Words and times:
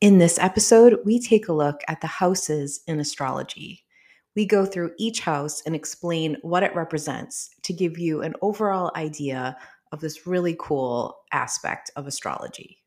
In 0.00 0.16
this 0.16 0.38
episode, 0.38 0.98
we 1.04 1.20
take 1.20 1.48
a 1.48 1.52
look 1.52 1.82
at 1.86 2.00
the 2.00 2.06
houses 2.06 2.80
in 2.86 3.00
astrology. 3.00 3.84
We 4.34 4.46
go 4.46 4.64
through 4.64 4.94
each 4.96 5.20
house 5.20 5.62
and 5.66 5.76
explain 5.76 6.38
what 6.40 6.62
it 6.62 6.74
represents 6.74 7.50
to 7.64 7.74
give 7.74 7.98
you 7.98 8.22
an 8.22 8.32
overall 8.40 8.90
idea 8.96 9.58
of 9.92 10.00
this 10.00 10.26
really 10.26 10.56
cool 10.58 11.18
aspect 11.34 11.90
of 11.96 12.06
astrology. 12.06 12.78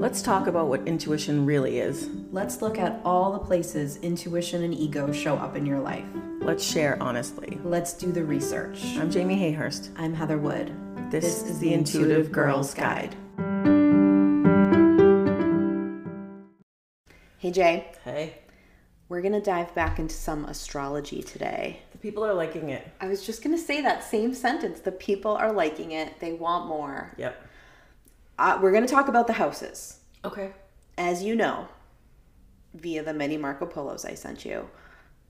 Let's 0.00 0.20
talk 0.20 0.48
about 0.48 0.66
what 0.66 0.88
intuition 0.88 1.46
really 1.46 1.78
is. 1.78 2.08
Let's 2.32 2.60
look 2.62 2.80
at 2.80 3.00
all 3.04 3.30
the 3.30 3.38
places 3.38 3.98
intuition 3.98 4.64
and 4.64 4.74
ego 4.74 5.12
show 5.12 5.36
up 5.36 5.54
in 5.54 5.64
your 5.64 5.78
life. 5.78 6.06
Let's 6.40 6.64
share 6.64 7.00
honestly. 7.00 7.60
Let's 7.62 7.92
do 7.92 8.10
the 8.10 8.24
research. 8.24 8.82
I'm 8.96 9.08
Jamie 9.08 9.36
Hayhurst. 9.36 9.90
I'm 9.96 10.14
Heather 10.14 10.38
Wood. 10.38 10.74
This, 11.10 11.42
is 11.42 11.58
the 11.58 11.72
Intuitive 11.72 12.30
Girls 12.30 12.74
Guide. 12.74 13.16
Hey, 17.38 17.50
Jay. 17.50 17.90
Hey, 18.04 18.40
We're 19.08 19.22
going 19.22 19.32
to 19.32 19.40
dive 19.40 19.74
back 19.74 19.98
into 19.98 20.14
some 20.14 20.44
astrology 20.44 21.22
today. 21.22 21.80
the 21.92 21.98
people 21.98 22.22
are 22.26 22.34
liking 22.34 22.68
it. 22.68 22.86
I 23.00 23.08
was 23.08 23.24
just 23.24 23.42
going 23.42 23.56
to 23.56 23.62
say 23.62 23.80
that 23.80 24.04
same 24.04 24.34
sentence. 24.34 24.80
The 24.80 24.92
people 24.92 25.32
are 25.32 25.50
liking 25.50 25.92
it, 25.92 26.20
they 26.20 26.34
want 26.34 26.66
more. 26.66 27.14
Yep. 27.16 27.42
Uh, 28.38 28.58
we're 28.60 28.72
going 28.72 28.86
to 28.86 28.92
talk 28.92 29.08
about 29.08 29.26
the 29.26 29.32
houses. 29.32 30.00
Okay. 30.26 30.52
As 30.98 31.22
you 31.22 31.34
know, 31.34 31.68
via 32.74 33.02
the 33.02 33.14
many 33.14 33.38
Marco 33.38 33.64
Polos 33.64 34.04
I 34.04 34.12
sent 34.12 34.44
you, 34.44 34.68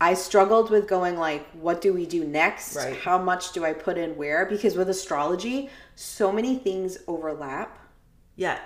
I 0.00 0.14
struggled 0.14 0.70
with 0.70 0.86
going 0.86 1.16
like, 1.16 1.46
what 1.52 1.80
do 1.80 1.92
we 1.92 2.06
do 2.06 2.24
next? 2.24 2.76
Right. 2.76 2.96
How 2.96 3.18
much 3.18 3.52
do 3.52 3.64
I 3.64 3.72
put 3.72 3.98
in 3.98 4.16
where? 4.16 4.46
Because 4.46 4.76
with 4.76 4.88
astrology, 4.88 5.70
so 5.96 6.30
many 6.30 6.56
things 6.56 6.98
overlap. 7.08 7.78
Yeah, 8.36 8.58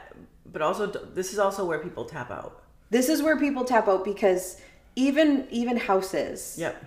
but 0.45 0.61
also 0.61 0.87
this 0.87 1.33
is 1.33 1.39
also 1.39 1.65
where 1.65 1.79
people 1.79 2.05
tap 2.05 2.31
out. 2.31 2.63
This 2.91 3.09
is 3.09 3.23
where 3.23 3.39
people 3.39 3.65
tap 3.65 3.89
out 3.89 4.05
because 4.05 4.61
even 4.97 5.47
even 5.51 5.79
houses. 5.79 6.57
Yep. 6.59 6.85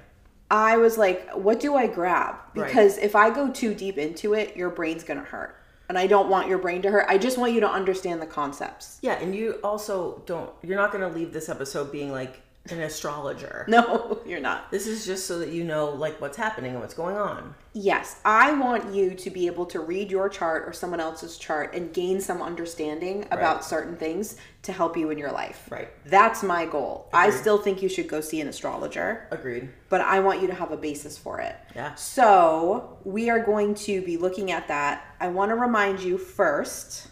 I 0.51 0.77
was 0.77 0.95
like, 0.97 1.31
what 1.31 1.59
do 1.59 1.75
I 1.75 1.87
grab? 1.87 2.35
Right. 2.53 2.67
Because 2.67 2.99
if 2.99 3.15
I 3.15 3.31
go 3.31 3.49
too 3.49 3.73
deep 3.73 3.97
into 3.97 4.35
it, 4.35 4.55
your 4.55 4.69
brain's 4.69 5.03
going 5.03 5.19
to 5.19 5.25
hurt. 5.25 5.59
And 5.89 5.97
I 5.97 6.05
don't 6.05 6.29
want 6.29 6.47
your 6.47 6.59
brain 6.59 6.83
to 6.83 6.91
hurt. 6.91 7.07
I 7.09 7.17
just 7.17 7.39
want 7.39 7.53
you 7.53 7.59
to 7.61 7.69
understand 7.69 8.21
the 8.21 8.27
concepts. 8.27 8.99
Yeah, 9.01 9.13
and 9.13 9.35
you 9.35 9.59
also 9.63 10.21
don't. 10.27 10.51
You're 10.61 10.77
not 10.77 10.91
going 10.91 11.01
to 11.01 11.15
leave 11.15 11.33
this 11.33 11.49
episode 11.49 11.91
being 11.91 12.11
like 12.11 12.41
an 12.69 12.81
astrologer. 12.81 13.65
No, 13.67 14.19
you're 14.25 14.39
not. 14.39 14.71
This 14.71 14.87
is 14.87 15.05
just 15.05 15.25
so 15.27 15.39
that 15.39 15.49
you 15.49 15.63
know 15.63 15.89
like 15.89 16.19
what's 16.19 16.37
happening 16.37 16.71
and 16.71 16.79
what's 16.81 16.93
going 16.93 17.15
on. 17.17 17.53
Yes, 17.73 18.19
I 18.23 18.53
want 18.53 18.93
you 18.93 19.13
to 19.15 19.29
be 19.29 19.47
able 19.47 19.65
to 19.67 19.81
read 19.81 20.09
your 20.09 20.29
chart 20.29 20.63
or 20.67 20.71
someone 20.73 20.99
else's 21.01 21.37
chart 21.37 21.75
and 21.75 21.93
gain 21.93 22.21
some 22.21 22.41
understanding 22.41 23.25
about 23.31 23.55
Right. 23.57 23.63
certain 23.65 23.97
things 23.97 24.37
to 24.63 24.71
help 24.71 24.95
you 24.97 25.09
in 25.09 25.17
your 25.17 25.31
life. 25.31 25.67
Right. 25.69 25.89
That's 26.05 26.41
my 26.41 26.65
goal. 26.65 27.09
I 27.13 27.29
still 27.31 27.57
think 27.57 27.81
you 27.81 27.89
should 27.89 28.07
go 28.07 28.21
see 28.21 28.39
an 28.41 28.47
astrologer, 28.47 29.27
Agreed. 29.29 29.69
but 29.89 30.01
I 30.01 30.21
want 30.21 30.41
you 30.41 30.47
to 30.47 30.53
have 30.53 30.71
a 30.71 30.77
basis 30.77 31.17
for 31.17 31.39
it. 31.41 31.55
Yeah. 31.75 31.93
So, 31.95 32.97
we 33.03 33.29
are 33.29 33.39
going 33.39 33.75
to 33.75 34.01
be 34.01 34.15
looking 34.17 34.51
at 34.51 34.67
that. 34.69 35.15
I 35.19 35.27
want 35.27 35.49
to 35.49 35.55
remind 35.55 35.99
you 35.99 36.17
first, 36.17 37.07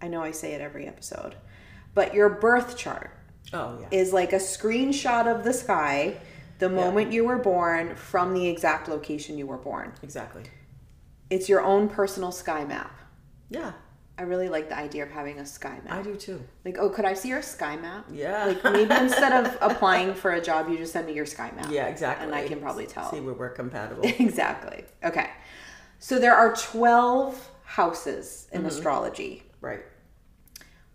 I 0.00 0.08
know 0.08 0.22
I 0.22 0.30
say 0.30 0.52
it 0.52 0.60
every 0.60 0.86
episode, 0.86 1.34
but 1.94 2.12
your 2.14 2.28
birth 2.28 2.76
chart 2.76 3.10
Oh 3.54 3.78
yeah. 3.80 3.88
is 3.90 4.12
like 4.12 4.32
a 4.32 4.36
screenshot 4.36 5.26
of 5.26 5.44
the 5.44 5.52
sky 5.52 6.16
the 6.58 6.68
moment 6.68 7.12
you 7.12 7.24
were 7.24 7.38
born 7.38 7.94
from 7.96 8.34
the 8.34 8.46
exact 8.48 8.88
location 8.88 9.36
you 9.36 9.46
were 9.46 9.58
born. 9.58 9.92
exactly. 10.02 10.44
It's 11.30 11.48
your 11.48 11.62
own 11.62 11.88
personal 11.88 12.30
sky 12.30 12.64
map. 12.64 12.96
Yeah, 13.50 13.72
I 14.18 14.22
really 14.22 14.48
like 14.48 14.68
the 14.68 14.76
idea 14.78 15.02
of 15.02 15.10
having 15.10 15.38
a 15.40 15.46
sky 15.46 15.80
map. 15.84 15.98
I 15.98 16.02
do 16.02 16.14
too. 16.14 16.42
Like, 16.64 16.76
oh, 16.78 16.88
could 16.90 17.04
I 17.04 17.14
see 17.14 17.30
your 17.30 17.42
sky 17.42 17.76
map? 17.76 18.06
Yeah. 18.12 18.44
Like 18.46 18.62
maybe 18.64 18.94
instead 19.04 19.32
of 19.44 19.56
applying 19.60 20.14
for 20.14 20.32
a 20.32 20.40
job, 20.40 20.68
you 20.68 20.76
just 20.78 20.92
send 20.92 21.06
me 21.06 21.14
your 21.14 21.26
sky 21.26 21.50
map. 21.56 21.66
Yeah, 21.70 21.86
exactly. 21.88 22.26
And 22.26 22.34
I 22.34 22.46
can 22.46 22.60
probably 22.60 22.86
tell. 22.86 23.10
See 23.10 23.20
where 23.20 23.34
we're 23.34 23.48
compatible. 23.50 24.04
exactly. 24.18 24.84
Okay. 25.02 25.30
So 25.98 26.18
there 26.18 26.34
are 26.34 26.54
12 26.54 27.50
houses 27.64 28.46
Mm-hmm. 28.52 28.56
in 28.64 28.66
astrology. 28.66 29.42
right. 29.60 29.80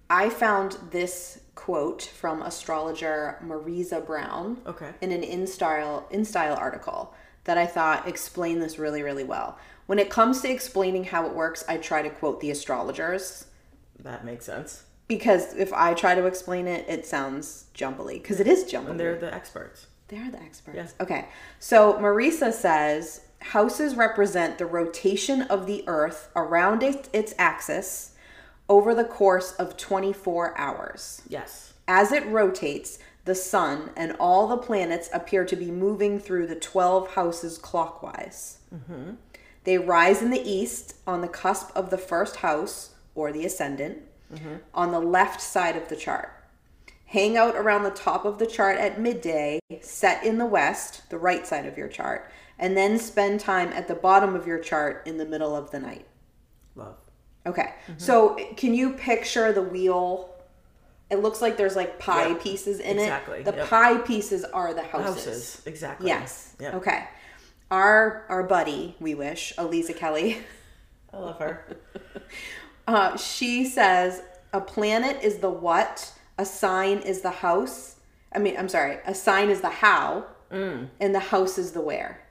I 0.10 0.30
found 0.30 0.78
this 0.92 1.42
quote 1.58 2.04
from 2.04 2.42
astrologer 2.44 3.38
Maressa 3.44 4.06
Brown 4.06 4.62
Okay. 4.66 4.92
in 5.02 5.12
an 5.12 5.24
InStyle 5.24 6.10
InStyle 6.12 6.58
article 6.58 7.14
that 7.46 7.58
I 7.58 7.66
thought 7.66 8.08
explained 8.08 8.62
this 8.62 8.78
really 8.78 9.02
really 9.02 9.24
well. 9.24 9.58
When 9.88 10.00
it 10.00 10.10
comes 10.10 10.42
to 10.42 10.50
explaining 10.50 11.06
how 11.06 11.26
it 11.26 11.34
works, 11.34 11.66
I 11.68 11.78
try 11.78 12.02
to 12.04 12.10
quote 12.10 12.40
the 12.42 12.52
astrologers 12.52 13.46
That 14.00 14.24
makes 14.24 14.46
sense. 14.46 14.84
because 15.08 15.54
if 15.56 15.74
I 15.74 15.94
try 15.96 16.14
to 16.16 16.26
explain 16.28 16.68
it, 16.68 16.88
it 16.88 17.06
sounds 17.08 17.66
jumbly 17.74 18.20
because 18.20 18.40
it 18.40 18.48
is 18.48 18.64
jumbly. 18.66 18.92
And 18.92 19.00
they're 19.00 19.18
the 19.18 19.34
experts. 19.34 19.88
They're 20.10 20.30
the 20.32 20.40
experts. 20.42 20.76
Yes. 20.76 20.94
Okay. 21.02 21.26
So 21.60 21.94
Maressa 21.94 22.54
says 22.54 23.22
houses 23.42 23.96
represent 23.96 24.58
the 24.60 24.66
rotation 24.68 25.42
of 25.44 25.66
the 25.66 25.84
earth 25.88 26.30
around 26.36 26.84
it, 26.84 27.10
its 27.14 27.34
axis 27.40 28.12
over 28.70 28.94
the 28.94 29.04
course 29.04 29.54
of 29.54 29.78
24 29.78 30.58
hours. 30.58 31.22
Yes. 31.28 31.74
As 31.88 32.12
it 32.12 32.26
rotates, 32.28 33.00
the 33.26 33.36
sun 33.36 33.92
and 33.96 34.16
all 34.20 34.48
the 34.48 34.58
planets 34.58 35.10
appear 35.14 35.46
to 35.46 35.56
be 35.56 35.72
moving 35.72 36.20
through 36.20 36.48
the 36.48 36.56
12 36.56 37.14
houses 37.14 37.58
clockwise. 37.58 38.60
Mm-hmm. 38.74 39.16
They 39.64 39.78
rise 39.78 40.22
in 40.22 40.32
the 40.32 40.50
east 40.50 40.96
on 41.06 41.22
the 41.22 41.28
cusp 41.28 41.76
of 41.76 41.90
the 41.90 41.98
first 41.98 42.38
house 42.38 42.92
or 43.16 43.34
the 43.34 43.46
ascendant 43.46 44.00
mm-hmm. 44.34 44.56
on 44.74 44.92
the 44.92 45.00
left 45.00 45.42
side 45.42 45.76
of 45.76 45.90
the 45.90 45.96
chart. 45.96 46.34
Hang 47.08 47.38
out 47.38 47.56
around 47.56 47.84
the 47.84 47.90
top 47.90 48.26
of 48.26 48.38
the 48.38 48.46
chart 48.46 48.78
at 48.78 49.00
midday, 49.00 49.60
set 49.82 50.24
in 50.26 50.38
the 50.38 50.46
west, 50.46 51.10
the 51.10 51.18
right 51.18 51.48
side 51.48 51.66
of 51.66 51.78
your 51.78 51.88
chart, 51.88 52.30
and 52.60 52.76
then 52.76 52.98
spend 52.98 53.40
time 53.40 53.70
at 53.70 53.88
the 53.88 53.96
bottom 53.96 54.36
of 54.36 54.48
your 54.48 54.60
chart 54.60 55.04
in 55.06 55.18
the 55.18 55.26
middle 55.26 55.56
of 55.56 55.72
the 55.72 55.80
night. 55.80 56.06
Okay. 57.48 57.74
So 57.98 58.38
can 58.58 58.74
you 58.74 58.94
picture 58.94 59.52
the 59.54 59.62
wheel? 59.62 60.30
It 61.10 61.18
looks 61.22 61.42
like 61.42 61.56
there's 61.58 61.76
like 61.76 61.98
pie 62.00 62.28
Yep. 62.30 62.42
pieces 62.42 62.80
in 62.80 63.00
Exactly. 63.00 63.38
it. 63.38 63.40
Exactly. 63.40 63.52
The 63.52 63.58
Yep. 63.58 63.70
pie 63.70 63.98
pieces 64.00 64.44
are 64.44 64.74
the 64.74 64.84
houses. 64.84 65.26
Houses. 65.26 65.62
Exactly. 65.66 66.08
Yes. 66.08 66.54
Yep. 66.60 66.74
Okay. 66.76 67.08
Our 67.72 68.26
our 68.30 68.44
buddy, 68.44 68.96
we 69.00 69.16
wish, 69.16 69.54
Aliza 69.58 69.96
Kelly, 69.96 70.38
I 71.14 71.18
love 71.18 71.40
her. 71.40 71.66
uh, 72.88 73.18
she 73.18 73.66
says 73.66 74.22
a 74.54 74.62
planet 74.62 75.22
is 75.24 75.38
the 75.40 75.50
what, 75.50 76.14
a 76.38 76.46
sign 76.46 77.00
is 77.00 77.22
the 77.22 77.32
house. 77.32 77.96
I 78.34 78.40
mean, 78.40 78.56
I'm 78.58 78.70
sorry, 78.70 79.00
a 79.06 79.14
sign 79.16 79.50
is 79.50 79.62
the 79.62 79.70
how, 79.70 80.26
and 80.52 80.90
the 81.16 81.20
house 81.20 81.58
is 81.58 81.72
the 81.72 81.82
where. 81.82 82.22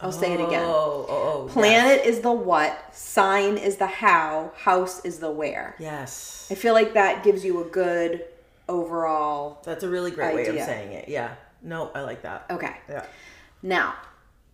I'll 0.00 0.12
say 0.12 0.32
it 0.32 0.40
again. 0.40 0.62
Oh, 0.64 1.06
oh, 1.08 1.44
oh. 1.44 1.48
Planet 1.48 2.06
is 2.06 2.20
the 2.20 2.32
what, 2.32 2.94
sign 2.94 3.56
is 3.56 3.76
the 3.78 3.86
how, 3.86 4.52
house 4.56 5.04
is 5.04 5.18
the 5.18 5.30
where. 5.30 5.74
Yes. 5.78 6.46
I 6.50 6.54
feel 6.54 6.72
like 6.72 6.94
that 6.94 7.24
gives 7.24 7.44
you 7.44 7.60
a 7.62 7.64
good 7.64 8.24
overall. 8.68 9.60
That's 9.64 9.82
a 9.82 9.88
really 9.88 10.12
great 10.12 10.34
way 10.34 10.46
of 10.46 10.54
saying 10.56 10.92
it. 10.92 11.08
Yeah. 11.08 11.34
No, 11.62 11.90
I 11.94 12.02
like 12.02 12.22
that. 12.22 12.46
Okay. 12.50 12.76
Yeah. 12.88 13.06
Now, 13.62 13.96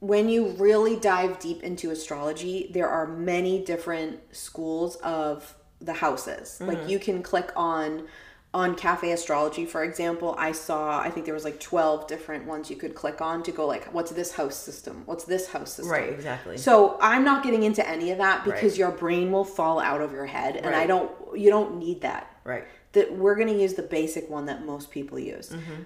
when 0.01 0.29
you 0.29 0.49
really 0.59 0.97
dive 0.97 1.39
deep 1.39 1.63
into 1.63 1.91
astrology, 1.91 2.71
there 2.73 2.89
are 2.89 3.07
many 3.07 3.63
different 3.63 4.21
schools 4.35 4.97
of 4.97 5.55
the 5.81 5.95
houses. 5.95 6.59
Like 6.61 6.79
mm-hmm. 6.79 6.89
you 6.89 6.99
can 6.99 7.23
click 7.23 7.53
on 7.55 8.07
on 8.55 8.75
cafe 8.77 9.11
astrology 9.11 9.67
for 9.67 9.83
example 9.83 10.35
i 10.39 10.53
saw 10.53 11.01
i 11.01 11.11
think 11.11 11.27
there 11.27 11.35
was 11.35 11.45
like 11.45 11.59
12 11.59 12.07
different 12.07 12.47
ones 12.47 12.71
you 12.71 12.77
could 12.77 12.95
click 12.95 13.21
on 13.21 13.43
to 13.43 13.51
go 13.51 13.67
like 13.67 13.85
what's 13.93 14.13
this 14.13 14.33
house 14.33 14.55
system 14.57 15.03
what's 15.07 15.25
this 15.25 15.49
house 15.49 15.73
system 15.75 15.93
Right, 15.93 16.11
exactly. 16.13 16.57
so 16.57 16.97
i'm 17.01 17.25
not 17.25 17.43
getting 17.43 17.65
into 17.65 17.87
any 17.87 18.13
of 18.13 18.19
that 18.19 18.45
because 18.45 18.73
Right. 18.73 18.79
your 18.79 18.93
brain 18.93 19.33
will 19.33 19.45
fall 19.45 19.81
out 19.81 20.01
of 20.01 20.13
your 20.13 20.27
head 20.27 20.57
and 20.57 20.75
i 20.75 20.87
don't 20.87 21.11
you 21.37 21.51
don't 21.51 21.79
need 21.79 22.01
that 22.03 22.31
Right. 22.45 22.65
that 22.93 23.13
we're 23.17 23.35
going 23.35 23.49
to 23.49 23.61
use 23.61 23.75
the 23.75 23.83
basic 23.83 24.31
one 24.31 24.47
that 24.47 24.65
most 24.65 24.91
people 24.91 25.19
use. 25.19 25.49
Mm-hmm. 25.49 25.83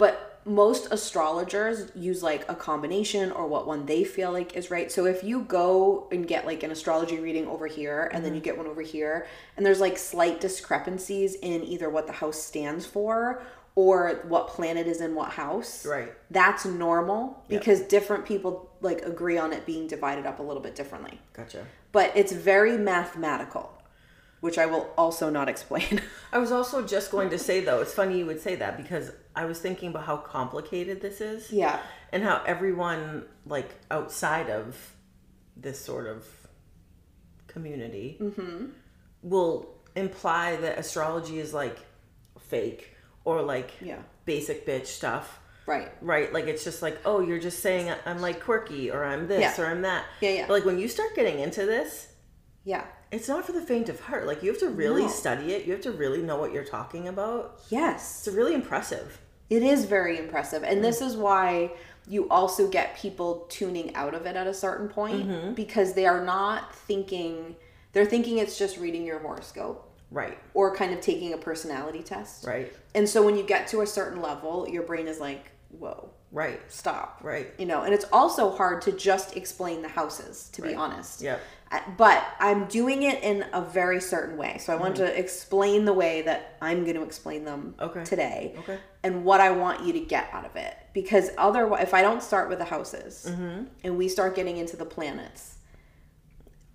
But 0.00 0.40
most 0.46 0.88
astrologers 0.90 1.92
use 1.94 2.22
like 2.22 2.50
a 2.50 2.54
combination 2.54 3.30
or 3.30 3.46
what 3.46 3.66
one 3.66 3.84
they 3.84 4.02
feel 4.02 4.32
like 4.32 4.56
is 4.56 4.70
right. 4.70 4.90
So 4.90 5.04
if 5.04 5.22
you 5.22 5.42
go 5.42 6.08
and 6.10 6.26
get 6.26 6.46
like 6.46 6.62
an 6.62 6.70
astrology 6.70 7.18
reading 7.20 7.46
over 7.46 7.66
here 7.66 8.04
and 8.04 8.12
Mm-hmm. 8.14 8.24
then 8.24 8.34
you 8.34 8.40
get 8.40 8.56
one 8.56 8.66
over 8.66 8.80
here 8.80 9.26
and 9.56 9.66
there's 9.66 9.80
like 9.80 9.98
slight 9.98 10.40
discrepancies 10.40 11.34
in 11.34 11.62
either 11.64 11.90
what 11.90 12.06
the 12.06 12.14
house 12.14 12.42
stands 12.42 12.86
for 12.86 13.42
or 13.74 14.22
what 14.28 14.48
planet 14.48 14.86
is 14.86 15.02
in 15.02 15.14
what 15.14 15.28
house. 15.32 15.84
Right. 15.84 16.10
That's 16.30 16.64
normal 16.64 17.44
because 17.48 17.82
different 17.82 18.24
people 18.24 18.70
like 18.80 19.02
agree 19.02 19.36
on 19.36 19.52
it 19.52 19.66
being 19.66 19.86
divided 19.86 20.24
up 20.24 20.38
a 20.38 20.42
little 20.42 20.62
bit 20.62 20.74
differently. 20.74 21.20
Gotcha. 21.34 21.66
But 21.92 22.12
it's 22.16 22.32
very 22.32 22.78
mathematical, 22.78 23.70
which 24.40 24.56
I 24.56 24.64
will 24.64 24.88
also 24.96 25.28
not 25.28 25.48
explain. 25.54 26.00
I 26.32 26.38
was 26.38 26.50
also 26.50 26.86
just 26.86 27.10
going 27.10 27.28
to 27.28 27.38
say 27.38 27.60
though, 27.60 27.82
it's 27.82 27.92
funny 27.92 28.18
you 28.20 28.26
would 28.26 28.40
say 28.40 28.54
that 28.56 28.78
because 28.78 29.12
I 29.34 29.44
was 29.44 29.58
thinking 29.60 29.90
about 29.90 30.04
how 30.04 30.16
complicated 30.16 31.00
this 31.00 31.20
is. 31.20 31.52
yeah. 31.52 31.80
And 32.12 32.22
how 32.24 32.42
everyone 32.44 33.24
like 33.46 33.70
outside 33.90 34.50
of 34.50 34.76
this 35.56 35.78
sort 35.84 36.06
of 36.08 36.26
community 37.46 38.16
mm-hmm. 38.20 38.66
will 39.22 39.68
imply 39.94 40.56
that 40.56 40.78
astrology 40.78 41.38
is 41.38 41.52
like 41.54 41.78
fake 42.38 42.96
or 43.24 43.42
like 43.42 43.70
Yeah. 43.80 43.98
basic 44.24 44.66
bitch 44.66 44.86
stuff. 44.86 45.38
Right. 45.66 45.88
Right, 46.00 46.32
like 46.32 46.46
it's 46.46 46.64
just 46.64 46.82
like, 46.82 46.98
oh, 47.04 47.20
you're 47.20 47.38
just 47.38 47.60
saying 47.60 47.92
I'm 48.06 48.20
like 48.20 48.42
quirky 48.42 48.90
or 48.90 49.04
I'm 49.04 49.28
this 49.28 49.40
Yeah. 49.58 49.62
or 49.62 49.66
I'm 49.68 49.82
that. 49.82 50.04
Yeah, 50.20 50.30
yeah. 50.30 50.46
But 50.48 50.54
like 50.54 50.64
when 50.64 50.78
you 50.78 50.88
start 50.88 51.14
getting 51.14 51.38
into 51.38 51.64
this, 51.66 52.08
Yeah. 52.64 52.84
It's 53.12 53.28
not 53.28 53.44
for 53.44 53.52
the 53.52 53.60
faint 53.60 53.88
of 53.88 54.00
heart. 54.00 54.26
Like 54.26 54.42
you 54.42 54.50
have 54.50 54.60
to 54.60 54.68
really 54.68 55.02
No. 55.02 55.08
study 55.08 55.52
it. 55.54 55.66
You 55.66 55.72
have 55.72 55.82
to 55.82 55.92
really 55.92 56.22
know 56.22 56.36
what 56.36 56.52
you're 56.52 56.64
talking 56.64 57.08
about. 57.08 57.60
Yes. 57.68 58.26
It's 58.26 58.34
really 58.36 58.54
impressive. 58.54 59.20
It 59.48 59.62
is 59.62 59.84
very 59.84 60.18
impressive. 60.18 60.62
And 60.62 60.82
this 60.84 61.00
is 61.00 61.16
why 61.16 61.72
you 62.06 62.28
also 62.28 62.68
get 62.68 62.96
people 62.96 63.46
tuning 63.48 63.94
out 63.96 64.14
of 64.14 64.26
it 64.26 64.36
at 64.36 64.46
a 64.46 64.54
certain 64.54 64.88
point 64.88 65.26
Mm-hmm. 65.28 65.54
because 65.54 65.92
they 65.94 66.06
are 66.06 66.24
not 66.24 66.74
thinking, 66.74 67.56
they're 67.92 68.06
thinking 68.06 68.38
it's 68.38 68.58
just 68.58 68.78
reading 68.78 69.04
your 69.04 69.18
horoscope 69.18 69.86
Right. 70.12 70.38
or 70.54 70.74
kind 70.74 70.92
of 70.92 71.00
taking 71.00 71.32
a 71.34 71.36
personality 71.38 72.02
test. 72.02 72.44
Right. 72.46 72.72
And 72.94 73.08
so 73.08 73.24
when 73.24 73.36
you 73.36 73.42
get 73.44 73.66
to 73.68 73.80
a 73.82 73.86
certain 73.86 74.20
level, 74.22 74.68
your 74.68 74.82
brain 74.84 75.06
is 75.08 75.18
like, 75.20 75.50
whoa, 75.70 76.10
Right. 76.32 76.60
stop. 76.68 77.20
Right. 77.22 77.52
You 77.58 77.66
know, 77.66 77.82
and 77.82 77.92
it's 77.92 78.06
also 78.12 78.50
hard 78.50 78.82
to 78.82 78.92
just 78.92 79.36
explain 79.36 79.82
the 79.82 79.88
houses, 79.88 80.48
to 80.52 80.62
be 80.62 80.74
honest. 80.74 81.22
Yep. 81.22 81.40
But 81.96 82.24
I'm 82.40 82.64
doing 82.66 83.04
it 83.04 83.22
in 83.22 83.44
a 83.52 83.60
very 83.62 84.00
certain 84.00 84.36
way. 84.36 84.58
So 84.58 84.72
I 84.72 84.76
want 84.76 84.96
to 84.96 85.18
explain 85.18 85.84
the 85.84 85.92
way 85.92 86.22
that 86.22 86.56
I'm 86.60 86.82
going 86.82 86.96
to 86.96 87.02
explain 87.02 87.44
them 87.44 87.74
Mm-hmm. 87.78 87.84
Okay. 87.90 88.04
today. 88.04 88.54
Okay. 88.58 88.78
And 89.04 89.24
what 89.24 89.40
I 89.40 89.50
want 89.52 89.84
you 89.86 89.92
to 89.92 90.00
get 90.00 90.28
out 90.32 90.44
of 90.44 90.56
it. 90.56 90.76
Because 90.92 91.30
otherwise, 91.38 91.82
if 91.84 91.94
I 91.94 92.02
don't 92.02 92.22
start 92.22 92.48
with 92.48 92.58
the 92.58 92.64
houses 92.64 93.26
Mm-hmm. 93.28 93.64
and 93.84 93.96
we 93.96 94.08
start 94.08 94.34
getting 94.34 94.56
into 94.56 94.76
the 94.76 94.84
planets, 94.84 95.58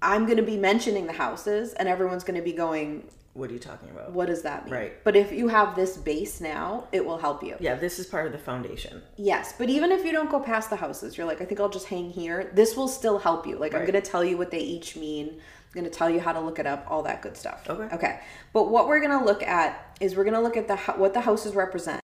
I'm 0.02 0.26
going 0.26 0.38
to 0.38 0.44
be 0.44 0.58
mentioning 0.58 1.08
the 1.08 1.14
houses 1.14 1.74
and 1.74 1.90
everyone's 1.90 2.24
going 2.24 2.40
to 2.40 2.44
be 2.46 2.54
going, 2.54 3.08
What 3.36 3.50
are 3.50 3.54
you 3.54 3.60
talking 3.60 3.90
about? 3.90 4.14
what 4.14 4.28
does 4.28 4.44
that 4.44 4.64
mean? 4.64 4.74
Right. 4.74 5.04
But 5.04 5.18
if 5.18 5.34
you 5.34 5.50
have 5.50 5.76
this 5.76 5.98
base 5.98 6.40
now, 6.40 6.88
it 6.94 7.06
will 7.06 7.18
help 7.18 7.44
you. 7.44 7.58
Yeah, 7.60 7.76
this 7.76 8.00
is 8.00 8.06
part 8.06 8.28
of 8.28 8.32
the 8.32 8.38
foundation. 8.38 9.02
Yes, 9.18 9.54
but 9.58 9.70
even 9.70 9.92
if 9.92 10.06
you 10.06 10.14
don't 10.14 10.30
go 10.30 10.40
past 10.40 10.70
the 10.70 10.78
houses, 10.78 11.18
you're 11.18 11.28
like, 11.28 11.42
I 11.42 11.46
think 11.46 11.60
I'll 11.60 11.68
just 11.68 11.88
hang 11.88 12.10
here. 12.10 12.50
This 12.54 12.78
will 12.78 12.88
still 12.88 13.20
help 13.20 13.46
you. 13.46 13.58
Like, 13.58 13.74
I'm 13.76 13.82
going 13.82 13.92
to 13.92 14.02
tell 14.02 14.24
you 14.24 14.38
what 14.38 14.52
they 14.52 14.62
each 14.62 14.96
mean. 14.96 15.28
I'm 15.28 15.74
going 15.74 15.84
to 15.84 15.90
tell 15.90 16.10
you 16.10 16.22
how 16.22 16.32
to 16.32 16.40
look 16.40 16.60
it 16.60 16.66
up, 16.66 16.88
all 16.90 17.04
that 17.04 17.22
good 17.22 17.36
stuff. 17.36 17.70
Okay. 17.70 17.94
Okay. 17.94 18.20
But 18.54 18.70
what 18.70 18.88
we're 18.88 19.02
going 19.02 19.20
to 19.20 19.26
look 19.26 19.44
at 19.44 19.98
is 20.00 20.16
we're 20.16 20.24
going 20.24 20.36
to 20.36 20.40
look 20.40 20.56
at 20.56 20.70
the 20.70 20.78
what 20.94 21.14
the 21.14 21.20
houses 21.20 21.56
represent, 21.56 22.02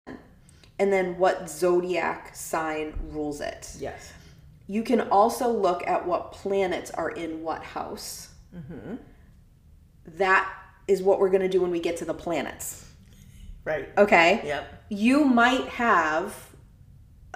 and 0.79 0.91
then 0.91 1.17
what 1.17 1.49
zodiac 1.49 2.35
sign 2.35 2.93
rules 3.07 3.39
it. 3.39 3.73
Yes. 3.79 4.11
You 4.67 4.83
can 4.83 4.99
also 4.99 5.49
look 5.49 5.87
at 5.87 6.05
what 6.05 6.33
planets 6.33 6.91
are 6.91 7.09
in 7.09 7.41
what 7.41 7.63
house. 7.63 8.33
Mm-hmm. 8.53 8.95
That 10.17 10.49
is 10.91 11.01
what 11.01 11.19
we're 11.19 11.29
going 11.29 11.41
to 11.41 11.47
do 11.49 11.61
when 11.61 11.71
we 11.71 11.79
get 11.79 11.97
to 11.97 12.05
the 12.05 12.13
planets. 12.13 12.85
Right. 13.63 13.89
Okay 13.97 14.41
Yep. 14.43 14.83
you 14.89 15.23
might 15.25 15.65
have 15.67 16.35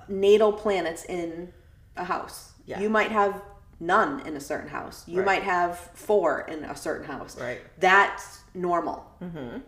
natal 0.07 0.51
planets 0.53 1.05
in 1.05 1.53
a 1.95 2.03
house. 2.03 2.51
Yeah. 2.65 2.79
You 2.81 2.89
might 2.89 3.11
have 3.11 3.41
none 3.79 4.25
in 4.27 4.35
a 4.35 4.39
certain 4.39 4.69
house. 4.69 5.03
You 5.07 5.17
Right. 5.19 5.25
might 5.25 5.43
have 5.43 5.77
four 5.93 6.41
in 6.47 6.63
a 6.63 6.75
certain 6.75 7.05
house. 7.07 7.39
Right. 7.39 7.61
That's 7.79 8.39
normal. 8.53 9.05
Mm-hmm. 9.21 9.59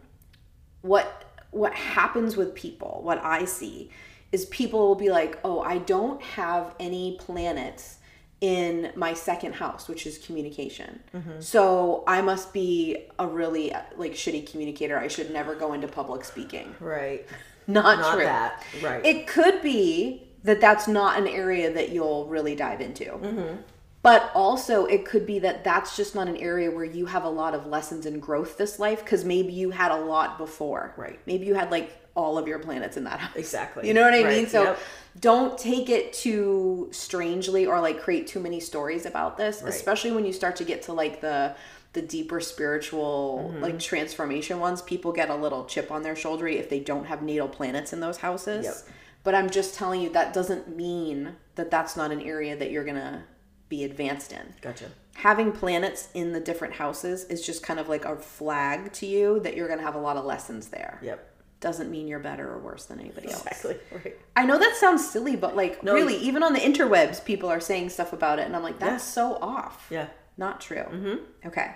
What 0.82 1.24
what 1.52 1.74
happens 1.74 2.36
with 2.36 2.54
people? 2.56 3.00
What 3.04 3.20
I 3.24 3.46
see 3.46 3.90
is 4.34 4.46
people 4.48 4.80
will 4.88 4.96
be 4.96 5.10
like, 5.10 5.40
"Oh, 5.46 5.62
I 5.62 5.78
don't 5.78 6.22
have 6.22 6.76
any 6.80 7.18
planets 7.20 7.98
in 8.42 8.92
my 8.96 9.14
second 9.14 9.54
house, 9.54 9.88
which 9.88 10.06
is 10.06 10.18
communication. 10.20 11.00
Mm-hmm. 11.14 11.40
So 11.40 12.04
I 12.08 12.22
must 12.22 12.54
be 12.54 13.08
a 13.18 13.28
really 13.28 13.74
like 13.96 14.14
shitty 14.14 14.50
communicator. 14.50 14.98
I 14.98 15.08
should 15.08 15.32
never 15.32 15.56
go 15.56 15.74
into 15.74 15.88
public 15.88 16.24
speaking." 16.24 16.76
Right. 16.80 17.26
Not, 17.70 18.00
Not 18.00 18.14
true. 18.14 18.24
that. 18.24 18.64
Right. 18.82 19.06
It 19.06 19.28
could 19.28 19.62
be 19.62 20.24
that 20.44 20.62
that's 20.62 20.88
not 20.88 21.20
an 21.20 21.28
area 21.28 21.70
that 21.74 21.90
you'll 21.90 22.26
really 22.28 22.56
dive 22.56 22.80
into. 22.80 23.04
Mm-hmm. 23.04 23.58
But 24.02 24.32
also, 24.34 24.86
it 24.86 25.06
could 25.06 25.26
be 25.26 25.40
that 25.40 25.66
that's 25.66 25.98
just 25.98 26.16
not 26.16 26.30
an 26.30 26.38
area 26.38 26.72
where 26.72 26.86
you 26.86 27.08
have 27.08 27.26
a 27.26 27.30
lot 27.30 27.54
of 27.54 27.66
lessons 27.66 28.06
and 28.06 28.22
growth 28.22 28.58
this 28.58 28.80
life 28.80 29.04
because 29.04 29.26
maybe 29.26 29.52
you 29.52 29.72
had 29.72 29.92
a 29.92 29.98
lot 29.98 30.38
before. 30.38 30.94
Right. 30.96 31.20
Maybe 31.26 31.46
you 31.46 31.56
had 31.56 31.72
like 31.72 31.92
all 32.18 32.38
of 32.38 32.48
your 32.48 32.60
planets 32.60 32.98
in 32.98 33.04
that 33.06 33.20
house. 33.20 33.36
Exactly. 33.38 33.88
You 33.88 33.94
know 33.94 34.02
what 34.02 34.14
I 34.16 34.24
Right. 34.24 34.38
mean? 34.38 34.48
So 34.48 34.64
Yep. 34.64 34.80
don't 35.20 35.58
take 35.58 35.88
it 35.88 36.12
too 36.14 36.90
strangely 36.92 37.66
or 37.68 37.80
like 37.80 38.02
create 38.02 38.26
too 38.28 38.40
many 38.40 38.60
stories 38.60 39.06
about 39.06 39.38
this, 39.38 39.62
Right. 39.62 39.74
especially 39.74 40.12
when 40.12 40.26
you 40.26 40.34
start 40.34 40.56
to 40.58 40.64
get 40.66 40.82
to 40.84 40.94
like 40.94 41.22
the 41.22 41.56
the 41.94 42.02
deeper 42.02 42.40
spiritual 42.40 43.50
Mm-hmm. 43.54 43.64
like 43.64 43.80
transformation 43.80 44.60
ones. 44.60 44.82
People 44.82 45.12
get 45.12 45.30
a 45.30 45.36
little 45.36 45.66
chip 45.66 45.90
on 45.92 46.04
their 46.04 46.16
shoulder 46.16 46.48
if 46.48 46.70
they 46.70 46.80
don't 46.80 47.06
have 47.06 47.22
natal 47.24 47.48
planets 47.48 47.94
in 47.94 48.02
those 48.02 48.18
houses. 48.18 48.66
Yep. 48.66 48.76
But 49.24 49.34
I'm 49.36 49.50
just 49.50 49.74
telling 49.76 50.02
you 50.02 50.10
that 50.10 50.34
doesn't 50.34 50.76
mean 50.76 51.38
that 51.56 51.72
that's 51.72 51.96
not 51.98 52.12
an 52.12 52.22
area 52.22 52.56
that 52.56 52.70
you're 52.72 52.84
going 52.84 52.98
to 52.98 53.22
be 53.70 53.84
advanced 53.84 54.32
in 54.32 54.54
Gotcha. 54.62 54.86
having 55.16 55.52
planets 55.52 56.10
in 56.14 56.34
the 56.34 56.40
different 56.40 56.76
houses 56.76 57.24
is 57.26 57.46
just 57.46 57.64
kind 57.64 57.80
of 57.80 57.90
like 57.90 58.06
a 58.06 58.16
flag 58.16 58.94
to 58.94 59.06
you 59.06 59.40
that 59.42 59.56
you're 59.56 59.68
going 59.68 59.80
to 59.80 59.86
have 59.86 59.96
a 59.96 60.00
lot 60.00 60.18
of 60.18 60.24
lessons 60.26 60.68
there. 60.70 61.00
Yep. 61.02 61.20
Doesn't 61.60 61.90
mean 61.90 62.08
you're 62.08 62.20
better 62.20 62.48
or 62.52 62.60
worse 62.60 62.86
than 62.86 63.00
anybody 63.00 63.30
else. 63.32 63.46
Exactly. 63.46 63.78
Right. 63.92 64.18
I 64.36 64.46
know 64.46 64.60
that 64.60 64.76
sounds 64.76 65.10
silly, 65.10 65.36
but 65.36 65.56
like 65.56 65.82
No, 65.84 65.94
really, 65.94 66.16
even 66.18 66.44
on 66.44 66.54
the 66.54 66.60
interwebs, 66.60 67.24
people 67.26 67.50
are 67.50 67.60
saying 67.60 67.90
stuff 67.90 68.14
about 68.14 68.38
it, 68.40 68.46
and 68.46 68.56
I'm 68.56 68.62
like, 68.64 68.78
that's 68.80 69.04
Yeah. 69.04 69.12
so 69.14 69.36
off. 69.42 69.88
Yeah. 69.90 70.08
Not 70.38 70.62
true. 70.62 70.84
Mm-hmm. 70.84 71.48
Okay. 71.48 71.76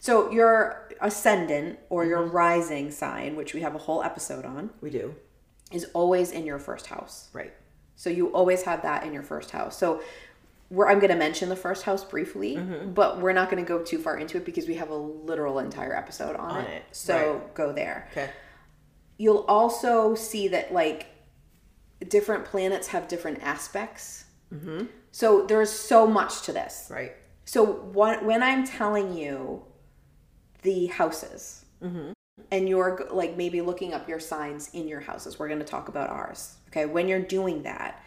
So 0.00 0.30
your 0.30 0.88
ascendant 1.00 1.78
or 1.88 2.04
your 2.04 2.20
Mm-hmm. 2.24 2.36
rising 2.36 2.90
sign, 2.90 3.36
which 3.36 3.54
we 3.54 3.60
have 3.62 3.74
a 3.74 3.78
whole 3.78 4.02
episode 4.02 4.44
on, 4.44 4.70
We 4.82 4.90
do. 4.90 5.14
is 5.70 5.86
always 5.94 6.30
in 6.30 6.44
your 6.44 6.58
first 6.58 6.88
house. 6.88 7.28
Right. 7.32 7.54
So 7.96 8.10
you 8.10 8.28
always 8.34 8.62
have 8.64 8.82
that 8.82 9.04
in 9.04 9.12
your 9.14 9.22
first 9.22 9.50
house. 9.52 9.78
So 9.78 10.02
we're, 10.70 10.88
I'm 10.88 10.98
going 10.98 11.10
to 11.10 11.16
mention 11.16 11.48
the 11.48 11.56
first 11.56 11.84
house 11.84 12.04
briefly, 12.04 12.56
Mm-hmm. 12.56 12.92
but 12.92 13.20
we're 13.20 13.32
not 13.32 13.50
going 13.50 13.64
to 13.64 13.68
go 13.68 13.82
too 13.82 13.98
far 13.98 14.18
into 14.18 14.36
it 14.36 14.44
because 14.44 14.66
we 14.68 14.74
have 14.74 14.90
a 14.90 14.94
literal 14.96 15.58
entire 15.58 15.94
episode 15.96 16.36
on, 16.36 16.50
On 16.50 16.64
it. 16.64 16.70
it, 16.70 16.82
So 16.92 17.14
right. 17.34 17.54
go 17.54 17.72
there. 17.72 18.08
Okay. 18.12 18.28
You'll 19.22 19.44
also 19.58 20.14
see 20.14 20.48
that 20.48 20.72
like 20.72 21.00
different 22.08 22.44
planets 22.44 22.88
have 22.88 23.06
different 23.06 23.38
aspects. 23.42 24.24
Mm-hmm. 24.52 24.86
So 25.12 25.26
there's 25.46 25.70
so 25.70 26.06
much 26.06 26.42
to 26.46 26.52
this. 26.52 26.74
Right. 26.90 27.12
So 27.44 27.64
what, 27.98 28.24
when 28.24 28.42
I'm 28.42 28.64
telling 28.66 29.08
you 29.16 29.62
the 30.62 30.86
houses, 30.86 31.64
Mm-hmm. 31.82 32.12
and 32.52 32.68
you're 32.68 33.08
like 33.10 33.36
maybe 33.36 33.60
looking 33.60 33.92
up 33.92 34.08
your 34.08 34.20
signs 34.20 34.70
in 34.72 34.86
your 34.86 35.00
houses, 35.00 35.36
we're 35.38 35.48
going 35.48 35.64
to 35.66 35.72
talk 35.76 35.88
about 35.88 36.10
ours. 36.10 36.40
Okay, 36.68 36.86
when 36.86 37.08
you're 37.08 37.26
doing 37.38 37.64
that, 37.64 38.00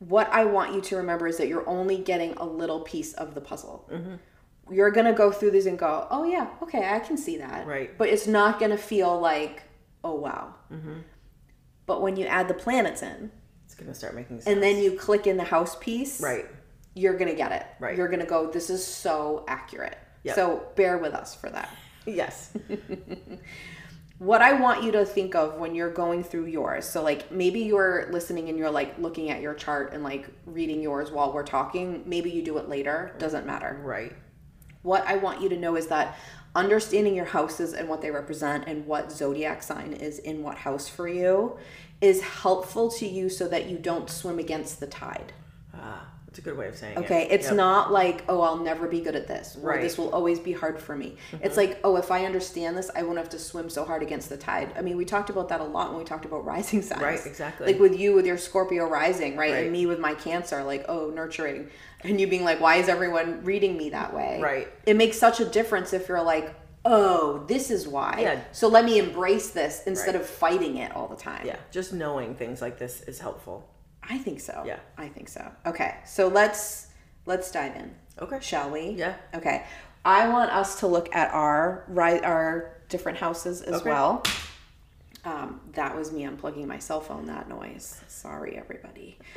what 0.00 0.28
I 0.32 0.44
want 0.46 0.74
you 0.74 0.80
to 0.80 0.96
remember 0.96 1.28
is 1.28 1.36
that 1.38 1.46
you're 1.46 1.68
only 1.68 1.98
getting 1.98 2.32
a 2.38 2.44
little 2.44 2.80
piece 2.80 3.12
of 3.14 3.34
the 3.36 3.40
puzzle. 3.40 3.88
Mm-hmm. 3.92 4.74
You're 4.74 4.90
going 4.90 5.06
to 5.06 5.12
go 5.12 5.30
through 5.30 5.52
these 5.52 5.66
and 5.66 5.78
go, 5.78 6.08
oh 6.10 6.24
yeah, 6.24 6.48
okay, 6.60 6.88
I 6.88 6.98
can 6.98 7.16
see 7.16 7.38
that. 7.38 7.66
Right. 7.68 7.96
But 7.96 8.08
it's 8.08 8.26
not 8.26 8.58
going 8.58 8.72
to 8.72 8.82
feel 8.92 9.18
like, 9.32 9.62
oh 10.04 10.14
wow. 10.14 10.54
Mm-hmm. 10.72 11.00
But 11.86 12.02
when 12.02 12.16
you 12.16 12.26
add 12.26 12.48
the 12.48 12.54
planets 12.54 13.02
in, 13.02 13.30
It's 13.64 13.74
gonna 13.74 13.94
start 13.94 14.14
making 14.14 14.40
sense. 14.40 14.46
and 14.52 14.62
then 14.62 14.78
you 14.82 14.92
click 14.92 15.26
in 15.26 15.36
the 15.36 15.44
house 15.44 15.76
piece, 15.76 16.20
Right. 16.20 16.46
you're 16.94 17.16
gonna 17.16 17.34
get 17.34 17.52
it. 17.52 17.66
Right. 17.80 17.96
You're 17.96 18.08
gonna 18.08 18.26
go, 18.26 18.50
this 18.50 18.70
is 18.70 18.86
so 18.86 19.44
accurate. 19.48 19.96
Yep. 20.24 20.34
So 20.34 20.66
bear 20.76 20.98
with 20.98 21.14
us 21.14 21.34
for 21.34 21.48
that. 21.50 21.70
Yes. 22.06 22.52
What 24.18 24.42
I 24.42 24.54
want 24.54 24.82
you 24.82 24.90
to 24.92 25.04
think 25.04 25.36
of 25.36 25.60
when 25.60 25.76
you're 25.76 25.92
going 25.92 26.24
through 26.24 26.46
yours, 26.46 26.84
so 26.88 27.04
like 27.04 27.30
maybe 27.30 27.60
you're 27.60 28.08
listening 28.10 28.48
and 28.48 28.58
you're 28.58 28.68
like 28.70 28.98
looking 28.98 29.30
at 29.30 29.40
your 29.40 29.54
chart 29.54 29.92
and 29.92 30.02
like 30.02 30.28
reading 30.44 30.82
yours 30.82 31.12
while 31.12 31.32
we're 31.32 31.44
talking. 31.44 32.02
Maybe 32.04 32.28
you 32.28 32.42
do 32.44 32.58
it 32.58 32.68
later, 32.68 33.14
doesn't 33.20 33.46
matter. 33.46 33.80
right. 33.84 34.12
What 34.82 35.06
I 35.06 35.16
want 35.16 35.40
you 35.40 35.48
to 35.50 35.56
know 35.56 35.76
is 35.76 35.86
that 35.88 36.16
understanding 36.54 37.14
your 37.14 37.26
houses 37.26 37.72
and 37.72 37.88
what 37.88 38.00
they 38.02 38.10
represent 38.10 38.64
and 38.66 38.86
what 38.86 39.12
zodiac 39.12 39.62
sign 39.62 39.92
is 39.92 40.18
in 40.18 40.42
what 40.42 40.58
house 40.58 40.88
for 40.88 41.08
you 41.08 41.56
is 42.00 42.20
helpful 42.22 42.90
to 42.90 43.06
you 43.06 43.28
so 43.28 43.48
that 43.48 43.66
you 43.66 43.76
don't 43.76 44.08
swim 44.08 44.38
against 44.38 44.80
the 44.80 44.86
tide. 44.86 45.32
Ah, 45.74 46.06
that's 46.38 46.46
a 46.46 46.50
good 46.50 46.58
way 46.58 46.68
of 46.68 46.76
saying 46.76 46.96
it. 46.96 47.00
Okay, 47.00 47.26
it's 47.30 47.46
Yep. 47.46 47.56
not 47.56 47.92
like, 47.92 48.24
oh, 48.28 48.40
I'll 48.42 48.58
never 48.58 48.86
be 48.86 49.00
good 49.00 49.16
at 49.16 49.26
this, 49.26 49.56
or 49.56 49.60
Right. 49.68 49.74
Mm-hmm. 49.76 49.82
this 49.84 49.98
will 49.98 50.10
always 50.10 50.38
be 50.38 50.52
hard 50.52 50.78
for 50.78 50.96
me. 50.96 51.16
It's 51.42 51.56
like, 51.56 51.78
oh, 51.84 51.96
if 51.96 52.10
I 52.10 52.24
understand 52.24 52.76
this, 52.76 52.90
I 52.94 53.02
won't 53.02 53.18
have 53.18 53.28
to 53.30 53.38
swim 53.38 53.68
so 53.68 53.84
hard 53.84 54.02
against 54.02 54.28
the 54.28 54.36
tide. 54.36 54.72
I 54.76 54.82
mean, 54.82 54.96
we 54.96 55.04
talked 55.04 55.30
about 55.30 55.48
that 55.48 55.60
a 55.60 55.64
lot 55.64 55.90
when 55.90 55.98
we 55.98 56.04
talked 56.04 56.24
about 56.24 56.44
rising 56.54 56.82
signs. 56.82 57.02
Right, 57.02 57.24
exactly. 57.26 57.66
Like 57.66 57.80
with 57.80 57.98
you 57.98 58.14
with 58.14 58.26
your 58.26 58.38
Scorpio 58.38 58.86
rising, 58.88 59.36
right? 59.36 59.52
Right. 59.52 59.62
And 59.64 59.72
me 59.72 59.86
with 59.86 59.98
my 59.98 60.14
Cancer, 60.14 60.62
like, 60.62 60.84
oh, 60.88 61.10
nurturing. 61.10 61.70
And 62.02 62.20
you 62.20 62.26
being 62.28 62.44
like, 62.44 62.60
why 62.60 62.76
is 62.76 62.88
everyone 62.88 63.42
reading 63.44 63.76
me 63.76 63.90
that 63.90 64.14
way? 64.14 64.38
Right. 64.40 64.68
It 64.86 64.96
makes 64.96 65.18
such 65.18 65.40
a 65.40 65.44
difference 65.44 65.92
if 65.92 66.08
you're 66.08 66.22
like, 66.22 66.54
oh, 66.84 67.44
this 67.48 67.70
is 67.72 67.88
why. 67.88 68.18
Yeah. 68.20 68.40
So 68.52 68.68
let 68.68 68.84
me 68.84 68.98
embrace 68.98 69.50
this 69.50 69.82
instead 69.86 70.14
Right. 70.14 70.20
of 70.22 70.26
fighting 70.26 70.76
it 70.78 70.94
all 70.94 71.08
the 71.08 71.16
time. 71.16 71.44
Yeah. 71.44 71.56
Just 71.72 71.92
knowing 71.92 72.34
things 72.36 72.62
like 72.62 72.78
this 72.78 73.02
is 73.02 73.18
helpful. 73.18 73.68
I 74.08 74.18
think 74.18 74.40
so. 74.40 74.62
Yeah. 74.66 74.78
I 74.96 75.08
think 75.08 75.28
so. 75.28 75.50
Okay. 75.66 75.96
So 76.04 76.28
let's 76.28 76.88
let's 77.26 77.50
dive 77.50 77.76
in. 77.76 77.94
Okay. 78.20 78.38
Shall 78.40 78.70
we? 78.70 78.90
Yeah. 78.90 79.14
Okay. 79.34 79.64
I 80.04 80.28
want 80.28 80.50
us 80.50 80.80
to 80.80 80.86
look 80.86 81.14
at 81.14 81.32
our 81.32 81.84
right 81.88 82.22
our 82.24 82.76
different 82.88 83.18
houses 83.18 83.62
as 83.62 83.80
Okay. 83.80 83.90
well. 83.90 84.22
Um, 85.24 85.60
that 85.72 85.94
was 85.94 86.12
me 86.12 86.22
unplugging 86.22 86.66
my 86.66 86.78
cell 86.78 87.00
phone. 87.00 87.26
That 87.26 87.48
noise. 87.48 88.00
Sorry, 88.08 88.56
everybody. 88.56 89.18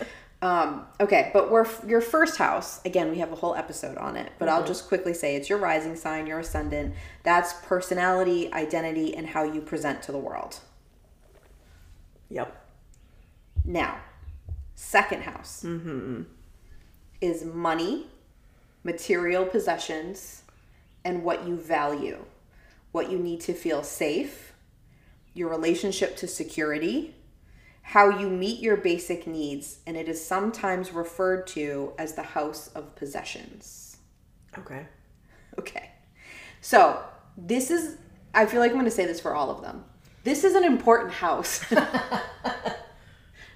Um, 0.44 0.88
okay, 1.00 1.30
but 1.34 1.52
we're 1.52 1.68
your 1.88 2.02
first 2.02 2.38
house. 2.40 2.82
Again, 2.84 3.12
we 3.12 3.20
have 3.20 3.32
a 3.32 3.36
whole 3.36 3.54
episode 3.54 4.00
on 4.00 4.18
it, 4.18 4.32
but 4.40 4.50
I'll 4.50 4.66
just 4.66 4.88
quickly 4.88 5.14
say 5.14 5.36
it's 5.36 5.50
your 5.50 5.60
rising 5.60 5.96
sign, 5.96 6.26
your 6.26 6.40
ascendant. 6.40 6.96
That's 7.22 7.54
personality, 7.68 8.52
identity, 8.52 9.16
and 9.16 9.28
how 9.28 9.44
you 9.44 9.62
present 9.62 10.02
to 10.02 10.12
the 10.12 10.18
world. 10.18 10.60
Yep. 12.30 12.56
Now, 13.66 14.00
second 14.82 15.22
house 15.22 15.64
mm-hmm. 15.64 16.24
is 17.22 17.46
money, 17.46 18.08
material 18.84 19.46
possessions, 19.46 20.42
and 21.06 21.24
what 21.24 21.48
you 21.48 21.56
value, 21.56 22.26
what 22.92 23.12
you 23.12 23.20
need 23.20 23.40
to 23.42 23.54
feel 23.54 23.84
safe, 23.84 24.54
your 25.36 25.50
relationship 25.50 26.18
to 26.18 26.28
security, 26.28 27.14
how 27.84 28.10
you 28.10 28.28
meet 28.28 28.60
your 28.60 28.76
basic 28.76 29.28
needs, 29.28 29.80
and 29.86 29.96
it 29.96 30.10
is 30.10 30.24
sometimes 30.24 30.92
referred 30.92 31.46
to 31.46 31.94
as 32.00 32.14
the 32.14 32.24
house 32.24 32.70
of 32.70 32.96
possessions. 32.96 33.98
Okay. 34.58 34.88
Okay. 35.60 35.92
So, 36.60 37.02
this 37.38 37.70
is, 37.70 37.98
I 38.34 38.48
feel 38.48 38.60
like 38.60 38.72
I'm 38.72 38.78
going 38.78 38.86
to 38.86 38.92
say 38.92 39.06
this 39.06 39.22
for 39.22 39.36
all 39.36 39.52
of 39.52 39.62
them. 39.62 39.86
This 40.24 40.44
is 40.44 40.56
an 40.56 40.64
important 40.64 41.14
house. 41.14 41.64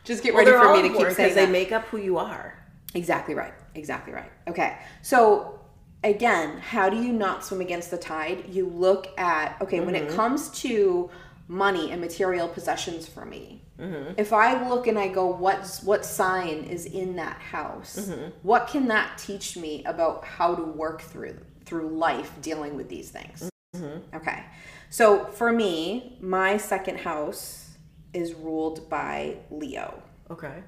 Just 0.06 0.24
get 0.24 0.34
ready 0.34 0.52
they're 0.52 0.60
for 0.60 0.74
me 0.74 0.84
to 0.84 0.90
keep 0.90 0.98
saying 0.98 1.16
'cause 1.16 1.36
that. 1.36 1.46
they 1.48 1.52
make 1.52 1.72
up 1.72 1.86
who 1.86 1.98
you 1.98 2.18
are. 2.18 2.58
Exactly 2.94 3.36
right. 3.36 3.54
Exactly 3.74 4.14
right. 4.14 4.32
Okay. 4.48 4.78
So 5.02 5.60
again, 6.04 6.60
how 6.60 6.90
do 6.90 6.98
you 6.98 7.12
not 7.12 7.44
swim 7.44 7.60
against 7.60 7.92
the 7.92 7.98
tide? 7.98 8.46
You 8.50 8.68
look 8.68 9.08
at 9.20 9.58
okay, 9.62 9.82
when 9.82 9.96
it 9.96 10.08
mm-hmm. 10.08 10.16
comes 10.16 10.50
to 10.62 11.10
money 11.48 11.92
and 11.92 12.02
material 12.02 12.48
possessions 12.48 13.08
for 13.08 13.26
me. 13.26 13.62
Mm-hmm. 13.80 14.14
If 14.18 14.32
I 14.32 14.68
look 14.68 14.88
and 14.88 14.98
I 14.98 15.10
go, 15.10 15.28
what's 15.28 15.84
what 15.84 16.06
sign 16.06 16.64
is 16.64 16.86
in 16.86 17.18
that 17.18 17.38
house? 17.38 17.98
Mm-hmm. 17.98 18.30
What 18.44 18.68
can 18.68 18.88
that 18.88 19.18
teach 19.18 19.58
me 19.58 19.84
about 19.86 20.24
how 20.24 20.56
to 20.56 20.64
work 20.64 21.02
through 21.02 21.38
through 21.66 21.90
life 21.90 22.32
dealing 22.42 22.76
with 22.76 22.88
these 22.90 23.10
things? 23.10 23.50
Okay. 24.14 24.46
So 24.90 25.26
for 25.26 25.52
me, 25.52 26.18
my 26.22 26.56
second 26.56 27.00
house 27.00 27.65
is 28.16 28.34
ruled 28.34 28.90
by 28.90 29.38
Leo 29.52 30.02
Okay. 30.32 30.64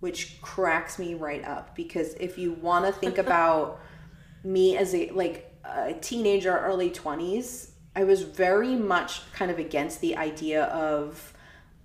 which 0.00 0.40
cracks 0.40 0.98
me 0.98 1.14
right 1.14 1.44
up 1.44 1.74
because 1.74 2.14
if 2.14 2.38
you 2.38 2.52
want 2.54 2.84
to 2.86 2.92
think 2.92 3.18
about 3.18 3.80
me 4.44 4.76
as 4.76 4.94
a 4.94 5.10
like 5.10 5.50
a 5.64 5.94
teenager 5.94 6.56
early 6.58 6.90
20s 6.90 7.70
i 7.96 8.04
was 8.04 8.22
very 8.22 8.76
much 8.76 9.12
kind 9.32 9.50
of 9.50 9.58
against 9.58 10.00
the 10.00 10.16
idea 10.16 10.64
of 10.64 11.32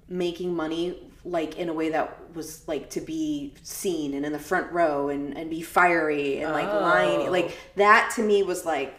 making 0.09 0.53
money 0.53 0.97
like 1.23 1.57
in 1.57 1.69
a 1.69 1.73
way 1.73 1.89
that 1.89 2.17
was 2.35 2.67
like 2.67 2.89
to 2.89 3.01
be 3.01 3.53
seen 3.63 4.13
and 4.13 4.25
in 4.25 4.31
the 4.33 4.39
front 4.39 4.71
row 4.71 5.09
and 5.09 5.37
and 5.37 5.49
be 5.49 5.61
fiery 5.61 6.41
and 6.41 6.51
like 6.51 6.67
lying 6.67 7.27
Oh. 7.27 7.31
like 7.31 7.57
that 7.75 8.11
to 8.15 8.21
me 8.23 8.43
was 8.43 8.65
like 8.65 8.93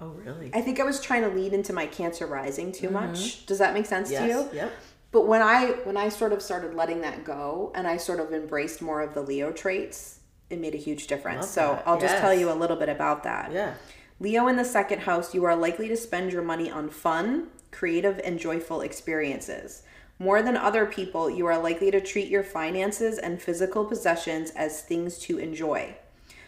Oh, 0.00 0.10
really? 0.24 0.50
i 0.54 0.60
think 0.60 0.78
i 0.78 0.84
was 0.84 1.00
trying 1.00 1.22
to 1.22 1.28
lead 1.30 1.52
into 1.52 1.72
my 1.72 1.86
cancer 1.86 2.26
rising 2.26 2.70
too 2.70 2.86
mm-hmm. 2.86 3.06
much 3.06 3.46
does 3.46 3.58
that 3.58 3.74
make 3.74 3.86
sense 3.86 4.10
yes. 4.12 4.22
to 4.22 4.28
you 4.28 4.48
Yep. 4.52 4.72
But 5.10 5.26
when 5.26 5.42
I 5.42 5.72
when 5.84 5.96
I 5.96 6.08
sort 6.08 6.32
of 6.32 6.42
started 6.42 6.74
letting 6.74 7.00
that 7.02 7.24
go 7.24 7.72
and 7.74 7.86
I 7.86 7.96
sort 7.96 8.20
of 8.20 8.32
embraced 8.32 8.82
more 8.82 9.00
of 9.00 9.14
the 9.14 9.22
Leo 9.22 9.52
traits, 9.52 10.20
it 10.50 10.60
made 10.60 10.74
a 10.74 10.78
huge 10.78 11.06
difference. 11.06 11.42
Love 11.42 11.50
so 11.50 11.60
that. 11.60 11.82
I'll 11.86 12.00
just 12.00 12.18
tell 12.18 12.34
you 12.34 12.50
a 12.50 12.54
little 12.54 12.76
bit 12.76 12.88
about 12.88 13.22
that. 13.24 13.52
Yeah. 13.52 13.74
Leo 14.20 14.48
in 14.48 14.56
the 14.56 14.64
second 14.64 15.00
house, 15.00 15.34
you 15.34 15.44
are 15.44 15.54
likely 15.54 15.88
to 15.88 15.96
spend 15.96 16.32
your 16.32 16.42
money 16.42 16.70
on 16.70 16.90
fun, 16.90 17.48
creative, 17.70 18.20
and 18.24 18.38
joyful 18.38 18.80
experiences. 18.80 19.82
More 20.18 20.42
than 20.42 20.56
other 20.56 20.84
people, 20.86 21.30
you 21.30 21.46
are 21.46 21.56
likely 21.56 21.92
to 21.92 22.00
treat 22.00 22.28
your 22.28 22.42
finances 22.42 23.18
and 23.18 23.40
physical 23.40 23.84
possessions 23.84 24.50
as 24.50 24.82
things 24.82 25.18
to 25.20 25.38
enjoy. 25.38 25.94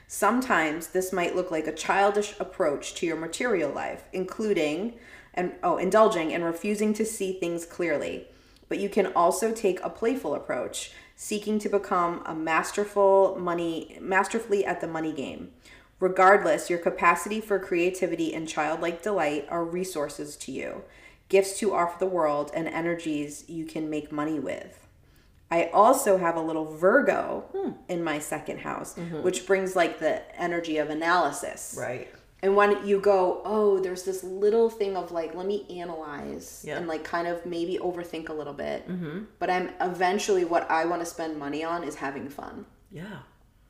Sometimes 0.08 0.88
this 0.88 1.12
might 1.12 1.36
look 1.36 1.52
like 1.52 1.68
a 1.68 1.72
childish 1.72 2.34
approach 2.40 2.94
to 2.94 3.06
your 3.06 3.16
material 3.16 3.70
life, 3.70 4.08
including 4.12 4.94
and 5.34 5.52
oh, 5.62 5.76
indulging 5.76 6.32
and 6.32 6.44
refusing 6.44 6.92
to 6.94 7.04
see 7.04 7.38
things 7.38 7.64
clearly. 7.64 8.26
But 8.70 8.78
you 8.78 8.88
can 8.88 9.08
also 9.08 9.52
take 9.52 9.80
a 9.82 9.90
playful 9.90 10.34
approach, 10.34 10.92
seeking 11.16 11.58
to 11.58 11.68
become 11.68 12.22
a 12.24 12.34
masterful 12.34 13.36
money 13.38 13.98
masterfully 14.00 14.64
at 14.64 14.80
the 14.80 14.86
money 14.86 15.12
game. 15.12 15.50
Regardless, 15.98 16.70
your 16.70 16.78
capacity 16.78 17.42
for 17.42 17.58
creativity 17.58 18.32
and 18.32 18.48
childlike 18.48 19.02
delight 19.02 19.46
are 19.50 19.64
resources 19.64 20.36
to 20.36 20.52
you, 20.52 20.84
gifts 21.28 21.58
to 21.58 21.74
offer 21.74 21.98
the 21.98 22.06
world, 22.06 22.52
and 22.54 22.68
energies 22.68 23.44
you 23.48 23.66
can 23.66 23.90
make 23.90 24.10
money 24.10 24.38
with. 24.38 24.86
I 25.50 25.64
also 25.74 26.18
have 26.18 26.36
a 26.36 26.40
little 26.40 26.76
Virgo 26.76 27.44
hmm. 27.52 27.70
in 27.88 28.04
my 28.04 28.20
second 28.20 28.60
house, 28.60 28.94
mm-hmm. 28.94 29.22
which 29.22 29.46
brings 29.46 29.74
like 29.74 29.98
the 29.98 30.22
energy 30.40 30.78
of 30.78 30.90
analysis. 30.90 31.74
Right. 31.76 32.08
And 32.42 32.56
when 32.56 32.86
you 32.86 33.00
go, 33.00 33.42
oh, 33.44 33.80
there's 33.80 34.04
this 34.04 34.24
little 34.24 34.70
thing 34.70 34.96
of 34.96 35.12
like, 35.12 35.34
let 35.34 35.46
me 35.46 35.66
analyze 35.78 36.64
Yeah. 36.66 36.78
and 36.78 36.88
like 36.88 37.04
kind 37.04 37.26
of 37.28 37.44
maybe 37.44 37.78
overthink 37.78 38.28
a 38.30 38.32
little 38.32 38.54
bit. 38.54 38.88
Mm-hmm. 38.88 39.24
But 39.38 39.50
I'm 39.50 39.70
eventually 39.80 40.44
what 40.44 40.70
I 40.70 40.86
want 40.86 41.02
to 41.02 41.06
spend 41.06 41.38
money 41.38 41.62
on 41.62 41.84
is 41.84 41.96
having 41.96 42.28
fun. 42.30 42.64
Yeah. 42.90 43.18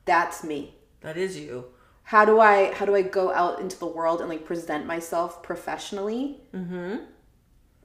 That's 0.04 0.44
me. 0.44 0.74
That 1.00 1.16
is 1.16 1.36
you. 1.38 1.66
How 2.04 2.24
do 2.24 2.40
I 2.40 2.72
how 2.74 2.86
do 2.86 2.94
I 2.94 3.02
go 3.02 3.32
out 3.32 3.60
into 3.60 3.78
the 3.78 3.86
world 3.86 4.20
and 4.20 4.28
like 4.28 4.44
present 4.44 4.86
myself 4.86 5.42
professionally? 5.42 6.40
Mm-hmm. 6.54 6.96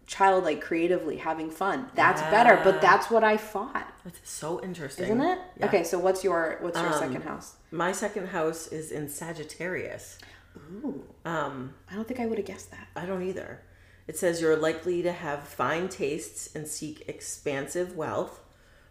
Childlike, 0.07 0.61
creatively, 0.61 1.17
having 1.17 1.49
fun. 1.49 1.87
That's 1.95 2.21
better. 2.21 2.61
But 2.63 2.79
that's 2.79 3.09
what 3.09 3.23
I 3.23 3.37
fought, 3.37 3.91
That's 4.03 4.19
so 4.23 4.61
interesting. 4.63 5.05
isn't 5.05 5.21
it? 5.21 5.39
Yeah. 5.59 5.65
Okay, 5.65 5.83
so 5.83 5.97
what's 5.97 6.23
your 6.23 6.59
what's 6.61 6.77
your 6.79 6.93
Um, 6.93 6.99
second 6.99 7.23
house? 7.23 7.55
My 7.71 7.91
second 7.91 8.27
house 8.27 8.67
is 8.67 8.91
in 8.91 9.09
Sagittarius. 9.09 10.19
Ooh, 10.57 11.03
Um, 11.25 11.73
I 11.89 11.95
don't 11.95 12.07
think 12.07 12.19
I 12.19 12.25
would 12.25 12.37
have 12.37 12.47
guessed 12.47 12.71
that. 12.71 12.87
I 12.95 13.05
don't 13.05 13.23
either. 13.23 13.61
It 14.07 14.17
says 14.17 14.39
you're 14.39 14.55
likely 14.55 15.01
to 15.01 15.11
have 15.11 15.47
fine 15.47 15.89
tastes 15.89 16.55
and 16.55 16.67
seek 16.67 17.07
expansive 17.07 17.95
wealth. 17.95 18.41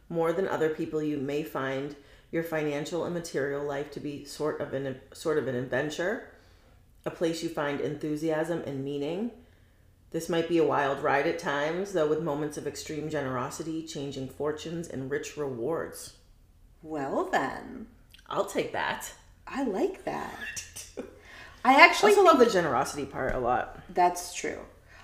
More 0.08 0.32
than 0.32 0.48
other 0.48 0.70
people, 0.70 1.02
you 1.02 1.18
may 1.18 1.42
find 1.42 1.94
your 2.30 2.42
financial 2.42 3.04
and 3.04 3.14
material 3.14 3.64
life 3.64 3.90
to 3.92 4.00
be 4.00 4.24
sort 4.24 4.60
of 4.60 4.74
an 4.74 5.00
sort 5.12 5.38
of 5.38 5.46
an 5.46 5.54
adventure, 5.54 6.30
a 7.06 7.10
place 7.10 7.42
you 7.42 7.48
find 7.48 7.80
enthusiasm 7.80 8.62
and 8.66 8.84
meaning. 8.84 9.30
This 10.10 10.28
might 10.28 10.48
be 10.48 10.58
a 10.58 10.64
wild 10.64 11.02
ride 11.02 11.26
at 11.26 11.38
times, 11.38 11.92
though 11.92 12.08
with 12.08 12.22
moments 12.22 12.56
of 12.56 12.66
extreme 12.66 13.08
generosity, 13.08 13.84
changing 13.84 14.28
fortunes, 14.28 14.88
and 14.88 15.10
rich 15.10 15.36
rewards. 15.36 16.14
Well 16.82 17.28
then, 17.30 17.86
I'll 18.28 18.46
take 18.46 18.72
that. 18.72 19.12
I 19.46 19.64
like 19.64 20.04
that. 20.04 20.86
I 21.64 21.80
actually 21.80 22.12
also 22.12 22.24
love 22.24 22.38
the 22.38 22.50
generosity 22.50 23.06
part 23.06 23.34
a 23.34 23.38
lot. 23.38 23.80
that's 23.94 24.34
true. 24.34 24.58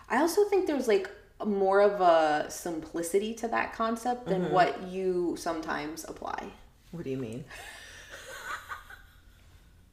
I 0.09 0.19
also 0.19 0.45
think 0.45 0.67
there's 0.67 0.89
like 0.89 1.09
more 1.45 1.81
of 1.81 2.01
a 2.01 2.51
simplicity 2.51 3.33
to 3.35 3.49
that 3.49 3.73
concept 3.73 4.27
than 4.27 4.43
Mm-hmm. 4.45 4.53
what 4.55 4.83
you 4.83 5.37
sometimes 5.39 6.05
apply. 6.05 6.49
What 6.91 7.05
do 7.05 7.11
you 7.11 7.17
mean? 7.17 7.45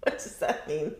what 0.03 0.17
does 0.17 0.35
that 0.37 0.67
mean? 0.67 0.93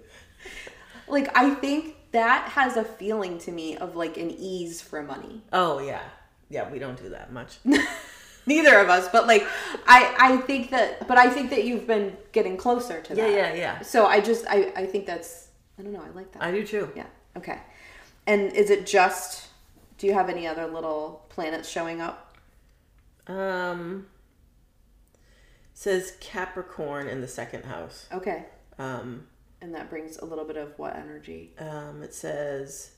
Like 1.08 1.36
I 1.38 1.54
think 1.56 1.96
that 2.12 2.50
has 2.50 2.78
a 2.78 2.84
feeling 2.84 3.38
to 3.40 3.52
me 3.52 3.78
of 3.78 3.96
like 3.96 4.18
an 4.18 4.32
ease 4.32 4.82
for 4.82 5.02
money. 5.04 5.42
Oh 5.54 5.80
yeah, 5.80 6.02
yeah. 6.50 6.70
We 6.72 6.80
don't 6.80 6.98
do 7.02 7.10
that 7.10 7.32
much. 7.32 7.58
Neither 8.46 8.80
of 8.80 8.90
us, 8.90 9.10
but 9.10 9.28
like 9.28 9.46
I 9.88 10.16
I 10.20 10.38
think 10.38 10.70
that 10.72 11.08
but 11.08 11.18
I 11.18 11.30
think 11.30 11.50
that 11.50 11.64
you've 11.66 11.88
been 11.88 12.16
getting 12.32 12.58
closer 12.58 13.02
to 13.02 13.16
Yeah, 13.16 13.26
that. 13.26 13.32
Yeah, 13.34 13.54
yeah, 13.54 13.56
yeah. 13.56 13.82
So 13.82 14.06
I 14.06 14.22
just 14.22 14.46
I 14.50 14.72
I 14.76 14.86
think 14.86 15.06
that's 15.06 15.47
I 15.80 15.84
don't 15.84 15.94
know, 15.94 16.02
I 16.04 16.10
like 16.16 16.32
that. 16.34 16.44
I 16.44 16.52
do 16.52 16.66
too. 16.66 16.92
yeah. 16.96 17.06
Okay. 17.36 17.60
And 18.26 18.52
is 18.54 18.70
it 18.70 18.86
just 18.88 19.48
do 19.98 20.06
you 20.08 20.14
have 20.14 20.30
any 20.30 20.46
other 20.48 20.68
little 20.68 21.26
planets 21.30 21.68
showing 21.70 22.02
up? 22.02 22.36
Um, 23.28 24.08
says 25.74 26.14
Capricorn 26.20 27.08
in 27.08 27.22
the 27.22 27.28
second 27.28 27.66
house. 27.66 28.08
Okay. 28.12 28.46
Um, 28.80 29.28
And 29.62 29.74
that 29.76 29.90
brings 29.90 30.18
a 30.18 30.26
little 30.26 30.46
bit 30.46 30.58
of 30.58 30.78
what 30.78 30.96
energy? 30.96 31.52
um, 31.60 32.04
it 32.04 32.14
says 32.14 32.92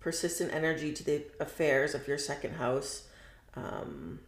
persistent 0.00 0.52
energy 0.52 0.92
to 0.92 1.02
the 1.04 1.24
affairs 1.40 1.94
of 1.94 2.06
your 2.08 2.18
second 2.18 2.54
house. 2.54 3.04
Um, 3.54 4.20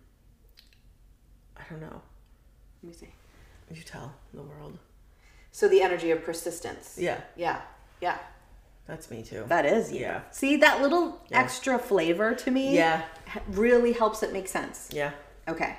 I 1.57 1.63
don't 1.71 1.81
know. 1.81 2.01
Let 2.83 2.89
me 2.89 2.93
see. 2.93 3.09
You 3.75 3.83
tell 3.83 4.15
the 4.33 4.43
world. 4.43 4.79
So 5.57 5.69
the 5.69 5.81
energy 5.81 6.11
of 6.11 6.23
persistence. 6.23 6.97
Yeah, 6.99 7.19
Yeah. 7.35 7.63
Yeah. 8.03 8.19
that's 8.87 9.11
me 9.11 9.23
too. 9.23 9.45
That 9.49 9.65
is 9.65 9.91
you. 9.91 10.01
Yeah. 10.01 10.21
See 10.31 10.57
that 10.59 10.83
little 10.83 11.19
Yeah. 11.31 11.41
extra 11.41 11.79
flavor 11.79 12.35
to 12.35 12.51
me? 12.51 12.75
Yeah. 12.75 13.05
Really 13.49 13.93
helps 13.95 14.23
it 14.23 14.35
make 14.35 14.49
sense. 14.49 14.91
Yeah. 14.93 15.13
Okay. 15.49 15.77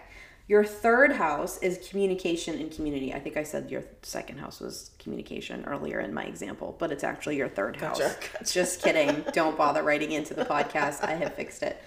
Your 0.48 0.64
third 0.64 1.12
house 1.12 1.60
is 1.60 1.88
communication 1.90 2.60
and 2.60 2.72
community. 2.72 3.14
I 3.14 3.20
think 3.20 3.38
I 3.38 3.44
said 3.44 3.70
your 3.70 3.84
second 4.02 4.40
house 4.40 4.60
was 4.60 4.90
communication 4.98 5.64
earlier 5.66 6.00
in 6.00 6.12
my 6.12 6.24
example, 6.24 6.76
but 6.80 6.92
it's 6.92 7.04
actually 7.04 7.36
your 7.38 7.48
third 7.50 7.76
house. 7.76 8.00
Gotcha, 8.00 8.16
gotcha. 8.34 8.52
Just 8.52 8.82
kidding. 8.82 9.26
Don't 9.32 9.56
bother 9.56 9.84
writing 9.84 10.12
into 10.12 10.34
the 10.34 10.46
podcast. 10.46 11.04
I 11.04 11.14
have 11.14 11.36
fixed 11.36 11.62
it. 11.62 11.78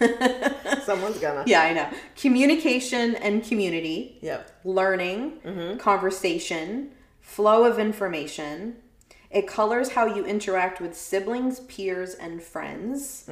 Someone's 0.84 1.20
gonna. 1.20 1.44
Yeah, 1.46 1.62
I 1.62 1.72
know. 1.74 1.88
Communication 2.16 3.14
and 3.14 3.44
community, 3.44 4.18
Yep. 4.20 4.50
learning, 4.64 5.38
mm-hmm. 5.44 5.76
conversation, 5.78 6.90
flow 7.26 7.64
of 7.64 7.78
information. 7.78 8.76
It 9.30 9.46
colors 9.48 9.90
how 9.90 10.06
you 10.06 10.24
interact 10.24 10.80
with 10.80 10.96
siblings, 10.96 11.60
peers, 11.60 12.14
and 12.14 12.40
friends. 12.40 13.28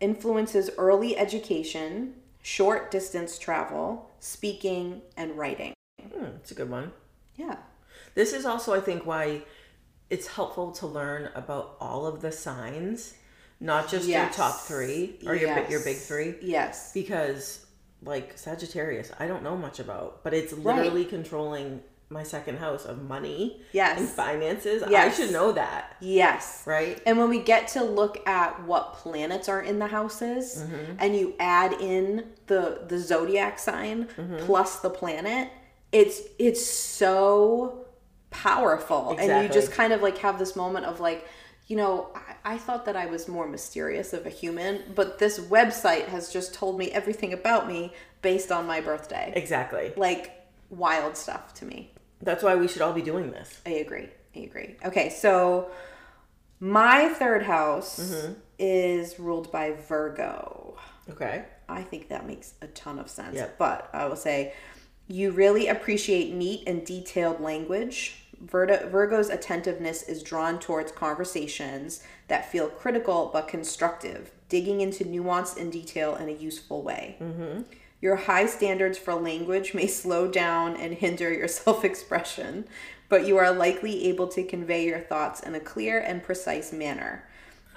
Influences 0.00 0.70
early 0.78 1.18
education, 1.18 2.14
short 2.42 2.90
distance 2.92 3.36
travel, 3.36 4.08
speaking, 4.20 5.02
and 5.16 5.36
writing. 5.36 5.74
Hmm, 6.00 6.26
it's 6.36 6.52
a 6.52 6.54
good 6.54 6.70
one. 6.70 6.92
Yeah. 7.34 7.56
This 8.14 8.32
is 8.32 8.46
also, 8.46 8.72
I 8.72 8.80
think, 8.80 9.04
why 9.04 9.42
it's 10.08 10.28
helpful 10.28 10.70
to 10.72 10.86
learn 10.86 11.30
about 11.34 11.76
all 11.80 12.06
of 12.06 12.20
the 12.20 12.30
signs, 12.30 13.14
not 13.60 13.88
just 13.88 14.06
Yes. 14.06 14.36
your 14.36 14.46
top 14.46 14.60
three 14.60 15.18
or 15.26 15.34
your 15.34 15.54
big 15.56 15.68
your 15.68 15.80
big 15.82 15.96
three, 15.96 16.36
Yes. 16.40 16.92
because 16.94 17.66
like 18.02 18.38
Sagittarius, 18.38 19.10
I 19.18 19.26
don't 19.26 19.42
know 19.42 19.56
much 19.56 19.80
about, 19.80 20.22
but 20.22 20.32
it's 20.32 20.52
literally 20.52 21.04
controlling 21.04 21.82
my 22.10 22.22
second 22.22 22.58
house 22.58 22.84
of 22.86 23.02
money 23.02 23.60
Yes. 23.72 24.00
and 24.00 24.08
finances. 24.08 24.82
I 24.82 25.10
should 25.10 25.30
know 25.30 25.52
that, 25.52 25.96
Yes. 26.00 26.62
right? 26.66 27.00
And 27.04 27.18
when 27.18 27.28
we 27.28 27.40
get 27.40 27.68
to 27.68 27.84
look 27.84 28.26
at 28.26 28.62
what 28.64 28.94
planets 28.94 29.48
are 29.48 29.60
in 29.60 29.78
the 29.78 29.86
houses 29.88 30.56
Mm-hmm. 30.64 30.92
and 31.00 31.14
you 31.16 31.34
add 31.38 31.74
in 31.74 32.24
the 32.46 32.80
the 32.88 32.98
zodiac 32.98 33.58
sign 33.58 34.06
Mm-hmm. 34.16 34.46
plus 34.46 34.80
the 34.80 34.88
planet, 34.90 35.50
it's 35.92 36.20
it's 36.38 36.64
so 36.66 37.84
powerful. 38.30 39.16
And 39.18 39.42
you 39.42 39.48
just 39.52 39.72
kind 39.72 39.92
of 39.92 40.02
like 40.02 40.18
have 40.18 40.38
this 40.38 40.54
moment 40.56 40.86
of 40.86 41.00
like, 41.00 41.26
you 41.66 41.76
know, 41.76 42.08
I, 42.14 42.54
I 42.54 42.58
thought 42.58 42.84
that 42.86 42.96
I 42.96 43.06
was 43.06 43.28
more 43.28 43.46
mysterious 43.46 44.12
of 44.12 44.26
a 44.26 44.30
human, 44.30 44.82
but 44.94 45.18
this 45.18 45.38
website 45.38 46.06
has 46.06 46.32
just 46.32 46.54
told 46.54 46.78
me 46.78 46.90
everything 46.92 47.32
about 47.32 47.68
me 47.68 47.92
based 48.22 48.50
on 48.52 48.66
my 48.66 48.80
birthday. 48.80 49.32
Exactly. 49.36 49.92
Like 49.96 50.32
wild 50.70 51.16
stuff 51.16 51.54
to 51.54 51.64
me. 51.64 51.92
That's 52.20 52.42
why 52.42 52.56
we 52.56 52.68
should 52.68 52.82
all 52.82 52.92
be 52.92 53.02
doing 53.02 53.30
this. 53.30 53.60
I 53.66 53.70
agree. 53.70 54.08
I 54.34 54.40
agree. 54.40 54.76
Okay, 54.84 55.10
so 55.10 55.70
my 56.60 57.08
third 57.10 57.42
house 57.44 57.98
Mm-hmm. 58.00 58.32
is 58.58 59.18
ruled 59.20 59.50
by 59.52 59.72
Virgo. 59.72 60.76
Okay. 61.10 61.44
I 61.68 61.82
think 61.82 62.08
that 62.08 62.26
makes 62.26 62.54
a 62.62 62.66
ton 62.68 62.98
of 62.98 63.08
sense. 63.10 63.36
Yep. 63.36 63.58
But 63.58 63.88
I 63.92 64.06
will 64.06 64.16
say 64.16 64.52
you 65.06 65.30
really 65.30 65.68
appreciate 65.68 66.34
neat 66.34 66.64
and 66.66 66.84
detailed 66.84 67.40
language. 67.40 68.24
Virgo, 68.40 68.88
Virgo's 68.88 69.30
attentiveness 69.30 70.02
is 70.04 70.22
drawn 70.22 70.58
towards 70.58 70.92
conversations 70.92 72.02
that 72.28 72.50
feel 72.50 72.68
critical 72.68 73.30
but 73.32 73.48
constructive, 73.48 74.30
digging 74.48 74.80
into 74.80 75.04
nuance 75.04 75.56
and 75.56 75.72
detail 75.72 76.14
in 76.16 76.28
a 76.28 76.32
useful 76.32 76.82
way. 76.82 77.16
Your 78.00 78.16
high 78.16 78.46
standards 78.46 78.96
for 78.96 79.14
language 79.14 79.74
may 79.74 79.86
slow 79.86 80.28
down 80.28 80.76
and 80.76 80.94
hinder 80.94 81.32
your 81.32 81.48
self 81.60 81.84
expression, 81.84 82.66
but 83.08 83.26
you 83.26 83.36
are 83.36 83.52
likely 83.52 84.06
able 84.08 84.28
to 84.28 84.44
convey 84.44 84.86
your 84.86 85.00
thoughts 85.00 85.40
in 85.40 85.54
a 85.54 85.60
clear 85.60 85.98
and 85.98 86.22
precise 86.22 86.72
manner. 86.72 87.24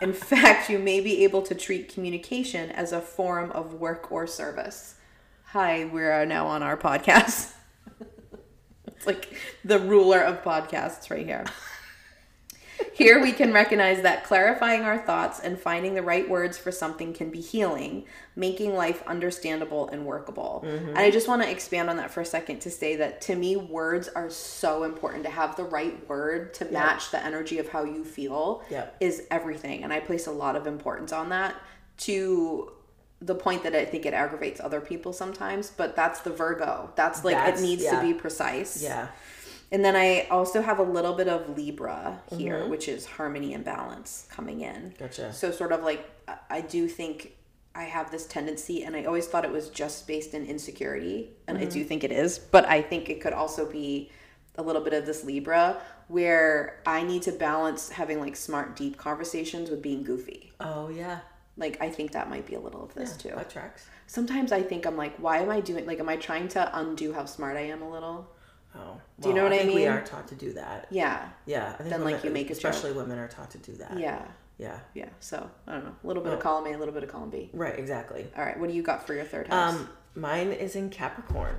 In 0.02 0.14
fact, 0.32 0.70
you 0.70 0.80
may 0.80 1.00
be 1.00 1.24
able 1.24 1.42
to 1.44 1.56
treat 1.56 1.94
communication 1.94 2.72
as 2.72 2.92
a 2.92 3.02
form 3.02 3.52
of 3.52 3.76
work 3.76 4.12
or 4.12 4.28
service. 4.28 4.96
Hi, 5.46 5.86
we're 5.86 6.26
now 6.26 6.48
on 6.48 6.64
our 6.64 6.78
podcast. 6.78 7.54
it's 8.88 9.08
like 9.08 9.34
the 9.66 9.80
ruler 9.80 10.20
of 10.20 10.44
podcasts 10.44 11.10
right 11.10 11.26
here. 11.26 11.46
Here 12.94 13.22
we 13.22 13.32
can 13.32 13.52
recognize 13.54 14.02
that 14.02 14.24
clarifying 14.24 14.82
our 14.84 14.98
thoughts 14.98 15.40
and 15.40 15.60
finding 15.60 15.94
the 15.96 16.02
right 16.02 16.30
words 16.30 16.58
for 16.58 16.72
something 16.72 17.14
can 17.14 17.30
be 17.30 17.42
healing, 17.42 18.06
making 18.36 18.76
life 18.76 19.04
understandable 19.08 19.88
and 19.90 20.06
workable. 20.06 20.64
Mm-hmm. 20.66 20.90
And 20.90 20.98
I 21.00 21.12
just 21.12 21.28
want 21.28 21.42
to 21.44 21.50
expand 21.50 21.90
on 21.90 21.98
that 21.98 22.12
for 22.12 22.22
a 22.22 22.26
second 22.26 22.60
to 22.62 22.70
say 22.72 22.96
that 22.98 23.22
to 23.22 23.36
me, 23.36 23.56
words 23.56 24.08
are 24.10 24.30
so 24.30 24.84
important 24.84 25.24
to 25.24 25.30
have 25.30 25.56
the 25.56 25.64
right 25.64 26.08
word 26.08 26.54
to 26.56 26.66
match 26.66 27.12
the 27.12 27.24
energy 27.24 27.60
of 27.60 27.70
how 27.70 27.84
you 27.84 28.04
feel 28.04 28.64
Yep. 28.70 28.98
is 29.00 29.24
everything. 29.32 29.84
And 29.84 29.92
I 29.92 30.00
place 30.00 30.28
a 30.28 30.32
lot 30.32 30.56
of 30.56 30.68
importance 30.68 31.12
on 31.12 31.30
that 31.30 31.56
to 32.00 32.72
the 33.22 33.36
point 33.36 33.62
that 33.64 33.76
I 33.76 33.86
think 33.86 34.06
it 34.08 34.14
aggravates 34.16 34.60
other 34.60 34.82
people 34.82 35.14
sometimes, 35.14 35.70
but 35.70 35.96
that's 35.96 36.22
the 36.22 36.32
Virgo. 36.32 36.90
That's 36.96 37.24
like 37.24 37.36
That's- 37.36 37.60
it 37.60 37.64
needs 37.64 37.84
yeah. 37.84 38.02
to 38.02 38.08
be 38.08 38.14
precise. 38.14 38.82
Yeah. 38.82 39.10
And 39.72 39.86
then 39.86 39.96
I 39.96 40.28
also 40.30 40.62
have 40.62 40.80
a 40.80 40.84
little 40.84 41.14
bit 41.14 41.28
of 41.30 41.56
Libra 41.58 42.20
here, 42.36 42.60
Mm-hmm. 42.60 42.70
which 42.72 42.88
is 42.90 43.06
harmony 43.06 43.54
and 43.54 43.64
balance 43.64 44.28
coming 44.30 44.62
in. 44.62 44.94
Gotcha. 45.00 45.32
So, 45.34 45.52
sort 45.52 45.72
of 45.72 45.84
like, 45.84 46.10
I- 46.28 46.38
I 46.50 46.62
do 46.62 46.88
think 46.90 47.38
I 47.74 47.84
have 47.84 48.12
this 48.12 48.28
tendency, 48.28 48.84
and 48.84 48.98
I 48.98 49.06
always 49.06 49.28
thought 49.28 49.46
it 49.46 49.52
was 49.52 49.70
just 49.70 50.06
based 50.08 50.34
in 50.34 50.46
insecurity, 50.46 51.30
and 51.48 51.58
I 51.58 51.62
Mm-hmm. 51.62 51.70
do 51.70 51.84
think 51.86 52.04
it 52.04 52.12
is, 52.12 52.38
but 52.38 52.66
I 52.66 52.82
think 52.82 53.10
it 53.10 53.22
could 53.22 53.32
also 53.32 53.66
be 53.72 54.12
a 54.58 54.62
little 54.62 54.82
bit 54.82 54.94
of 54.94 55.06
this 55.06 55.24
Libra 55.24 55.82
where 56.10 56.82
I 56.86 57.04
need 57.04 57.22
to 57.22 57.32
balance 57.32 57.88
having 57.88 58.20
like 58.20 58.36
smart, 58.36 58.76
deep 58.76 58.98
conversations 58.98 59.70
with 59.70 59.82
being 59.82 60.04
goofy. 60.04 60.52
Oh 60.60 60.90
yeah. 60.90 61.20
Like, 61.56 61.78
I 61.82 61.90
think 61.90 62.12
that 62.12 62.30
might 62.30 62.46
be 62.46 62.56
a 62.56 62.60
little 62.60 62.84
of 62.84 62.94
this 62.94 63.16
too. 63.16 63.30
That 63.30 63.50
tracks. 63.50 63.86
Sometimes 64.08 64.52
I 64.52 64.62
think 64.62 64.86
I'm 64.86 64.98
like, 64.98 65.16
why 65.20 65.38
am 65.38 65.50
I 65.50 65.62
doing, 65.62 65.86
like, 65.86 66.00
am 66.02 66.10
I 66.10 66.18
trying 66.18 66.50
to 66.50 66.78
undo 66.78 67.14
how 67.14 67.24
smart 67.24 67.56
I 67.56 67.62
am 67.62 67.82
a 67.82 67.90
little? 67.90 68.28
Oh. 68.76 69.00
Do 69.20 69.30
you 69.30 69.36
know 69.36 69.44
what 69.44 69.54
I 69.54 69.60
think 69.60 69.74
We 69.76 69.88
are 69.88 70.02
taught 70.02 70.28
to 70.30 70.36
do 70.36 70.54
that. 70.54 70.88
Yeah. 70.92 71.28
Yeah. 71.46 71.74
I 71.74 71.78
think 71.84 71.90
Then, 71.90 72.04
like, 72.04 72.24
you 72.24 72.30
make 72.32 72.50
especially 72.50 72.94
women 72.94 73.20
are 73.20 73.28
taught 73.28 73.52
to 73.52 73.58
do 73.58 73.74
that. 73.74 74.00
Yeah. 74.00 74.24
Yeah. 74.58 74.80
Yeah, 74.94 75.10
so 75.20 75.50
I 75.68 75.74
don't 75.74 75.86
know. 75.86 75.96
A 76.04 76.08
little 76.08 76.24
bit 76.24 76.34
of 76.34 76.40
Oh. 76.40 76.42
column 76.42 76.68
A, 76.68 76.76
a 76.76 76.78
little 76.78 76.94
bit 76.94 77.04
of 77.04 77.10
column 77.10 77.30
B. 77.32 77.50
Right. 77.54 77.78
Exactly. 77.78 78.28
All 78.38 78.46
right, 78.46 78.60
what 78.60 78.70
do 78.70 78.76
you 78.76 78.84
got 78.84 79.06
for 79.08 79.14
your 79.14 79.26
third 79.26 79.48
house? 79.48 79.74
Um, 79.74 79.90
mine 80.16 80.52
is 80.52 80.76
in 80.76 80.90
Capricorn. 80.90 81.56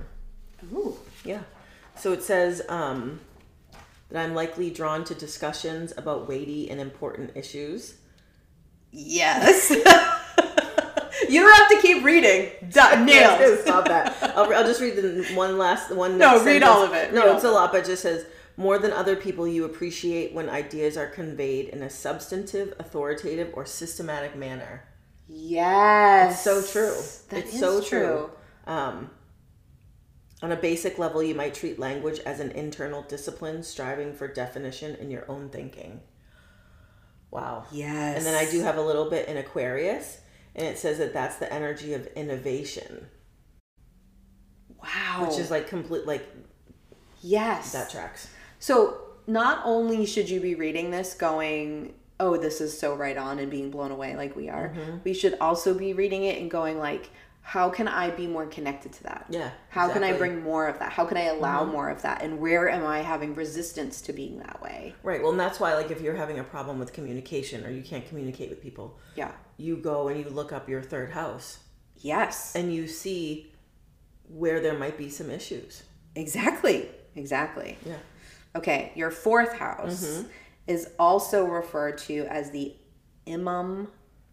Ooh. 0.73 0.97
Yeah. 1.25 1.41
So 1.95 2.13
it 2.13 2.23
says 2.23 2.61
um, 2.69 3.19
that 4.09 4.23
I'm 4.25 4.33
likely 4.33 4.69
drawn 4.71 5.03
to 5.05 5.13
discussions 5.13 5.93
about 5.97 6.27
weighty 6.27 6.69
and 6.69 6.79
important 6.79 7.31
issues. 7.35 7.95
Yes. 8.91 9.71
you 11.29 11.41
don't 11.41 11.55
have 11.55 11.69
to 11.69 11.81
keep 11.81 12.03
reading. 12.03 12.51
Done. 12.69 13.07
Yes, 13.07 13.39
Nailed. 13.39 13.59
Stop 13.61 13.85
that. 13.87 14.15
I'll, 14.37 14.53
I'll 14.53 14.63
just 14.65 14.81
read 14.81 14.95
the 14.95 15.23
one 15.35 15.57
last 15.57 15.91
one. 15.91 16.17
No, 16.17 16.35
read 16.37 16.61
sentence. 16.61 16.65
all 16.65 16.83
of 16.83 16.93
it. 16.93 17.13
No, 17.13 17.25
Read 17.27 17.35
it's 17.35 17.43
a 17.43 17.51
lot, 17.51 17.71
but 17.71 17.81
it 17.81 17.85
just 17.87 18.01
says 18.03 18.25
more 18.57 18.77
than 18.77 18.91
other 18.91 19.15
people, 19.15 19.47
you 19.47 19.65
appreciate 19.65 20.33
when 20.33 20.49
ideas 20.49 20.95
are 20.97 21.07
conveyed 21.07 21.69
in 21.69 21.81
a 21.81 21.89
substantive, 21.89 22.73
authoritative, 22.79 23.49
or 23.53 23.65
systematic 23.65 24.35
manner. 24.35 24.83
Yes. 25.27 26.33
It's 26.33 26.41
So 26.43 26.61
true. 26.61 26.95
That 27.29 27.45
it's 27.45 27.53
is 27.53 27.59
so 27.59 27.81
true. 27.81 28.29
Um, 28.67 29.09
on 30.43 30.51
a 30.51 30.55
basic 30.57 30.99
level, 30.99 31.23
you 31.23 31.33
might 31.33 31.53
treat 31.53 31.79
language 31.79 32.19
as 32.25 32.39
an 32.39 32.51
internal 32.51 33.01
discipline, 33.01 33.63
striving 33.63 34.13
for 34.13 34.27
definition 34.27 34.95
in 34.95 35.09
your 35.09 35.29
own 35.31 35.49
thinking. 35.49 36.01
Wow. 37.31 37.65
Yes. 37.71 38.17
And 38.17 38.25
then 38.25 38.35
I 38.35 38.49
do 38.51 38.61
have 38.61 38.77
a 38.77 38.81
little 38.81 39.09
bit 39.09 39.27
in 39.27 39.37
Aquarius, 39.37 40.19
and 40.55 40.67
it 40.67 40.77
says 40.77 40.97
that 40.99 41.13
that's 41.13 41.37
the 41.37 41.51
energy 41.51 41.93
of 41.93 42.07
innovation, 42.15 43.07
Wow. 44.81 45.25
which 45.27 45.39
is 45.39 45.49
like 45.51 45.67
complete, 45.67 46.05
like 46.05 46.25
yes. 47.21 47.71
that 47.73 47.89
tracks. 47.89 48.27
So 48.59 48.97
not 49.27 49.61
only 49.65 50.05
should 50.05 50.29
you 50.29 50.39
be 50.39 50.55
reading 50.55 50.91
this 50.91 51.13
going, 51.13 51.93
oh, 52.19 52.37
this 52.37 52.61
is 52.61 52.77
so 52.77 52.95
right 52.95 53.17
on 53.17 53.39
and 53.39 53.49
being 53.49 53.71
blown 53.71 53.91
away 53.91 54.15
like 54.15 54.35
we 54.35 54.49
are, 54.49 54.69
Mm-hmm. 54.69 54.97
we 55.03 55.13
should 55.13 55.37
also 55.39 55.73
be 55.73 55.93
reading 55.93 56.23
it 56.25 56.41
and 56.41 56.51
going 56.51 56.77
like, 56.77 57.09
how 57.45 57.69
can 57.69 57.87
I 57.89 58.09
be 58.09 58.25
more 58.25 58.45
connected 58.47 58.93
to 58.93 59.03
that? 59.03 59.25
Yeah, 59.29 59.51
How 59.69 59.91
can 59.91 60.01
I. 60.03 60.09
Mm-hmm. 60.09 60.17
bring 60.17 60.41
more 60.43 60.67
of 60.67 60.79
that? 60.79 60.93
How 60.93 61.05
can 61.05 61.17
I 61.17 61.23
allow 61.25 61.65
more 61.65 61.89
of 61.89 62.01
that? 62.01 62.21
And 62.23 62.39
where 62.39 62.69
am 62.69 62.85
I 62.85 62.99
having 62.99 63.35
resistance 63.35 64.01
to 64.03 64.13
being 64.13 64.39
that 64.39 64.61
way? 64.61 64.95
Right. 65.03 65.21
Well, 65.21 65.31
and 65.31 65.39
that's 65.39 65.59
why, 65.59 65.73
like, 65.75 65.91
if 65.91 66.01
you're 66.01 66.15
having 66.15 66.39
a 66.39 66.43
problem 66.43 66.79
with 66.79 66.93
communication 66.93 67.65
or 67.65 67.69
you 67.69 67.83
can't 67.83 68.07
communicate 68.07 68.49
with 68.49 68.61
people, 68.61 68.97
Yeah. 69.15 69.31
you 69.57 69.75
go 69.75 70.07
and 70.07 70.17
you 70.19 70.29
look 70.29 70.51
up 70.53 70.67
your 70.69 70.81
third 70.81 71.11
house 71.11 71.59
Yes. 71.97 72.55
and 72.55 72.73
you 72.73 72.87
see 72.87 73.51
where 74.29 74.61
there 74.61 74.77
might 74.77 74.97
be 74.97 75.09
some 75.09 75.29
issues. 75.29 75.83
Exactly. 76.15 76.89
Exactly. 77.15 77.77
Yeah. 77.85 77.97
Okay, 78.55 78.91
your 78.95 79.11
fourth 79.11 79.53
house 79.53 80.05
Mm-hmm. 80.05 80.27
is 80.67 80.89
also 80.97 81.43
referred 81.45 81.97
to 81.99 82.25
as 82.29 82.51
the 82.51 82.73
Imum 83.27 83.89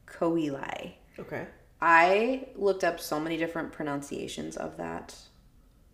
Coeli. 0.06 0.92
Okay. 1.18 1.46
I 1.82 2.46
looked 2.56 2.84
up 2.84 3.00
so 3.00 3.18
many 3.18 3.36
different 3.36 3.72
pronunciations 3.72 4.56
of 4.56 4.76
that. 4.76 5.14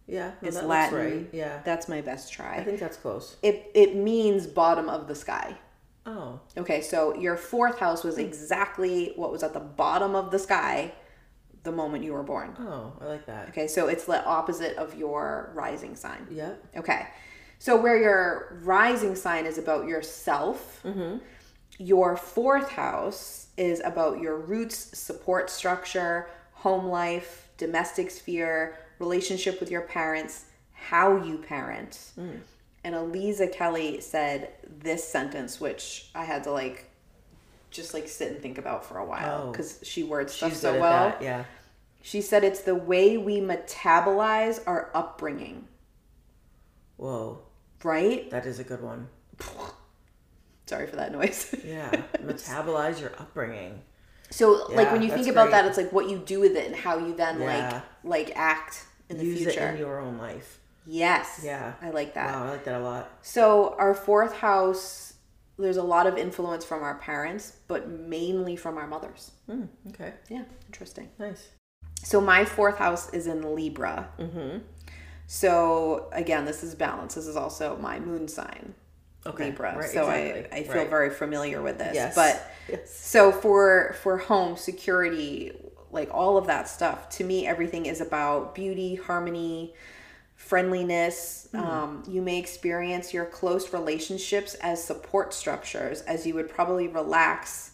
Yeah. 0.06 0.32
It's 0.42 0.56
that 0.56 0.66
Latin. 0.66 0.98
right. 0.98 1.28
Yeah. 1.32 1.60
That's 1.64 1.88
my 1.88 2.00
best 2.00 2.32
try. 2.32 2.56
I 2.56 2.64
think 2.64 2.80
that's 2.80 2.96
close. 2.96 3.36
It 3.42 3.70
it 3.74 3.96
means 3.96 4.46
bottom 4.46 4.88
of 4.88 5.08
the 5.08 5.14
sky. 5.14 5.56
Oh. 6.06 6.38
Okay, 6.56 6.80
so 6.82 7.16
your 7.16 7.36
fourth 7.36 7.80
house 7.80 8.04
was 8.04 8.16
exactly 8.16 9.12
what 9.16 9.32
was 9.32 9.42
at 9.42 9.52
the 9.52 9.60
bottom 9.60 10.14
of 10.14 10.30
the 10.30 10.38
sky, 10.38 10.92
the 11.64 11.72
moment 11.72 12.04
you 12.04 12.12
were 12.12 12.22
born. 12.22 12.54
Oh, 12.60 12.92
I 13.00 13.06
like 13.06 13.26
that. 13.26 13.48
Okay, 13.48 13.66
so 13.66 13.88
it's 13.88 14.04
the 14.04 14.24
opposite 14.24 14.76
of 14.76 14.94
your 14.94 15.50
rising 15.54 15.96
sign. 15.96 16.28
Yep. 16.30 16.64
Okay. 16.76 17.08
So 17.58 17.80
where 17.80 18.00
your 18.00 18.60
rising 18.62 19.16
sign 19.16 19.46
is 19.46 19.58
about 19.58 19.88
yourself, 19.88 20.80
mm-hmm. 20.84 21.18
Your 21.78 22.16
fourth 22.16 22.70
house 22.70 23.48
is 23.56 23.80
about 23.84 24.20
your 24.20 24.36
roots, 24.38 24.76
support 24.98 25.50
structure, 25.50 26.28
home 26.52 26.86
life, 26.86 27.48
domestic 27.58 28.10
sphere, 28.10 28.76
relationship 28.98 29.60
with 29.60 29.70
your 29.70 29.82
parents, 29.82 30.46
how 30.72 31.22
you 31.22 31.38
parent. 31.38 32.10
Hmm. 32.14 32.36
And 32.84 32.94
Aliza 32.94 33.52
Kelly 33.52 34.00
said 34.00 34.50
this 34.66 35.06
sentence, 35.06 35.60
which 35.60 36.08
I 36.14 36.24
had 36.24 36.44
to 36.44 36.52
like 36.52 36.90
just 37.70 37.92
like 37.92 38.08
sit 38.08 38.30
and 38.32 38.40
think 38.40 38.58
about 38.58 38.84
for 38.86 38.98
a 38.98 39.04
while 39.04 39.46
Oh. 39.48 39.50
because 39.50 39.80
she 39.82 40.02
words 40.02 40.32
stuff 40.32 40.54
so 40.54 40.72
well. 40.80 41.10
that. 41.10 41.20
Yeah. 41.22 41.44
She 42.02 42.20
said 42.22 42.44
it's 42.44 42.60
the 42.62 42.76
way 42.76 43.16
we 43.18 43.40
metabolize 43.40 44.60
our 44.66 44.90
upbringing, 44.94 45.66
Whoa, 46.96 47.40
right? 47.82 48.30
that 48.30 48.46
is 48.46 48.60
a 48.60 48.64
good 48.64 48.80
one. 48.82 49.08
Sorry 50.66 50.86
for 50.86 50.96
that 50.96 51.12
noise. 51.12 51.54
Yeah. 51.64 51.90
Metabolize 52.24 53.00
your 53.00 53.12
upbringing. 53.18 53.82
so, 54.30 54.66
like 54.70 54.90
when 54.92 55.02
you 55.02 55.10
think 55.10 55.28
about 55.28 55.44
great. 55.50 55.62
that, 55.62 55.64
it's 55.66 55.76
like 55.76 55.92
what 55.92 56.08
you 56.10 56.18
do 56.18 56.40
with 56.40 56.56
it 56.56 56.66
and 56.66 56.74
how 56.76 56.98
you 56.98 57.14
then 57.14 57.40
Yeah. 57.40 57.82
like 58.04 58.26
like 58.28 58.36
act 58.36 58.84
in 59.08 59.18
the 59.18 59.24
Use 59.24 59.38
future. 59.44 59.68
it 59.68 59.74
in 59.74 59.78
your 59.78 60.00
own 60.00 60.18
life. 60.18 60.58
yes. 60.84 61.40
Yeah. 61.44 61.74
I 61.80 61.90
like 61.90 62.14
that. 62.14 62.34
Wow, 62.34 62.44
I 62.46 62.50
like 62.50 62.64
that 62.64 62.80
a 62.80 62.84
lot. 62.84 63.10
So, 63.22 63.74
our 63.78 63.94
fourth 63.94 64.34
house, 64.34 65.14
there's 65.58 65.76
a 65.76 65.82
lot 65.82 66.06
of 66.06 66.16
influence 66.18 66.64
from 66.64 66.82
our 66.82 66.96
parents, 66.96 67.56
but 67.68 67.88
mainly 67.88 68.56
from 68.56 68.76
our 68.78 68.86
mothers. 68.86 69.30
Hmm, 69.48 69.64
okay. 69.90 70.14
Yeah, 70.28 70.44
interesting. 70.66 71.08
Nice. 71.18 71.48
So 72.02 72.20
my 72.20 72.44
fourth 72.44 72.76
house 72.78 73.12
is 73.14 73.26
in 73.26 73.54
Libra. 73.54 74.08
Mm-hmm. 74.18 74.58
So 75.26 76.08
again, 76.12 76.44
this 76.44 76.62
is 76.62 76.74
balance. 76.74 77.14
This 77.14 77.26
is 77.26 77.36
also 77.36 77.76
my 77.78 77.98
moon 77.98 78.28
sign, 78.28 78.74
Okay. 79.26 79.46
Libra. 79.46 79.76
Right, 79.76 79.90
so 79.90 80.08
exactly. 80.08 80.52
I, 80.52 80.60
I 80.60 80.62
feel 80.64 80.74
Right. 80.74 80.90
very 80.90 81.10
familiar 81.10 81.62
with 81.62 81.78
this. 81.78 81.94
Yes. 81.94 82.14
But 82.14 82.50
Yes. 82.68 82.90
so 82.94 83.32
for 83.32 83.94
for 84.02 84.18
home 84.18 84.56
security, 84.56 85.52
like 85.90 86.08
all 86.12 86.36
of 86.36 86.46
that 86.46 86.68
stuff, 86.68 87.08
to 87.10 87.24
me, 87.24 87.46
everything 87.46 87.86
is 87.86 88.00
about 88.00 88.54
beauty, 88.54 88.96
harmony, 88.96 89.74
friendliness. 90.34 91.48
Mm-hmm. 91.52 91.66
Um, 91.66 92.02
you 92.06 92.22
may 92.22 92.38
experience 92.38 93.12
your 93.12 93.24
close 93.24 93.72
relationships 93.72 94.54
as 94.56 94.82
support 94.82 95.32
structures, 95.34 96.02
as 96.02 96.26
you 96.26 96.34
would 96.34 96.48
probably 96.48 96.88
relax 96.88 97.72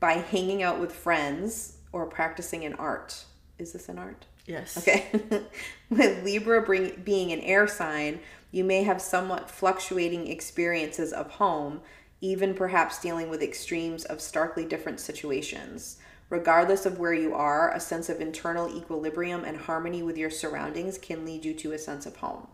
by 0.00 0.12
hanging 0.14 0.62
out 0.62 0.80
with 0.80 0.92
friends 0.92 1.76
or 1.92 2.06
practicing 2.06 2.64
an 2.64 2.74
art. 2.74 3.24
Is 3.58 3.72
this 3.72 3.88
an 3.88 3.98
art? 3.98 4.26
Yes. 4.46 4.78
Okay. 4.78 5.06
With 5.90 6.24
Libra 6.24 6.62
bring, 6.62 7.02
being 7.04 7.32
an 7.32 7.40
air 7.40 7.66
sign, 7.66 8.20
you 8.50 8.64
may 8.64 8.82
have 8.82 9.00
somewhat 9.00 9.50
fluctuating 9.50 10.26
experiences 10.26 11.12
of 11.12 11.32
home, 11.32 11.80
even 12.20 12.54
perhaps 12.54 13.00
dealing 13.00 13.28
with 13.28 13.42
extremes 13.42 14.04
of 14.04 14.20
starkly 14.20 14.64
different 14.64 15.00
situations. 15.00 15.98
Regardless 16.30 16.84
of 16.84 16.98
where 16.98 17.14
you 17.14 17.34
are, 17.34 17.72
a 17.72 17.80
sense 17.80 18.08
of 18.08 18.20
internal 18.20 18.74
equilibrium 18.76 19.44
and 19.44 19.56
harmony 19.56 20.02
with 20.02 20.18
your 20.18 20.30
surroundings 20.30 20.98
can 20.98 21.24
lead 21.24 21.44
you 21.44 21.54
to 21.54 21.72
a 21.72 21.78
sense 21.78 22.04
of 22.04 22.16
home. 22.16 22.46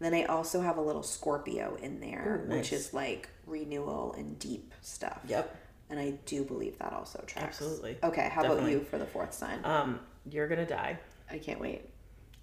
Then 0.00 0.14
I 0.14 0.24
also 0.24 0.62
have 0.62 0.78
a 0.78 0.80
little 0.80 1.02
Scorpio 1.02 1.76
in 1.82 2.00
there, 2.00 2.42
Ooh, 2.44 2.50
which 2.50 2.72
is 2.72 2.94
like 2.94 3.28
renewal 3.46 4.14
and 4.16 4.38
deep 4.38 4.72
stuff. 4.80 5.20
Yep. 5.28 5.54
And 5.90 6.00
I 6.00 6.14
do 6.24 6.42
believe 6.42 6.78
that 6.78 6.92
also 6.92 7.22
tracks. 7.26 7.60
Absolutely. 7.60 7.98
Okay, 8.02 8.28
how 8.32 8.42
about 8.42 8.68
you 8.68 8.80
for 8.80 8.96
the 8.96 9.04
fourth 9.04 9.34
sign? 9.34 9.60
Um, 9.64 10.00
you're 10.30 10.48
gonna 10.48 10.66
die. 10.66 10.98
I 11.30 11.38
can't 11.38 11.60
wait. 11.60 11.89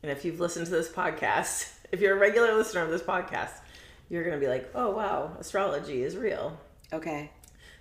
And 0.07 0.17
if 0.17 0.23
you've 0.23 0.39
listened 0.39 0.67
to 0.67 0.71
this 0.71 0.87
podcast, 0.87 1.69
if 1.91 1.99
you're 1.99 2.15
a 2.15 2.19
regular 2.19 2.53
listener 2.55 2.81
of 2.81 2.89
this 2.89 3.01
podcast, 3.01 3.51
you're 4.07 4.23
gonna 4.23 4.37
be 4.39 4.47
like, 4.47 4.71
oh 4.73 4.91
wow, 4.91 5.35
astrology 5.37 6.01
is 6.01 6.15
real. 6.15 6.57
Okay. 6.93 7.29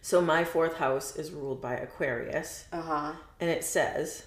So 0.02 0.20
my 0.20 0.42
fourth 0.42 0.76
house 0.78 1.14
is 1.14 1.30
ruled 1.30 1.62
by 1.62 1.74
Aquarius, 1.74 2.64
Uh 2.72 2.82
huh. 2.82 3.12
and 3.38 3.48
it 3.48 3.62
says, 3.62 4.24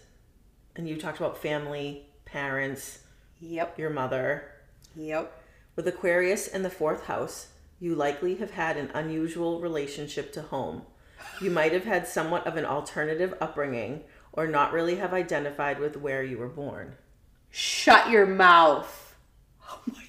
and 0.78 0.88
you 0.88 0.96
talked 0.96 1.18
about 1.20 1.42
family, 1.42 2.06
parents, 2.24 3.00
Yep. 3.42 3.78
your 3.78 3.90
mother. 3.90 4.46
Yep. 4.96 5.30
With 5.76 5.86
Aquarius 5.86 6.48
in 6.48 6.64
the 6.64 6.70
fourth 6.70 7.04
house, 7.08 7.48
you 7.82 7.96
likely 7.96 8.36
have 8.36 8.52
had 8.52 8.78
an 8.78 8.92
unusual 8.94 9.60
relationship 9.60 10.32
to 10.34 10.42
home. 10.44 10.84
You 11.42 11.52
might 11.52 11.74
have 11.74 11.84
had 11.84 12.08
somewhat 12.08 12.48
of 12.48 12.56
an 12.56 12.64
alternative 12.66 13.34
upbringing 13.42 14.06
or 14.32 14.48
not 14.48 14.72
really 14.72 14.96
have 14.96 15.14
identified 15.14 15.80
with 15.82 15.98
where 15.98 16.24
you 16.24 16.38
were 16.38 16.48
born. 16.48 16.96
Shut 17.52 18.10
your 18.10 18.26
mouth. 18.26 19.16
Oh 19.70 19.82
my 19.88 20.04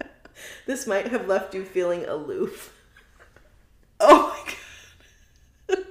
god. 0.00 0.10
This 0.66 0.86
might 0.86 1.08
have 1.08 1.26
left 1.26 1.54
you 1.54 1.64
feeling 1.64 2.04
aloof. 2.04 2.74
Oh 4.00 4.28
my 4.28 4.52
god. 5.76 5.84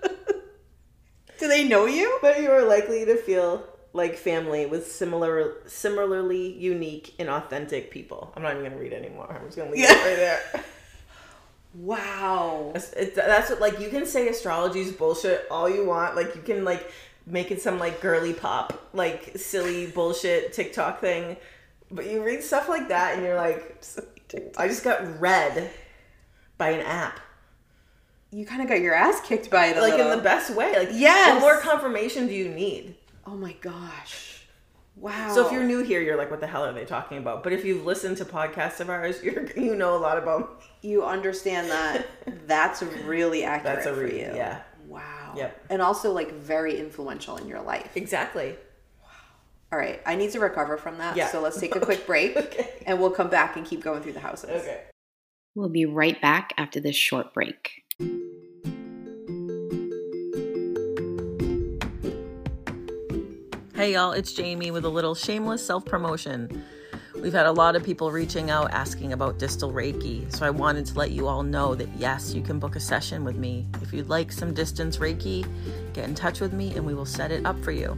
Do 1.40 1.48
they 1.48 1.68
know 1.68 1.86
you? 1.86 2.18
But 2.22 2.42
you 2.42 2.50
are 2.52 2.64
likely 2.64 3.06
to 3.06 3.16
feel 3.16 3.66
like 3.94 4.16
family 4.16 4.66
with 4.66 4.92
similar 4.92 5.56
similarly 5.68 6.54
unique 6.54 7.14
and 7.20 7.30
authentic 7.30 7.90
people. 7.92 8.32
I'm 8.36 8.44
not 8.44 8.52
even 8.54 8.64
gonna 8.64 8.78
read 8.78 8.94
anymore. 8.94 9.36
I'm 9.38 9.46
just 9.48 9.58
gonna 9.58 9.72
leave 9.72 9.82
Yeah. 9.82 9.92
it 9.94 10.06
right 10.08 10.16
there. 10.16 10.64
Wow. 11.74 12.72
It's- 12.76 12.94
it's- 12.94 13.16
that's 13.16 13.50
what 13.50 13.60
like 13.62 13.80
you 13.80 13.90
can 13.90 14.06
say 14.06 14.28
astrology's 14.30 14.92
bullshit 14.92 15.46
all 15.52 15.70
you 15.70 15.86
want. 15.86 16.16
Like 16.16 16.36
you 16.36 16.42
can 16.42 16.64
like 16.64 16.92
make 17.30 17.52
it 17.52 17.62
some 17.62 17.78
like 17.78 18.00
girly 18.02 18.34
pop, 18.34 18.90
like 18.94 19.38
silly 19.38 19.86
bullshit 19.88 20.54
TikTok 20.54 21.02
thing. 21.02 21.38
But 21.92 22.08
you 22.08 22.24
read 22.24 22.42
stuff 22.44 22.68
like 22.70 22.88
that 22.90 23.14
and 23.16 23.24
you're 23.24 23.36
like, 23.36 23.84
I 24.58 24.68
just 24.68 24.84
got 24.84 25.20
read 25.20 25.70
by 26.58 26.70
an 26.72 26.82
app. 26.82 27.20
You 28.32 28.46
kind 28.46 28.62
of 28.62 28.68
got 28.68 28.82
your 28.82 28.94
ass 28.94 29.22
kicked 29.22 29.50
by 29.50 29.68
it 29.68 29.78
Like 29.78 29.92
little. 29.94 30.12
in 30.12 30.18
the 30.18 30.24
best 30.24 30.54
way. 30.56 30.74
Like 30.78 30.90
Yes. 30.94 31.42
what 31.42 31.54
more 31.54 31.62
confirmation 31.62 32.28
do 32.28 32.34
you 32.34 32.50
need? 32.50 32.96
oh 33.26 33.36
my 33.36 33.54
gosh. 33.62 34.42
Wow. 34.96 35.32
So 35.36 35.46
if 35.46 35.52
you're 35.52 35.64
new 35.64 35.84
here, 35.84 36.02
you're 36.02 36.18
like, 36.18 36.32
what 36.32 36.40
the 36.40 36.48
hell 36.48 36.66
are 36.66 36.74
they 36.74 36.84
talking 36.86 37.20
about? 37.20 37.44
But 37.44 37.54
if 37.54 37.64
you've 37.64 37.86
listened 37.86 38.18
to 38.18 38.26
podcasts 38.26 38.80
of 38.80 38.90
ours, 38.90 39.22
you're 39.24 39.46
you 39.56 39.76
know 39.76 39.96
a 39.96 40.00
lot 40.00 40.18
about. 40.18 40.62
you 40.82 41.04
understand 41.06 41.70
that 41.70 42.06
that's 42.48 42.82
really 42.82 43.44
accurate 43.44 43.76
That's 43.84 43.88
a 43.88 43.94
for 43.94 44.08
you. 44.08 44.32
yeah. 44.36 44.62
Wow. 44.88 45.02
Yep. 45.38 45.66
And 45.70 45.82
also 45.82 46.12
like 46.12 46.34
very 46.34 46.78
influential 46.80 47.38
in 47.38 47.48
your 47.48 47.62
life. 47.62 47.96
Exactly. 47.96 48.56
Wow. 49.02 49.10
All 49.72 49.80
right, 49.80 50.02
I 50.06 50.16
need 50.16 50.32
to 50.32 50.40
recover 50.40 50.78
from 50.78 50.98
that. 50.98 51.16
Yeah. 51.16 51.28
So 51.30 51.42
let's 51.42 51.60
take 51.60 51.76
a 51.76 51.80
quick 51.90 52.06
break 52.08 52.36
Okay. 52.36 52.70
and 52.86 53.00
we'll 53.00 53.12
come 53.12 53.30
back 53.30 53.56
and 53.58 53.66
keep 53.66 53.84
going 53.84 54.02
through 54.02 54.14
the 54.14 54.20
houses. 54.20 54.50
Okay. 54.50 54.82
We'll 55.56 55.70
be 55.70 55.86
right 55.86 56.20
back 56.22 56.54
after 56.58 56.80
this 56.80 56.96
short 56.96 57.34
break. 57.34 57.84
Hey 63.76 63.94
y'all, 63.94 64.12
it's 64.12 64.34
Jamie 64.34 64.72
with 64.72 64.86
a 64.86 64.90
little 64.90 65.14
shameless 65.14 65.64
self 65.66 65.86
promotion. 65.86 66.64
We've 67.22 67.34
had 67.34 67.48
a 67.48 67.52
lot 67.52 67.76
of 67.76 67.84
people 67.84 68.12
reaching 68.12 68.50
out 68.50 68.72
asking 68.72 69.12
about 69.12 69.40
distal 69.40 69.72
Reiki, 69.72 70.34
so 70.34 70.46
I 70.46 70.50
wanted 70.50 70.86
to 70.86 70.98
let 70.98 71.12
you 71.12 71.28
all 71.28 71.44
know 71.44 71.76
that 71.76 71.90
yes, 71.98 72.34
you 72.34 72.42
can 72.42 72.60
book 72.60 72.76
a 72.76 72.80
session 72.80 73.24
with 73.24 73.36
me. 73.36 73.66
If 73.82 73.92
you'd 73.92 74.08
like 74.08 74.32
some 74.32 74.54
distance 74.54 74.98
Reiki, 74.98 75.46
get 75.94 76.06
in 76.06 76.16
touch 76.16 76.40
with 76.40 76.54
me 76.54 76.76
and 76.76 76.86
we 76.86 76.94
will 76.94 77.06
set 77.06 77.32
it 77.32 77.46
up 77.46 77.62
for 77.64 77.72
you. 77.72 77.98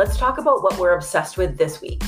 Let's 0.00 0.16
talk 0.16 0.38
about 0.38 0.62
what 0.62 0.78
we're 0.78 0.94
obsessed 0.94 1.36
with 1.36 1.58
this 1.58 1.82
week. 1.82 2.02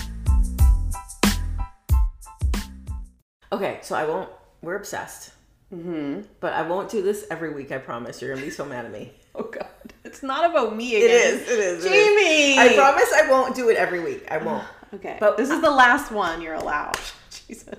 Okay, 3.53 3.81
so 3.83 3.95
I 3.95 4.07
won't. 4.07 4.31
We're 4.63 4.77
obsessed. 4.77 5.33
Mm-hmm. 5.71 6.23
But 6.41 6.55
I 6.55 6.63
won't 6.63 6.89
do 6.91 7.03
this 7.03 7.27
every 7.31 7.53
week. 7.53 7.71
I 7.71 7.77
promise. 7.77 8.23
You're 8.23 8.33
gonna 8.33 8.47
be 8.47 8.51
so 8.51 8.65
mad 8.65 8.87
at 8.87 8.93
me. 8.93 9.13
Oh 9.35 9.43
god. 9.43 9.69
It's 10.05 10.23
not 10.23 10.51
about 10.51 10.75
me 10.75 10.95
It 10.95 11.05
again. 11.05 11.35
is. 11.35 11.43
It 11.43 11.59
is. 11.59 11.85
it 11.85 11.93
is. 11.93 11.93
Jamie! 11.93 12.59
I 12.59 12.75
promise 12.75 13.13
I 13.15 13.29
won't 13.31 13.55
do 13.55 13.69
it 13.69 13.77
every 13.77 14.01
week. 14.01 14.25
I 14.31 14.39
won't. 14.39 14.65
Okay. 14.95 15.19
But- 15.21 15.33
But 15.33 15.37
this 15.37 15.51
is 15.51 15.61
the 15.61 15.71
last 15.71 16.11
one 16.11 16.41
you're 16.41 16.55
allowed. 16.55 16.99
Jesus. 17.47 17.79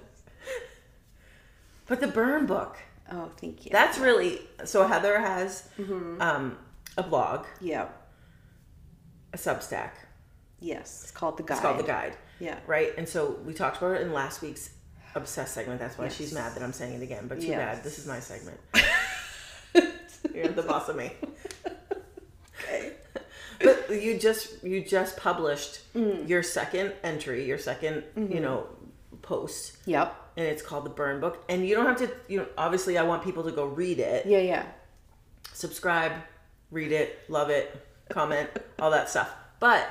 But 1.87 2.01
the 2.01 2.07
burn 2.07 2.45
book. 2.45 2.77
Oh, 3.11 3.31
thank 3.41 3.65
you. 3.65 3.71
That's 3.71 3.97
really 3.97 4.41
so. 4.63 4.85
Heather 4.85 5.19
has 5.19 5.67
um, 6.19 6.57
a 6.97 7.03
blog, 7.03 7.47
yeah. 7.59 7.87
A 9.33 9.37
Substack. 9.37 9.91
Yes. 10.59 11.01
It's 11.03 11.11
called 11.11 11.37
the 11.37 11.43
guide. 11.43 11.53
It's 11.55 11.61
called 11.61 11.79
the 11.79 11.83
Guide. 11.83 12.15
Yeah. 12.39 12.57
Right. 12.67 12.91
And 12.97 13.07
so 13.07 13.37
we 13.45 13.53
talked 13.53 13.77
about 13.77 13.95
it 13.95 14.01
in 14.01 14.13
last 14.13 14.41
week's 14.41 14.69
obsessed 15.15 15.53
segment. 15.53 15.79
That's 15.79 15.97
why 15.97 16.07
she's 16.07 16.33
mad 16.33 16.55
that 16.55 16.63
I'm 16.63 16.73
saying 16.73 16.93
it 16.93 17.03
again. 17.03 17.27
But 17.27 17.41
too 17.41 17.47
Yes. 17.47 17.57
bad. 17.77 17.83
This 17.83 17.99
is 17.99 18.07
my 18.07 18.19
segment. 18.19 18.59
You're 20.33 20.47
the 20.49 20.63
boss 20.63 20.87
of 20.89 20.95
me. 20.95 21.11
Okay. 22.63 22.93
But 23.59 24.01
you 24.01 24.17
just 24.19 24.61
you 24.63 24.83
just 24.83 25.15
published 25.17 25.81
Mm. 25.95 26.27
your 26.27 26.43
second 26.43 26.93
entry, 27.03 27.45
your 27.45 27.57
2nd 27.57 28.03
Mm-hmm. 28.17 28.33
you 28.33 28.39
know 28.41 28.67
post, 29.21 29.77
Yep. 29.85 30.13
and 30.35 30.45
it's 30.45 30.61
called 30.61 30.83
the 30.85 30.89
Burn 30.89 31.21
Book. 31.21 31.43
And 31.47 31.65
you 31.65 31.75
don't 31.75 31.85
have 31.85 31.97
to. 31.99 32.09
You 32.27 32.39
know, 32.39 32.47
obviously, 32.57 32.97
I 32.97 33.03
want 33.03 33.23
people 33.23 33.43
to 33.43 33.51
go 33.51 33.65
read 33.65 33.99
it, 33.99 34.25
Yeah, 34.25 34.39
yeah. 34.39 34.65
subscribe, 35.53 36.11
read 36.71 36.91
it, 36.91 37.19
love 37.29 37.49
it, 37.49 37.85
comment, 38.13 38.49
all 38.79 38.91
that 38.91 39.09
stuff. 39.09 39.29
But 39.59 39.87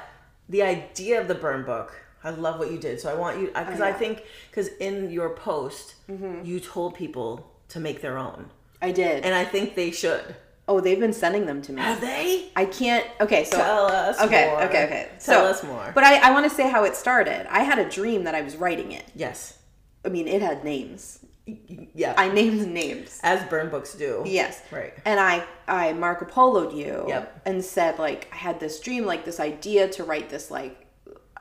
the 0.48 0.62
idea 0.62 1.20
of 1.20 1.28
the 1.28 1.34
Burn 1.34 1.64
Book. 1.64 1.98
I 2.24 2.30
love 2.30 2.60
what 2.60 2.70
you 2.70 2.78
did. 2.78 3.00
So 3.00 3.10
I 3.10 3.14
want 3.14 3.40
you 3.40 3.46
because 3.48 3.80
I 3.80 3.88
yeah. 3.88 3.94
think 3.98 4.22
because 4.50 4.68
in 4.78 5.10
your 5.10 5.30
post 5.30 5.96
Mm-hmm. 6.10 6.44
you 6.44 6.60
told 6.60 6.94
people 6.94 7.50
to 7.70 7.80
make 7.80 8.00
their 8.00 8.16
own, 8.18 8.50
I 8.80 8.92
did. 8.92 9.24
and 9.24 9.34
I 9.34 9.44
think 9.44 9.74
they 9.74 9.90
should. 9.90 10.36
oh, 10.68 10.78
they've 10.80 11.00
been 11.00 11.12
sending 11.12 11.46
them 11.46 11.60
to 11.62 11.72
me. 11.72 11.80
Have 11.82 12.00
they? 12.00 12.50
I 12.54 12.66
can't. 12.66 13.04
Okay, 13.20 13.42
so 13.44 13.56
Tell 13.56 13.86
us 13.86 14.20
Okay, 14.20 14.46
more. 14.50 14.62
okay, 14.64 14.84
okay. 14.84 15.08
Tell 15.18 15.44
so, 15.44 15.50
us 15.50 15.64
more. 15.64 15.90
But 15.94 16.04
I, 16.04 16.28
I 16.28 16.30
want 16.32 16.48
to 16.48 16.54
say 16.54 16.70
how 16.70 16.84
it 16.84 16.94
started. 16.94 17.46
I 17.52 17.62
had 17.64 17.78
a 17.80 17.88
dream 17.88 18.22
that 18.24 18.34
I 18.36 18.42
was 18.42 18.54
writing 18.56 18.92
it. 18.92 19.04
yes, 19.16 19.58
I 20.04 20.08
mean, 20.08 20.28
it 20.28 20.42
had 20.42 20.62
names. 20.64 21.24
Yeah. 21.46 22.14
I 22.16 22.28
named 22.28 22.68
names. 22.68 23.20
as 23.22 23.42
burn 23.48 23.68
books 23.70 23.94
do. 23.94 24.22
Yes. 24.26 24.62
Right. 24.70 24.94
And 25.04 25.18
I 25.18 25.44
I 25.66 25.92
Marco 25.92 26.24
Poloed 26.24 26.76
you 26.76 27.04
Yep. 27.08 27.42
and 27.46 27.64
said 27.64 27.98
like 27.98 28.28
I 28.32 28.36
had 28.36 28.60
this 28.60 28.80
dream, 28.80 29.04
like 29.04 29.24
this 29.24 29.40
idea 29.40 29.88
to 29.90 30.04
write 30.04 30.30
this 30.30 30.50
like 30.50 30.86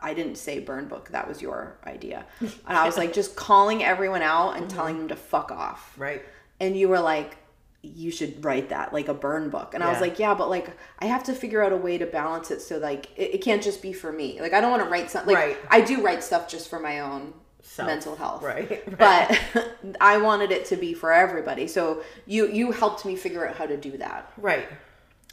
I 0.02 0.14
didn't 0.14 0.36
say 0.36 0.60
burn 0.60 0.88
book, 0.88 1.10
that 1.10 1.28
was 1.28 1.42
your 1.42 1.78
idea. 1.86 2.26
And 2.42 2.78
I 2.78 2.86
was 2.86 2.98
like 2.98 3.14
just 3.14 3.36
calling 3.36 3.84
everyone 3.84 4.24
out 4.24 4.56
and 4.56 4.66
mm-hmm. 4.66 4.76
telling 4.76 4.98
them 4.98 5.08
to 5.10 5.16
fuck 5.16 5.52
off. 5.52 5.94
Right. 5.98 6.24
And 6.60 6.76
you 6.76 6.90
were 6.90 7.00
like, 7.00 7.38
you 7.84 8.12
should 8.12 8.44
write 8.44 8.70
that 8.70 8.94
like 8.94 9.08
a 9.08 9.14
burn 9.14 9.50
book. 9.50 9.74
And 9.74 9.84
I 9.84 9.92
was 9.92 10.02
like, 10.02 10.20
yeah, 10.20 10.34
but 10.36 10.50
like 10.50 10.76
I 11.00 11.06
have 11.06 11.24
to 11.26 11.34
figure 11.34 11.64
out 11.64 11.72
a 11.72 11.78
way 11.78 11.98
to 11.98 12.06
balance 12.06 12.52
it 12.52 12.62
so 12.62 12.78
like 12.78 13.08
it, 13.16 13.36
it 13.36 13.38
can't 13.40 13.62
just 13.62 13.82
be 13.82 13.94
for 13.94 14.12
me. 14.12 14.40
Like 14.42 14.54
I 14.54 14.62
don't 14.62 14.72
want 14.72 14.84
to 14.84 14.90
write 14.90 15.12
something. 15.12 15.34
Like 15.34 15.46
Right. 15.46 15.58
I 15.70 15.82
do 15.82 16.02
write 16.02 16.24
stuff 16.24 16.48
just 16.48 16.70
for 16.70 16.80
my 16.80 17.00
own 17.00 17.34
Self. 17.64 17.88
mental 17.88 18.16
health. 18.16 18.42
Right, 18.44 18.70
right. 18.88 18.98
But 18.98 19.96
I 20.02 20.18
wanted 20.18 20.52
it 20.52 20.66
to 20.66 20.76
be 20.76 20.94
for 20.94 21.12
everybody. 21.14 21.68
So 21.68 22.04
you 22.26 22.48
you 22.48 22.72
helped 22.72 23.06
me 23.06 23.16
figure 23.16 23.48
out 23.48 23.56
how 23.56 23.66
to 23.66 23.78
do 23.78 23.98
that. 23.98 24.32
Right. 24.38 24.68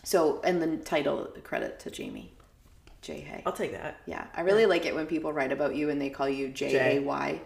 So 0.04 0.40
and 0.44 0.60
the 0.62 0.76
title 0.78 1.28
credit 1.44 1.80
to 1.80 1.90
Jamie. 1.90 2.32
J 3.00 3.20
Hay. 3.20 3.42
I'll 3.46 3.52
take 3.52 3.72
that. 3.72 3.96
Yeah. 4.06 4.26
I 4.34 4.42
really 4.42 4.66
like 4.66 4.84
it 4.86 4.94
when 4.94 5.06
people 5.06 5.32
write 5.32 5.52
about 5.52 5.74
you 5.76 5.88
and 5.90 6.00
they 6.00 6.10
call 6.10 6.28
you 6.28 6.48
J 6.48 6.96
A 6.96 7.00
Y. 7.00 7.40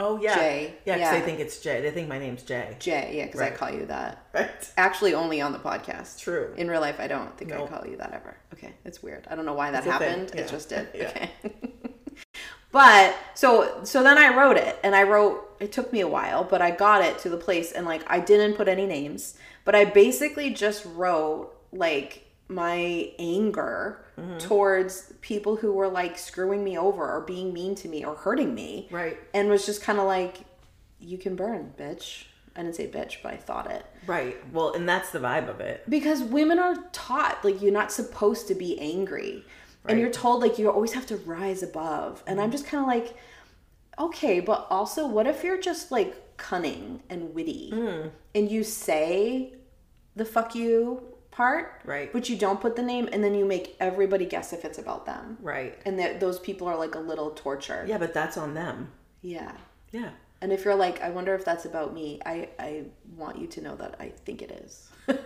Oh 0.00 0.20
yeah. 0.20 0.36
Jay. 0.36 0.74
Yeah, 0.86 0.94
because 0.94 1.12
Yeah. 1.12 1.18
they 1.18 1.24
think 1.26 1.40
it's 1.40 1.58
Jay. 1.60 1.80
They 1.80 1.90
think 1.90 2.08
my 2.08 2.20
name's 2.20 2.44
Jay. 2.44 2.76
J, 2.78 3.16
yeah, 3.16 3.26
because 3.26 3.40
I 3.40 3.50
call 3.50 3.70
you 3.72 3.86
that. 3.86 4.26
Right. 4.32 4.72
Actually, 4.76 5.14
only 5.14 5.40
on 5.40 5.50
the 5.52 5.58
podcast. 5.58 6.20
True. 6.20 6.54
In 6.56 6.68
real 6.70 6.80
life, 6.80 7.00
I 7.00 7.08
don't 7.08 7.36
think 7.36 7.50
Nope. 7.50 7.68
I 7.72 7.76
call 7.78 7.86
you 7.88 7.96
that 7.96 8.12
ever. 8.12 8.36
Okay, 8.54 8.74
it's 8.84 9.02
weird. 9.02 9.26
I 9.28 9.34
don't 9.34 9.44
know 9.44 9.54
why 9.54 9.72
that 9.72 9.78
It's 9.84 9.90
happened. 9.92 10.30
yeah. 10.34 10.42
It 10.42 10.48
just 10.48 10.68
did. 10.68 10.88
Okay. 10.94 11.30
But 12.72 13.14
so 13.34 13.80
so 13.84 14.02
then 14.02 14.18
I 14.18 14.36
wrote 14.36 14.56
it, 14.56 14.78
and 14.82 14.94
I 14.94 15.02
wrote. 15.04 15.44
It 15.60 15.72
took 15.72 15.92
me 15.92 16.00
a 16.02 16.06
while, 16.08 16.44
but 16.44 16.62
I 16.62 16.70
got 16.70 17.02
it 17.02 17.18
to 17.20 17.28
the 17.28 17.36
place, 17.36 17.72
and 17.72 17.84
like 17.84 18.02
I 18.08 18.20
didn't 18.20 18.54
put 18.56 18.68
any 18.68 18.86
names, 18.86 19.34
but 19.64 19.74
I 19.74 19.84
basically 19.86 20.50
just 20.50 20.84
wrote 20.84 21.52
like 21.72 22.26
my 22.48 23.10
anger 23.18 24.04
Mm-hmm. 24.18 24.38
towards 24.38 25.12
people 25.20 25.54
who 25.54 25.72
were 25.72 25.86
like 25.86 26.18
screwing 26.18 26.64
me 26.64 26.76
over 26.76 27.08
or 27.08 27.20
being 27.20 27.52
mean 27.52 27.76
to 27.76 27.86
me 27.88 28.04
or 28.04 28.16
hurting 28.16 28.52
me 28.52 28.88
Right. 28.90 29.16
and 29.32 29.48
was 29.48 29.64
just 29.64 29.80
kind 29.80 30.00
of 30.00 30.06
like 30.06 30.38
you 30.98 31.18
can 31.18 31.36
burn 31.36 31.72
bitch 31.78 32.24
i 32.56 32.62
didn't 32.64 32.74
say 32.74 32.88
bitch 32.88 33.18
but 33.22 33.32
i 33.32 33.36
thought 33.36 33.70
it 33.70 33.86
Right. 34.08 34.36
Well, 34.52 34.72
and 34.74 34.88
that's 34.88 35.12
the 35.12 35.20
vibe 35.20 35.48
of 35.48 35.60
it. 35.60 35.84
because 35.88 36.20
women 36.22 36.58
are 36.58 36.74
taught 36.90 37.44
like 37.44 37.62
you're 37.62 37.70
not 37.72 37.92
supposed 37.92 38.48
to 38.48 38.56
be 38.56 38.76
angry 38.80 39.44
and 39.86 39.98
you're 40.00 40.10
told 40.10 40.42
like 40.42 40.58
you 40.58 40.70
always 40.70 40.92
have 40.92 41.06
to 41.06 41.16
rise 41.18 41.62
above 41.62 42.22
and 42.26 42.40
i'm 42.40 42.50
just 42.50 42.66
kind 42.66 42.80
of 42.82 42.86
like 42.88 43.14
okay 43.98 44.40
but 44.40 44.66
also 44.70 45.06
what 45.06 45.26
if 45.26 45.42
you're 45.44 45.60
just 45.60 45.90
like 45.90 46.36
cunning 46.36 47.02
and 47.10 47.34
witty 47.34 47.70
Hmm. 47.70 48.08
and 48.34 48.50
you 48.50 48.62
say 48.64 49.54
the 50.14 50.24
fuck 50.24 50.54
you 50.54 51.02
part 51.30 51.80
Right. 51.84 52.12
but 52.12 52.28
you 52.28 52.36
don't 52.36 52.60
put 52.60 52.76
the 52.76 52.82
name 52.82 53.08
and 53.12 53.22
then 53.24 53.34
you 53.34 53.44
make 53.44 53.76
everybody 53.80 54.26
guess 54.26 54.52
if 54.52 54.64
it's 54.64 54.78
about 54.78 55.06
them 55.06 55.38
Right. 55.40 55.78
and 55.86 55.98
that 55.98 56.20
those 56.20 56.38
people 56.38 56.66
are 56.68 56.76
like 56.76 56.94
a 56.94 57.00
little 57.00 57.30
torture 57.30 57.84
Yeah, 57.88 57.98
but 57.98 58.12
that's 58.14 58.36
on 58.36 58.54
them. 58.54 58.90
yeah 59.22 59.52
Yeah. 59.92 60.10
and 60.42 60.52
if 60.52 60.64
you're 60.64 60.74
like, 60.76 61.00
I 61.02 61.10
wonder 61.10 61.34
if 61.34 61.44
that's 61.44 61.64
about 61.64 61.92
me, 61.94 62.20
I, 62.26 62.48
I 62.58 62.84
want 63.16 63.38
you 63.38 63.46
to 63.48 63.60
know 63.60 63.74
that 63.76 63.96
I 63.98 64.08
think 64.24 64.42
it 64.42 64.50
is. 64.64 64.88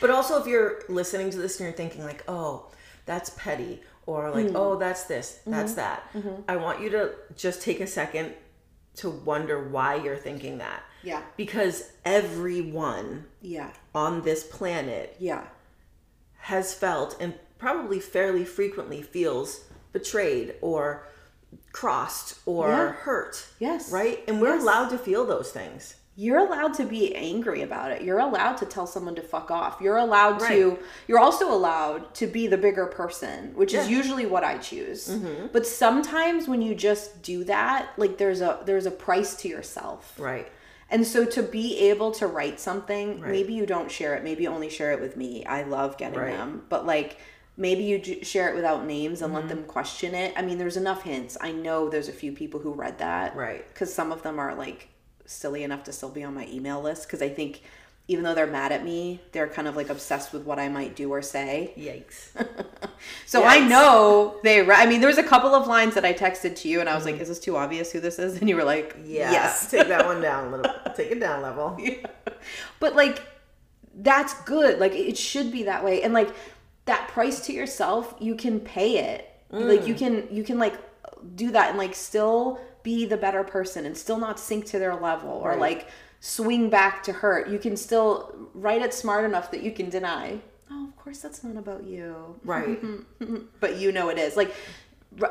But 0.00 0.10
also, 0.10 0.40
if 0.40 0.46
you're 0.46 0.82
listening 0.88 1.30
to 1.30 1.38
this 1.38 1.58
and 1.58 1.66
you're 1.66 1.76
thinking 1.76 2.04
like, 2.04 2.22
"Oh, 2.28 2.66
that's 3.06 3.30
petty," 3.30 3.82
or 4.06 4.30
like, 4.30 4.48
Hmm. 4.50 4.56
"Oh, 4.56 4.76
that's 4.76 5.04
this, 5.04 5.40
that's 5.46 5.72
Mm-hmm. 5.72 6.20
that," 6.20 6.44
I 6.48 6.56
want 6.56 6.80
you 6.80 6.90
to 6.90 7.14
just 7.36 7.62
take 7.62 7.80
a 7.80 7.86
second 7.86 8.34
to 8.96 9.10
wonder 9.10 9.68
why 9.68 9.94
you're 9.96 10.16
thinking 10.16 10.58
that. 10.58 10.82
Yeah. 11.02 11.22
Because 11.36 11.90
everyone 12.04 13.26
Yeah. 13.40 13.70
on 13.94 14.22
this 14.22 14.42
planet 14.44 15.16
Yeah. 15.18 15.44
has 16.38 16.72
felt 16.74 17.16
and 17.20 17.34
probably 17.58 18.00
fairly 18.00 18.44
frequently 18.44 19.02
feels 19.02 19.60
betrayed 19.92 20.54
or 20.60 21.06
crossed 21.72 22.38
or 22.46 22.68
Yeah. 22.68 22.92
hurt. 22.92 23.46
Yes. 23.58 23.90
Right? 23.90 24.22
And 24.26 24.40
we're 24.40 24.54
Yes. 24.54 24.62
allowed 24.62 24.88
to 24.90 24.98
feel 24.98 25.24
those 25.26 25.50
things. 25.52 25.94
You're 26.18 26.38
allowed 26.38 26.72
to 26.74 26.84
be 26.86 27.14
angry 27.14 27.60
about 27.60 27.92
it. 27.92 28.00
You're 28.02 28.18
allowed 28.20 28.56
to 28.58 28.66
tell 28.66 28.86
someone 28.86 29.14
to 29.16 29.22
fuck 29.22 29.50
off. 29.50 29.78
You're 29.82 29.98
allowed 29.98 30.40
Right. 30.40 30.52
to, 30.52 30.78
you're 31.06 31.18
also 31.18 31.52
allowed 31.52 32.14
to 32.14 32.26
be 32.26 32.46
the 32.46 32.56
bigger 32.56 32.86
person, 32.86 33.52
which 33.54 33.74
is 33.74 33.88
usually 33.88 34.24
what 34.24 34.42
I 34.42 34.56
choose. 34.56 35.14
But 35.52 35.66
sometimes 35.66 36.48
when 36.48 36.62
you 36.62 36.74
just 36.74 37.22
do 37.22 37.44
that, 37.44 37.90
like 37.98 38.16
there's 38.16 38.40
a, 38.40 38.60
there's 38.64 38.86
a 38.86 38.90
price 38.90 39.34
to 39.42 39.48
yourself. 39.48 40.14
Right. 40.18 40.50
And 40.90 41.06
so 41.06 41.24
to 41.26 41.42
be 41.42 41.78
able 41.90 42.12
to 42.12 42.26
write 42.26 42.60
something, 42.60 43.20
maybe 43.20 43.52
you 43.52 43.66
don't 43.66 43.90
share 43.90 44.14
it, 44.14 44.24
maybe 44.24 44.44
you 44.44 44.48
only 44.50 44.70
share 44.70 44.92
it 44.92 45.00
with 45.00 45.16
me. 45.18 45.44
I 45.44 45.64
love 45.64 45.98
getting 45.98 46.18
Right. 46.18 46.36
them, 46.36 46.62
but 46.70 46.86
like 46.86 47.18
maybe 47.58 47.84
you 47.84 48.24
share 48.24 48.48
it 48.48 48.54
without 48.54 48.86
names 48.86 49.20
and 49.20 49.32
Mm-hmm. 49.34 49.48
let 49.48 49.54
them 49.54 49.64
question 49.64 50.14
it. 50.14 50.32
I 50.36 50.42
mean, 50.42 50.56
there's 50.58 50.76
enough 50.78 51.02
hints. 51.02 51.36
I 51.40 51.52
know 51.52 51.88
there's 51.90 52.08
a 52.08 52.12
few 52.12 52.32
people 52.32 52.60
who 52.60 52.72
read 52.72 52.98
that, 53.00 53.34
Right. 53.36 53.66
Because 53.68 53.92
some 53.92 54.12
of 54.12 54.22
them 54.22 54.38
are 54.38 54.54
like 54.54 54.88
silly 55.26 55.62
enough 55.62 55.84
to 55.84 55.92
still 55.92 56.08
be 56.10 56.24
on 56.24 56.34
my 56.34 56.46
email 56.46 56.80
list. 56.80 57.06
Because 57.06 57.20
I 57.22 57.28
think 57.28 57.62
even 58.08 58.22
though 58.24 58.34
they're 58.34 58.46
mad 58.46 58.70
at 58.70 58.84
me, 58.84 59.20
they're 59.32 59.48
kind 59.48 59.66
of 59.66 59.74
like 59.76 59.88
obsessed 59.90 60.32
with 60.32 60.44
what 60.44 60.58
I 60.60 60.68
might 60.68 60.94
do 60.94 61.10
or 61.12 61.22
say. 61.22 61.72
Yikes. 61.76 62.30
So 63.26 63.44
I 63.44 63.58
know 63.60 64.36
they. 64.42 64.62
Re- 64.62 64.76
I 64.76 64.86
mean, 64.86 65.00
there 65.00 65.08
was 65.08 65.18
a 65.18 65.22
couple 65.22 65.54
of 65.54 65.66
lines 65.66 65.94
that 65.94 66.04
I 66.04 66.14
texted 66.14 66.56
to 66.56 66.68
you, 66.68 66.80
and 66.80 66.88
I 66.88 66.94
was 66.94 67.04
like, 67.04 67.20
"Is 67.20 67.28
this 67.28 67.38
too 67.38 67.56
obvious 67.56 67.92
who 67.92 68.00
this 68.00 68.18
is?" 68.18 68.38
And 68.40 68.48
you 68.48 68.56
were 68.56 68.64
like, 68.64 68.94
Mm-hmm. 68.96 69.10
Yeah. 69.10 69.30
yes." 69.32 69.70
Take 69.70 69.88
that 69.88 70.06
one 70.06 70.22
down 70.22 70.46
a 70.48 70.56
little. 70.56 70.72
Take 70.94 71.10
it 71.10 71.20
down 71.20 71.42
level. 71.42 71.76
Yeah. 71.80 72.06
but 72.80 72.94
like 72.96 73.22
that's 73.98 74.34
good 74.42 74.78
like 74.78 74.92
it 74.92 75.16
should 75.16 75.50
be 75.50 75.64
that 75.64 75.82
way 75.84 76.02
and 76.02 76.12
like 76.14 76.30
that 76.84 77.08
price 77.08 77.40
to 77.46 77.52
yourself 77.52 78.14
you 78.20 78.34
can 78.34 78.60
pay 78.60 78.98
it 78.98 79.30
like 79.50 79.86
you 79.86 79.94
can 79.94 80.26
you 80.30 80.42
can 80.44 80.58
like 80.58 80.74
do 81.34 81.50
that 81.50 81.70
and 81.70 81.78
like 81.78 81.94
still 81.94 82.60
be 82.86 83.04
the 83.04 83.16
better 83.16 83.42
person 83.42 83.84
and 83.84 83.96
still 83.96 84.18
not 84.26 84.38
sink 84.38 84.64
to 84.66 84.78
their 84.78 84.94
level 84.94 85.30
or 85.30 85.50
Right. 85.50 85.60
like 85.68 85.88
swing 86.20 86.70
back 86.70 87.02
to 87.02 87.12
hurt. 87.12 87.48
You 87.48 87.58
can 87.58 87.76
still 87.76 88.10
write 88.54 88.80
it 88.86 88.94
smart 88.94 89.24
enough 89.24 89.50
that 89.50 89.62
you 89.66 89.72
can 89.72 89.90
deny. 89.90 90.38
Oh, 90.70 90.84
of 90.88 90.96
course 90.96 91.18
that's 91.18 91.42
not 91.42 91.56
about 91.56 91.82
you. 91.84 92.38
Right. 92.44 92.78
But 93.60 93.76
you 93.80 93.90
know 93.90 94.08
it 94.08 94.18
is. 94.18 94.36
Like 94.36 94.54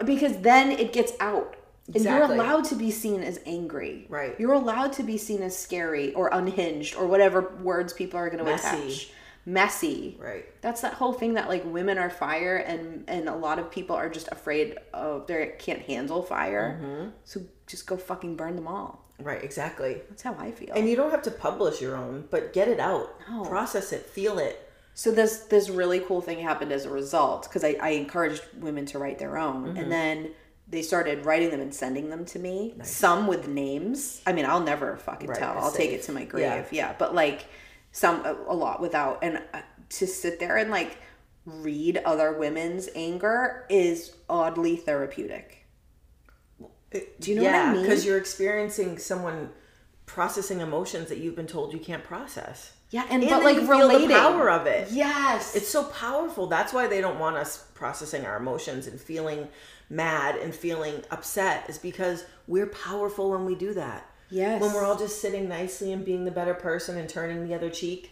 because 0.05 0.35
then 0.41 0.71
it 0.71 0.91
gets 0.91 1.13
out. 1.19 1.55
And 1.93 2.03
you're 2.03 2.23
allowed 2.23 2.65
to 2.65 2.75
be 2.75 2.89
seen 2.91 3.21
as 3.21 3.39
angry. 3.45 4.05
Right. 4.09 4.35
You're 4.39 4.53
allowed 4.53 4.91
to 4.93 5.03
be 5.03 5.17
seen 5.17 5.41
as 5.43 5.55
scary 5.57 6.13
or 6.13 6.29
unhinged 6.33 6.95
or 6.95 7.05
whatever 7.05 7.39
words 7.61 7.93
people 7.93 8.19
are 8.19 8.29
going 8.29 8.43
to 8.43 8.51
attach. 8.53 9.11
Messy. 9.45 10.17
Right. 10.19 10.45
That's 10.61 10.81
that 10.81 10.93
whole 10.95 11.13
thing 11.13 11.35
that 11.35 11.47
like 11.49 11.63
women 11.65 11.97
are 11.97 12.09
fire 12.09 12.57
and 12.57 13.03
and 13.07 13.29
a 13.29 13.35
lot 13.35 13.59
of 13.59 13.69
people 13.69 13.95
are 13.95 14.09
just 14.09 14.27
afraid 14.31 14.77
of 14.93 15.27
they 15.27 15.53
can't 15.59 15.81
handle 15.81 16.23
fire. 16.23 16.79
Mm-hmm. 16.81 17.09
So 17.25 17.41
just 17.67 17.85
go 17.87 17.95
fucking 17.97 18.35
burn 18.35 18.55
them 18.55 18.67
all. 18.67 19.03
Right, 19.19 19.41
exactly. 19.43 20.01
That's 20.09 20.23
how 20.23 20.35
I 20.37 20.51
feel. 20.51 20.73
And 20.75 20.89
you 20.89 20.95
don't 20.97 21.11
have 21.11 21.21
to 21.23 21.31
publish 21.31 21.79
your 21.81 21.95
own, 21.95 22.27
but 22.31 22.51
get 22.53 22.67
it 22.67 22.79
out. 22.81 23.15
No. 23.29 23.45
Process 23.45 23.93
it, 23.93 24.05
feel 24.05 24.39
it. 24.39 24.69
so 24.93 25.11
this 25.11 25.37
this 25.53 25.69
really 25.69 25.99
cool 25.99 26.21
thing 26.21 26.39
happened 26.39 26.71
as 26.71 26.85
a 26.85 26.89
result 26.89 27.43
because 27.43 27.63
I, 27.63 27.77
I 27.81 27.89
encouraged 27.89 28.43
women 28.59 28.85
to 28.87 28.99
write 28.99 29.19
their 29.19 29.37
own 29.37 29.65
Mm-hmm. 29.67 29.77
and 29.77 29.91
then 29.91 30.31
they 30.67 30.81
started 30.81 31.25
writing 31.25 31.51
them 31.51 31.61
and 31.61 31.71
sending 31.73 32.09
them 32.09 32.25
to 32.25 32.39
me 32.39 32.73
some 32.81 33.27
with 33.27 33.47
names 33.47 34.21
i 34.25 34.31
mean 34.33 34.45
i'll 34.47 34.63
never 34.63 34.97
fucking 34.97 35.29
Right, 35.29 35.37
tell 35.37 35.55
i'll 35.59 35.71
take 35.71 35.91
it 35.91 36.01
to 36.03 36.11
my 36.11 36.23
grave 36.25 36.43
Yeah. 36.71 36.89
yeah, 36.89 36.95
but 36.97 37.13
like 37.13 37.45
some 37.95 38.25
a, 38.25 38.53
lot 38.53 38.81
without 38.81 39.19
and 39.21 39.41
uh, 39.53 39.61
to 39.87 40.05
sit 40.05 40.37
there 40.39 40.57
and 40.57 40.69
like 40.69 40.97
read 41.45 41.95
other 42.05 42.33
women's 42.33 42.89
anger 42.93 43.65
is 43.69 44.13
oddly 44.27 44.75
therapeutic 44.75 45.65
do 46.91 47.29
you 47.31 47.35
know 47.37 47.41
yeah, 47.43 47.67
what 47.67 47.69
i 47.69 47.73
mean 47.73 47.81
because 47.83 48.05
you're 48.05 48.17
experiencing 48.17 48.97
someone 48.97 49.49
processing 50.05 50.59
emotions 50.59 51.07
that 51.07 51.19
you've 51.19 51.35
been 51.37 51.47
told 51.47 51.71
you 51.73 51.79
can't 51.79 52.03
process. 52.03 52.73
yeah 52.91 53.05
and, 53.09 53.23
And 53.23 53.29
but 53.31 53.43
like 53.43 53.57
relating 53.67 54.09
the 54.09 54.13
power 54.13 54.49
of 54.51 54.67
it. 54.67 54.91
yes 54.91 55.55
It's 55.55 55.67
so 55.69 55.85
powerful. 55.85 56.47
That's 56.47 56.73
why 56.73 56.87
they 56.87 57.01
don't 57.01 57.17
want 57.19 57.37
us 57.37 57.65
processing 57.73 58.25
our 58.25 58.37
emotions 58.37 58.87
and 58.87 58.99
feeling 58.99 59.47
mad 59.89 60.35
and 60.35 60.53
feeling 60.53 61.01
upset 61.11 61.69
is 61.69 61.77
because 61.77 62.25
we're 62.47 62.67
powerful 62.67 63.31
when 63.31 63.45
we 63.45 63.55
do 63.55 63.73
that. 63.73 64.07
Yes. 64.29 64.61
When 64.61 64.73
we're 64.73 64.83
all 64.83 64.97
just 64.97 65.21
sitting 65.21 65.47
nicely 65.47 65.91
and 65.91 66.03
being 66.05 66.25
the 66.25 66.31
better 66.31 66.53
person 66.53 66.97
and 66.97 67.07
turning 67.07 67.47
the 67.47 67.53
other 67.55 67.69
cheek, 67.69 68.11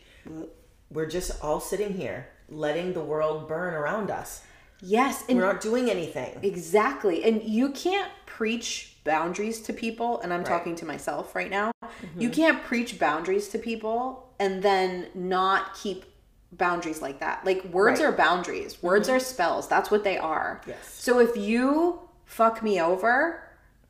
we're 0.90 1.08
just 1.08 1.44
all 1.44 1.60
sitting 1.60 1.94
here 1.94 2.28
letting 2.50 2.94
the 2.94 3.02
world 3.04 3.48
burn 3.48 3.74
around 3.74 4.12
us. 4.12 4.44
yes 4.82 5.24
and 5.28 5.38
We're 5.40 5.46
not 5.54 5.62
doing 5.62 5.90
anything. 5.90 6.38
Exactly. 6.44 7.24
And 7.24 7.42
you 7.44 7.70
can't 7.72 8.12
preach 8.26 8.96
boundaries 9.04 9.62
to 9.62 9.74
people, 9.74 10.20
and 10.22 10.34
I'm 10.34 10.44
talking 10.44 10.76
to 10.78 10.86
myself 10.86 11.36
right 11.36 11.50
now. 11.50 11.72
Mm-hmm. 11.84 12.22
You 12.22 12.30
can't 12.30 12.64
preach 12.64 13.00
boundaries 13.00 13.48
to 13.50 13.60
people 13.60 14.30
and 14.40 14.62
then 14.62 15.08
not 15.14 15.76
keep 15.76 16.06
boundaries 16.52 17.02
like 17.02 17.20
that. 17.20 17.44
Like 17.46 17.64
words 17.66 18.00
Right. 18.00 18.06
Mm-hmm. 18.08 18.14
are 18.14 18.18
boundaries. 18.18 18.82
Words 18.84 19.10
are 19.10 19.20
spells. 19.20 19.68
That's 19.68 19.90
what 19.90 20.04
they 20.04 20.18
are. 20.18 20.62
Yes. 20.68 20.94
So 20.94 21.20
if 21.20 21.36
you 21.36 22.00
fuck 22.26 22.62
me 22.62 22.80
over, 22.82 23.42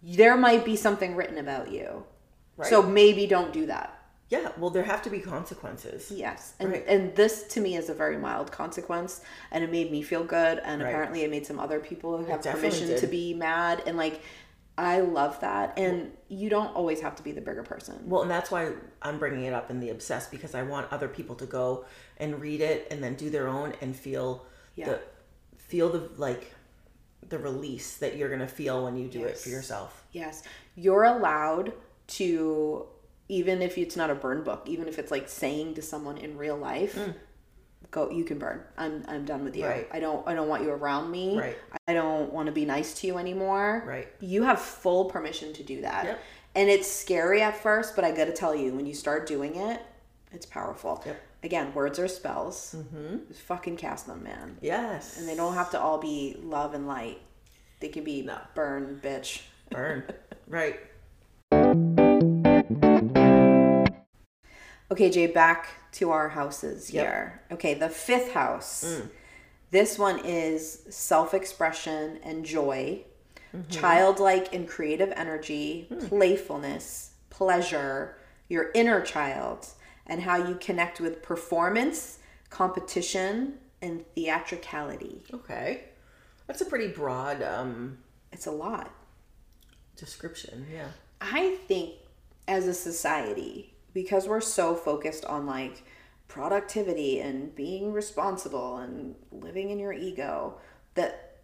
there 0.02 0.38
might 0.38 0.64
be 0.66 0.76
something 0.76 1.16
written 1.16 1.38
about 1.38 1.72
you. 1.72 2.06
So 2.62 2.84
maybe 2.84 3.26
don't 3.28 3.52
do 3.52 3.66
that. 3.68 4.00
Yeah, 4.30 4.52
well, 4.58 4.70
there 4.72 4.84
have 4.84 5.02
to 5.04 5.10
be 5.10 5.20
consequences. 5.20 6.10
Yes. 6.12 6.54
And 6.60 6.72
Right. 6.72 6.86
and 6.88 7.16
this 7.16 7.44
to 7.50 7.60
me 7.62 7.76
is 7.76 7.90
a 7.90 7.94
very 7.94 8.18
mild 8.18 8.52
consequence 8.52 9.22
and 9.52 9.64
it 9.64 9.72
made 9.72 9.92
me 9.92 10.02
feel 10.02 10.24
good 10.24 10.60
and 10.64 10.82
Right. 10.82 10.90
apparently 10.90 11.22
it 11.24 11.30
made 11.30 11.46
some 11.46 11.60
other 11.60 11.80
people 11.80 12.18
who 12.18 12.26
have 12.26 12.42
permission 12.42 12.88
did. 12.88 13.00
to 13.00 13.08
be 13.08 13.34
mad 13.34 13.84
and 13.86 13.96
like 13.98 14.22
I 14.76 15.02
love 15.02 15.40
that 15.42 15.78
and 15.78 16.12
you 16.30 16.50
don't 16.50 16.74
always 16.76 17.02
have 17.02 17.16
to 17.18 17.24
be 17.24 17.32
the 17.32 17.42
bigger 17.42 17.62
person. 17.62 18.10
Well, 18.10 18.24
and 18.24 18.32
that's 18.32 18.50
why 18.50 18.72
I'm 19.04 19.20
bringing 19.20 19.44
it 19.46 19.54
up 19.54 19.70
in 19.70 19.80
the 19.80 19.90
obsessed 19.92 20.32
because 20.32 20.56
I 20.56 20.64
want 20.64 20.92
other 20.92 21.08
people 21.08 21.36
to 21.36 21.46
go 21.46 21.86
and 22.18 22.42
read 22.42 22.60
it 22.62 22.88
and 22.90 23.04
then 23.04 23.14
do 23.14 23.30
their 23.30 23.48
own 23.48 23.74
and 23.82 23.96
feel 23.96 24.46
Yeah. 24.76 24.86
the 24.90 25.00
feel 25.58 25.90
the 25.90 26.10
like 26.18 26.54
the 27.30 27.38
release 27.38 27.98
that 27.98 28.16
you're 28.16 28.30
gonna 28.30 28.48
feel 28.48 28.84
when 28.84 28.98
you 28.98 29.08
do 29.08 29.24
it 29.26 29.38
for 29.38 29.50
yourself. 29.50 30.06
Yes. 30.12 30.42
You're 30.76 31.04
allowed 31.04 31.74
to 32.08 32.86
even 33.30 33.62
if 33.62 33.78
it's 33.78 33.96
not 33.96 34.10
a 34.10 34.16
burn 34.16 34.44
book, 34.44 34.64
even 34.66 34.88
if 34.88 35.00
it's 35.00 35.12
like 35.12 35.30
saying 35.30 35.76
to 35.76 35.82
someone 35.82 36.18
in 36.18 36.38
real 36.38 36.58
life, 36.58 36.98
go 37.92 38.10
you 38.10 38.24
can 38.24 38.38
burn. 38.40 38.62
I'm 38.78 39.04
I'm 39.08 39.26
done 39.26 39.44
with 39.44 39.56
you. 39.56 39.64
Mm. 39.64 39.70
Right. 39.70 39.88
I 39.92 40.00
don't 40.00 40.28
I 40.28 40.34
don't 40.34 40.48
want 40.50 40.64
you 40.64 40.72
around 40.72 41.10
me. 41.12 41.38
Right. 41.38 41.58
I 41.88 41.94
don't 41.94 42.32
want 42.34 42.48
to 42.48 42.52
be 42.52 42.66
nice 42.66 42.94
to 43.02 43.08
you 43.08 43.18
anymore. 43.18 43.84
Right. 43.86 44.08
You 44.20 44.44
have 44.44 44.60
full 44.60 45.06
permission 45.06 45.54
to 45.54 45.64
do 45.64 45.82
that. 45.82 46.06
Yep. 46.06 46.20
And 46.56 46.70
it's 46.70 46.88
scary 46.92 47.42
at 47.42 47.58
first, 47.58 47.96
but 47.96 48.06
I 48.06 48.12
got 48.12 48.26
to 48.26 48.34
tell 48.34 48.56
you 48.56 48.74
when 48.76 48.86
you 48.86 48.94
start 48.94 49.26
doing 49.28 49.56
it, 49.56 49.82
it's 50.32 50.46
powerful. 50.46 51.02
Yep. 51.06 51.22
Again, 51.44 51.74
words 51.74 51.98
are 52.00 52.08
spells. 52.08 52.76
Mm-hmm. 52.78 53.34
Fucking 53.34 53.76
cast 53.78 54.08
them, 54.08 54.24
man. 54.24 54.58
Yes. 54.62 55.18
And 55.18 55.28
they 55.28 55.36
don't 55.36 55.56
have 55.56 55.72
to 55.72 55.80
all 55.80 55.98
be 55.98 56.38
love 56.42 56.74
and 56.74 56.88
light. 56.88 57.20
They 57.80 57.90
can 57.90 58.04
be 58.04 58.22
No. 58.22 58.38
burn, 58.56 59.02
bitch. 59.04 59.42
burn. 59.70 60.04
right. 60.48 60.80
Okay, 64.92 65.10
Jay, 65.10 65.26
back 65.26 65.68
to 65.94 66.12
our 66.12 66.30
houses 66.30 66.90
here. 66.90 67.42
Okay, 67.52 67.74
the 67.74 67.90
fifth 67.90 68.34
house. 68.34 68.84
Mm. 68.86 69.10
This 69.72 69.98
one 69.98 70.20
is 70.24 70.84
self 70.90 71.34
expression 71.34 72.20
and 72.24 72.46
joy, 72.46 73.04
mm-hmm. 73.56 73.72
childlike 73.72 74.54
and 74.54 74.68
creative 74.68 75.12
energy, 75.16 75.88
hmm. 75.90 75.98
playfulness, 76.06 77.14
pleasure, 77.32 78.18
your 78.50 78.70
inner 78.76 79.02
child, 79.02 79.66
and 80.06 80.22
how 80.22 80.36
you 80.48 80.56
connect 80.62 81.02
with 81.02 81.24
performance, 81.24 82.20
competition, 82.52 83.56
and 83.82 84.06
theatricality. 84.14 85.24
Okay. 85.34 85.86
That's 86.46 86.62
a 86.62 86.66
pretty 86.66 86.90
broad 86.90 87.42
um 87.42 87.98
It's 88.32 88.46
a 88.46 88.52
lot. 88.52 88.94
description. 89.96 90.68
Yeah. 90.72 90.90
I 91.24 91.56
think 91.68 91.94
as 92.48 92.68
a 92.68 92.74
society, 92.74 93.74
because 93.94 94.28
we're 94.28 94.42
so 94.42 94.76
focused 94.76 95.24
on 95.26 95.46
like 95.46 95.84
productivity 96.28 97.20
and 97.22 97.56
being 97.56 97.94
responsible 97.94 98.78
and 98.78 99.16
living 99.32 99.70
in 99.70 99.80
your 99.80 99.94
ego, 99.94 100.58
that 100.96 101.38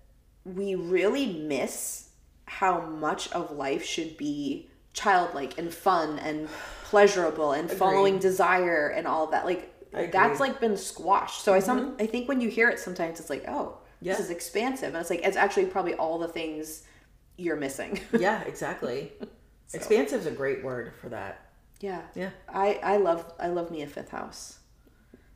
we 0.44 0.76
really 0.76 1.28
miss 1.34 2.10
how 2.46 2.82
much 2.82 3.32
of 3.32 3.52
life 3.52 3.86
should 3.86 4.18
be 4.18 4.68
childlike 4.94 5.58
and 5.58 5.74
fun 5.74 6.20
and 6.20 6.50
pleasurable 6.84 7.52
and 7.54 7.70
following 7.72 8.20
desire 8.20 8.89
and 8.89 9.08
all 9.08 9.28
that. 9.28 9.46
Like 9.46 9.74
that's 10.12 10.39
like 10.39 10.60
been 10.60 10.76
squashed. 10.76 11.44
So 11.44 11.54
I 11.54 11.60
some 11.60 11.96
I 12.00 12.06
think 12.06 12.28
when 12.28 12.42
you 12.42 12.50
hear 12.50 12.70
it 12.70 12.80
sometimes 12.80 13.20
it's 13.20 13.30
like, 13.30 13.46
oh, 13.48 13.78
Yeah. 14.02 14.13
this 14.13 14.26
is 14.26 14.30
expansive. 14.32 14.89
And 14.89 14.98
it's 14.98 15.10
like 15.10 15.22
it's 15.24 15.38
actually 15.38 15.68
probably 15.68 15.94
all 15.94 16.18
the 16.20 16.28
things 16.28 16.84
you're 17.38 17.56
missing. 17.56 18.02
Yeah, 18.18 18.42
exactly. 18.42 19.13
Expansive 19.74 20.22
is 20.22 20.26
a 20.26 20.32
great 20.32 20.64
word 20.64 20.94
for 21.02 21.10
that. 21.10 21.42
Yeah. 21.80 22.02
Yeah. 22.16 22.32
I 22.48 22.80
I 22.84 22.98
love 22.98 23.32
I 23.40 23.48
love 23.48 23.72
me 23.72 23.82
a 23.82 23.88
fifth 23.88 24.10
house. 24.10 24.60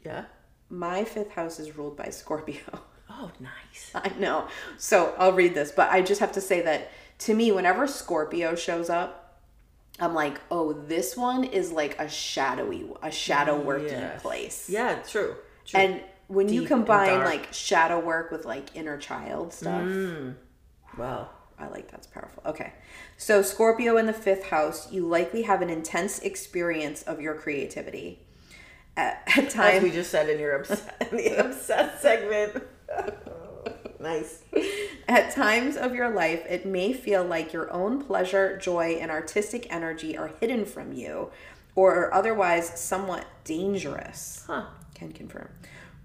Yeah. 0.03 0.25
My 0.69 1.03
fifth 1.03 1.31
house 1.31 1.59
is 1.59 1.77
ruled 1.77 1.97
by 1.97 2.09
Scorpio. 2.09 2.59
Oh, 3.15 3.29
nice. 3.39 3.91
I 3.93 4.09
know. 4.17 4.47
So 4.77 5.13
I'll 5.19 5.33
read 5.33 5.53
this, 5.53 5.71
but 5.71 5.91
I 5.91 6.01
just 6.01 6.19
have 6.19 6.31
to 6.31 6.41
say 6.41 6.61
that 6.63 6.89
to 7.19 7.35
me, 7.35 7.51
whenever 7.51 7.85
Scorpio 7.85 8.55
shows 8.55 8.89
up, 8.89 9.39
I'm 9.99 10.15
like, 10.15 10.41
oh, 10.49 10.73
this 10.73 11.15
one 11.15 11.43
is 11.43 11.71
like 11.71 11.99
a 11.99 12.09
shadowy, 12.09 12.89
a 13.03 13.11
shadow 13.11 13.59
working 13.59 13.89
Yes. 13.89 14.21
place. 14.21 14.69
Yeah, 14.69 14.95
true. 15.03 15.35
true. 15.65 15.79
And 15.79 16.01
when 16.27 16.49
you 16.49 16.61
Deep 16.61 16.71
and 16.71 16.85
combine 16.85 17.19
like 17.19 17.53
shadow 17.53 17.99
work 17.99 18.31
with 18.31 18.45
like 18.45 18.75
inner 18.75 18.97
child 18.97 19.53
stuff, 19.53 19.83
mm. 19.83 20.33
wow. 20.97 21.29
I 21.59 21.67
like 21.67 21.89
that's 21.91 22.07
powerful. 22.07 22.43
Okay. 22.45 22.73
So, 23.17 23.41
Scorpio 23.41 23.97
in 23.97 24.05
the 24.05 24.13
fifth 24.13 24.45
house, 24.45 24.91
you 24.91 25.07
likely 25.07 25.43
have 25.43 25.61
an 25.61 25.69
intense 25.69 26.19
experience 26.19 27.03
of 27.03 27.21
your 27.21 27.35
creativity. 27.35 28.19
At, 28.95 29.23
at 29.27 29.45
As 29.45 29.53
times, 29.53 29.83
we 29.83 29.91
just 29.91 30.11
said 30.11 30.29
in 30.29 30.39
your 30.39 30.59
obs- 30.59 30.83
in 31.11 31.17
the 31.17 31.45
obsessed 31.45 32.01
segment. 32.01 32.63
nice. 33.99 34.43
At 35.07 35.31
times 35.31 35.77
of 35.77 35.95
your 35.95 36.09
life, 36.09 36.45
it 36.47 36.65
may 36.65 36.93
feel 36.93 37.23
like 37.23 37.53
your 37.53 37.71
own 37.71 38.03
pleasure, 38.03 38.57
joy, 38.57 38.97
and 38.99 39.09
artistic 39.09 39.67
energy 39.71 40.17
are 40.17 40.31
hidden 40.39 40.65
from 40.65 40.93
you 40.93 41.31
or 41.75 41.95
are 41.95 42.13
otherwise 42.13 42.79
somewhat 42.79 43.25
dangerous. 43.43 44.43
Huh. 44.47 44.65
Can 44.93 45.11
confirm. 45.11 45.49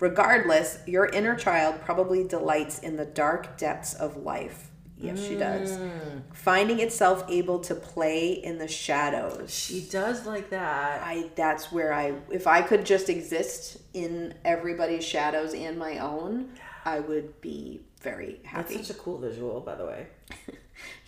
Regardless, 0.00 0.78
your 0.86 1.06
inner 1.06 1.34
child 1.34 1.80
probably 1.80 2.26
delights 2.26 2.78
in 2.78 2.96
the 2.96 3.04
dark 3.04 3.58
depths 3.58 3.94
of 3.94 4.16
life. 4.16 4.67
Yes, 5.00 5.24
she 5.24 5.36
does. 5.36 5.76
Mm. 5.76 6.22
Finding 6.32 6.80
itself 6.80 7.24
able 7.28 7.60
to 7.60 7.74
play 7.74 8.32
in 8.32 8.58
the 8.58 8.68
shadows. 8.68 9.54
She 9.54 9.80
does 9.82 10.26
like 10.26 10.50
that. 10.50 11.02
I 11.02 11.30
that's 11.36 11.70
where 11.70 11.92
I 11.92 12.14
if 12.30 12.46
I 12.46 12.62
could 12.62 12.84
just 12.84 13.08
exist 13.08 13.78
in 13.94 14.34
everybody's 14.44 15.04
shadows 15.04 15.54
and 15.54 15.78
my 15.78 15.98
own, 15.98 16.50
I 16.84 17.00
would 17.00 17.40
be 17.40 17.80
very 18.00 18.40
happy. 18.44 18.74
That's 18.74 18.88
such 18.88 18.96
a 18.96 19.00
cool 19.00 19.18
visual, 19.18 19.60
by 19.60 19.76
the 19.76 19.86
way. 19.86 20.06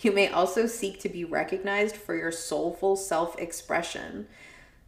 You 0.00 0.12
may 0.12 0.28
also 0.28 0.66
seek 0.66 1.00
to 1.00 1.08
be 1.08 1.24
recognized 1.24 1.96
for 1.96 2.14
your 2.14 2.32
soulful 2.32 2.96
self 2.96 3.38
expression. 3.38 4.26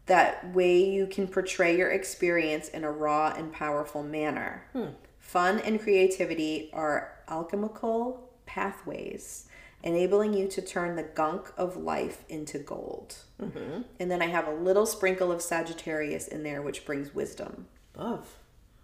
That 0.07 0.53
way 0.53 0.85
you 0.85 1.07
can 1.07 1.29
portray 1.29 1.77
your 1.77 1.91
experience 1.91 2.69
in 2.69 2.83
a 2.83 2.91
raw 2.91 3.33
and 3.37 3.53
powerful 3.53 4.03
manner. 4.03 4.65
Hmm. 4.73 4.87
Fun 5.21 5.61
and 5.61 5.81
creativity 5.81 6.71
are 6.73 7.13
alchemical 7.29 8.29
pathways, 8.53 9.47
enabling 9.83 10.35
you 10.35 10.47
to 10.47 10.61
turn 10.61 10.95
the 10.95 11.03
gunk 11.03 11.51
of 11.57 11.77
life 11.77 12.23
into 12.29 12.59
gold. 12.59 13.17
Mm-hmm. 13.41 13.83
And 13.99 14.11
then 14.11 14.21
I 14.21 14.27
have 14.27 14.47
a 14.47 14.53
little 14.53 14.85
sprinkle 14.85 15.33
of 15.33 15.41
Sagittarius 15.41 16.29
in 16.29 16.43
there, 16.43 16.61
which 16.61 16.85
brings 16.85 17.15
wisdom. 17.15 17.67
Love. 17.97 18.29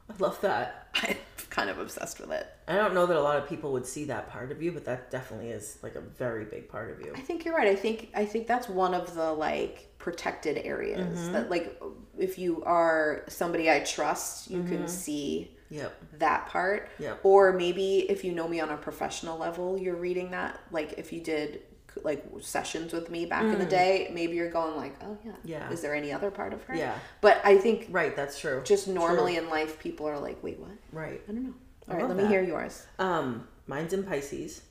I 0.09 0.15
love 0.19 0.41
that. 0.41 0.89
I'm 0.95 1.17
kind 1.51 1.69
of 1.69 1.79
obsessed 1.79 2.19
with 2.19 2.33
it. 2.33 2.47
I 2.67 2.77
don't 2.77 2.95
know 2.95 3.05
that 3.05 3.17
a 3.17 3.21
lot 3.21 3.37
of 3.37 3.47
people 3.47 3.73
would 3.73 3.85
see 3.85 4.05
that 4.05 4.31
part 4.31 4.51
of 4.51 4.63
you, 4.63 4.73
but 4.73 4.87
that 4.87 5.11
definitely 5.11 5.51
is 5.51 5.77
like 5.83 5.97
a 5.97 6.01
very 6.01 6.47
big 6.47 6.71
part 6.71 6.91
of 6.91 7.05
you. 7.05 7.13
I 7.15 7.21
think 7.21 7.45
you're 7.45 7.55
right. 7.55 7.69
I 7.69 7.77
think 7.77 8.11
I 8.15 8.25
think 8.25 8.47
that's 8.47 8.71
one 8.71 8.95
of 8.95 9.15
the 9.15 9.33
like 9.33 9.95
protected 9.99 10.63
areas 10.65 11.19
mm-hmm. 11.19 11.33
that 11.33 11.51
like 11.51 11.79
if 12.17 12.39
you 12.39 12.63
are 12.65 13.25
somebody 13.29 13.71
I 13.71 13.81
trust, 13.81 14.51
you 14.51 14.63
can 14.63 14.79
mm-hmm. 14.79 14.87
see 14.87 15.58
Yep. 15.71 16.19
that 16.19 16.47
part. 16.49 16.89
Yep. 16.99 17.21
Or 17.25 17.53
maybe 17.53 18.01
if 18.11 18.25
you 18.25 18.33
know 18.33 18.49
me 18.49 18.61
on 18.61 18.71
a 18.71 18.77
professional 18.77 19.39
level, 19.39 19.79
you're 19.79 19.97
reading 19.97 20.31
that. 20.33 20.59
Like 20.71 20.95
if 20.99 21.13
you 21.13 21.21
did 21.21 21.63
like 22.05 22.25
sessions 22.41 22.93
with 22.93 23.11
me 23.11 23.27
back 23.27 23.43
in 23.43 23.59
the 23.59 23.65
day, 23.67 24.09
maybe 24.15 24.37
you're 24.37 24.51
going 24.51 24.77
like, 24.77 24.95
oh 25.03 25.19
yeah, 25.25 25.33
Yeah. 25.45 25.71
Is 25.71 25.81
there 25.81 25.95
any 25.95 26.13
other 26.13 26.31
part 26.31 26.53
of 26.53 26.63
her? 26.65 26.75
Yeah. 26.77 26.97
But 27.21 27.41
I 27.45 27.59
think 27.59 27.89
Right, 27.91 28.15
that's 28.15 28.39
true. 28.39 28.63
just 28.65 28.87
normally 28.89 29.37
in 29.37 29.49
life, 29.51 29.79
people 29.81 30.07
are 30.07 30.19
like, 30.19 30.43
wait, 30.43 30.59
what? 30.61 30.71
right. 30.93 31.21
I 31.29 31.33
don't 31.33 31.45
know. 31.45 31.55
I 31.89 31.93
All 31.93 31.97
right, 31.99 32.07
love 32.09 32.17
let 32.17 32.25
me 32.25 32.29
hear 32.31 32.43
yours. 32.43 32.87
Um, 32.99 33.49
mine's 33.67 33.93
in 33.93 34.05
Pisces. 34.05 34.63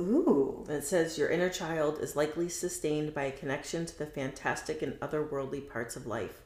Ooh. 0.00 0.64
And 0.68 0.78
it 0.78 0.84
says 0.84 1.18
your 1.18 1.28
inner 1.28 1.48
child 1.50 1.98
is 2.00 2.16
likely 2.16 2.48
sustained 2.48 3.14
by 3.14 3.24
a 3.24 3.32
connection 3.32 3.86
to 3.86 3.98
the 3.98 4.06
fantastic 4.06 4.82
and 4.82 4.98
otherworldly 5.00 5.68
parts 5.68 5.96
of 5.96 6.06
life. 6.06 6.42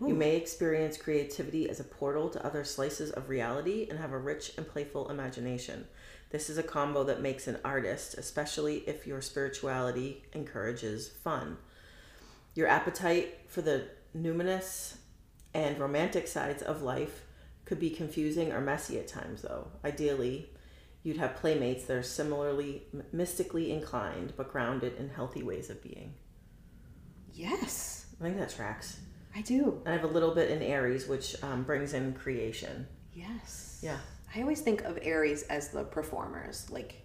You 0.00 0.14
may 0.14 0.36
experience 0.36 0.98
creativity 0.98 1.70
as 1.70 1.80
a 1.80 1.84
portal 1.84 2.28
to 2.30 2.44
other 2.44 2.64
slices 2.64 3.10
of 3.10 3.30
reality 3.30 3.86
and 3.88 3.98
have 3.98 4.12
a 4.12 4.18
rich 4.18 4.52
and 4.58 4.68
playful 4.68 5.10
imagination. 5.10 5.86
This 6.30 6.50
is 6.50 6.58
a 6.58 6.62
combo 6.62 7.04
that 7.04 7.22
makes 7.22 7.46
an 7.46 7.58
artist, 7.64 8.14
especially 8.14 8.78
if 8.86 9.06
your 9.06 9.22
spirituality 9.22 10.24
encourages 10.34 11.08
fun. 11.08 11.56
Your 12.54 12.68
appetite 12.68 13.38
for 13.48 13.62
the 13.62 13.88
numinous 14.14 14.96
and 15.54 15.78
romantic 15.78 16.28
sides 16.28 16.62
of 16.62 16.82
life 16.82 17.24
could 17.64 17.80
be 17.80 17.90
confusing 17.90 18.52
or 18.52 18.60
messy 18.60 18.98
at 18.98 19.08
times, 19.08 19.42
though. 19.42 19.68
Ideally, 19.84 20.50
you'd 21.02 21.16
have 21.16 21.36
playmates 21.36 21.84
that 21.84 21.96
are 21.96 22.02
similarly 22.02 22.82
mystically 23.12 23.72
inclined 23.72 24.34
but 24.36 24.52
grounded 24.52 24.96
in 24.98 25.08
healthy 25.08 25.42
ways 25.42 25.70
of 25.70 25.82
being. 25.82 26.14
Yes, 27.32 28.06
I 28.20 28.24
think 28.24 28.38
that 28.38 28.54
tracks. 28.54 28.98
I 29.36 29.42
do. 29.42 29.82
I 29.84 29.92
have 29.92 30.04
a 30.04 30.08
little 30.08 30.34
bit 30.34 30.50
in 30.50 30.62
Aries, 30.62 31.06
which 31.06 31.36
um, 31.42 31.62
brings 31.64 31.92
in 31.92 32.14
creation. 32.14 32.86
Yes. 33.14 33.80
Yeah. 33.82 33.98
I 34.34 34.40
always 34.40 34.60
think 34.62 34.82
of 34.82 34.98
Aries 35.02 35.42
as 35.44 35.68
the 35.68 35.84
performers, 35.84 36.68
like 36.70 37.02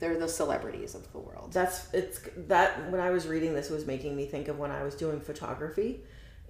they're 0.00 0.18
the 0.18 0.28
celebrities 0.28 0.94
of 0.94 1.10
the 1.12 1.18
world. 1.18 1.52
That's 1.52 1.92
it's 1.92 2.20
that 2.48 2.90
when 2.90 3.00
I 3.00 3.10
was 3.10 3.26
reading 3.26 3.54
this 3.54 3.70
was 3.70 3.86
making 3.86 4.14
me 4.16 4.26
think 4.26 4.48
of 4.48 4.58
when 4.58 4.70
I 4.70 4.82
was 4.82 4.94
doing 4.94 5.20
photography, 5.20 6.00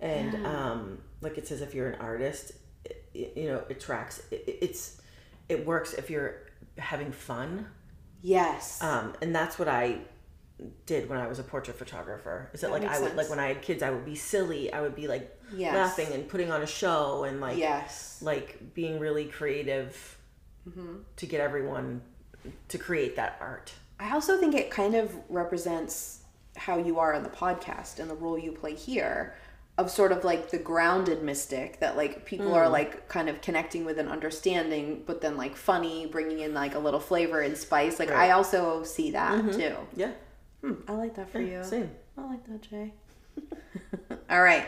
and 0.01 0.47
um, 0.47 0.99
like 1.21 1.39
it 1.39 1.47
says 1.49 1.61
if 1.63 1.75
you're 1.75 1.89
an 1.91 2.01
artist, 2.01 2.53
it, 3.15 3.35
you 3.37 3.47
know 3.49 3.63
it 3.69 3.81
tracks. 3.81 4.23
It- 4.31 4.59
it's 4.63 5.01
it 5.49 5.65
works 5.67 5.95
if 5.95 6.11
you're 6.11 6.43
having 6.77 7.11
fun, 7.13 7.67
Yes. 8.21 8.83
um, 8.83 9.15
and 9.23 9.35
that's 9.35 9.59
what 9.59 9.69
I 9.69 9.99
did 10.87 11.09
when 11.09 11.19
I 11.19 11.27
was 11.29 11.39
a 11.39 11.43
portrait 11.45 11.77
photographer. 11.79 12.51
Is 12.53 12.61
that, 12.63 12.71
That 12.73 12.83
like 12.83 12.91
I 12.91 12.99
would 12.99 13.09
sense. 13.09 13.17
like 13.17 13.31
when 13.31 13.39
I 13.39 13.49
had 13.49 13.63
kids, 13.63 13.83
I 13.83 13.91
would 13.91 14.05
be 14.05 14.15
silly. 14.17 14.73
I 14.73 14.81
would 14.81 14.95
be 14.97 15.07
like 15.09 15.35
Yes. 15.55 15.75
laughing 15.75 16.13
and 16.13 16.29
putting 16.29 16.51
on 16.51 16.63
a 16.63 16.67
show 16.67 17.25
and 17.25 17.41
like 17.41 17.57
yes. 17.57 18.19
like 18.23 18.75
being 18.75 18.99
really 18.99 19.25
creative 19.27 20.17
Mm-hmm. 20.69 20.97
to 21.17 21.27
get 21.27 21.41
everyone 21.41 22.03
to 22.69 22.77
create 22.79 23.17
that 23.17 23.39
art. 23.41 23.73
I 23.99 24.13
also 24.13 24.37
think 24.39 24.55
it 24.55 24.71
kind 24.71 24.95
of 24.95 25.15
represents 25.31 26.21
how 26.57 26.77
you 26.79 26.99
are 26.99 27.15
in 27.15 27.23
the 27.23 27.31
podcast 27.31 27.99
and 28.01 28.11
the 28.11 28.15
role 28.15 28.39
you 28.39 28.53
play 28.53 28.75
here 28.75 29.35
of 29.79 29.91
sort 29.91 30.13
of 30.13 30.25
like 30.25 30.51
the 30.51 30.59
grounded 30.59 31.23
mystic 31.23 31.81
that 31.81 31.97
like 31.97 32.27
people 32.27 32.53
are 32.55 32.69
like 32.69 33.09
kind 33.09 33.29
of 33.31 33.41
connecting 33.41 33.85
with 33.87 33.99
and 33.99 34.09
understanding 34.09 35.05
but 35.07 35.21
then 35.21 35.37
like 35.37 35.57
funny 35.57 36.05
bringing 36.07 36.41
in 36.41 36.53
like 36.53 36.75
a 36.75 36.79
little 36.79 36.99
flavor 37.01 37.41
and 37.41 37.57
spice 37.57 37.99
like 38.01 38.11
i 38.11 38.33
also 38.33 38.83
see 38.83 39.13
that 39.13 39.53
too 39.53 39.77
Yeah, 39.95 40.11
Hmm, 40.63 40.75
i 40.89 40.93
like 40.93 41.15
that 41.17 41.31
for 41.31 41.41
you 41.41 41.63
same. 41.63 41.91
i 42.17 42.23
like 42.29 42.45
that 42.49 42.63
jay 42.63 42.93
all 44.31 44.43
right 44.43 44.67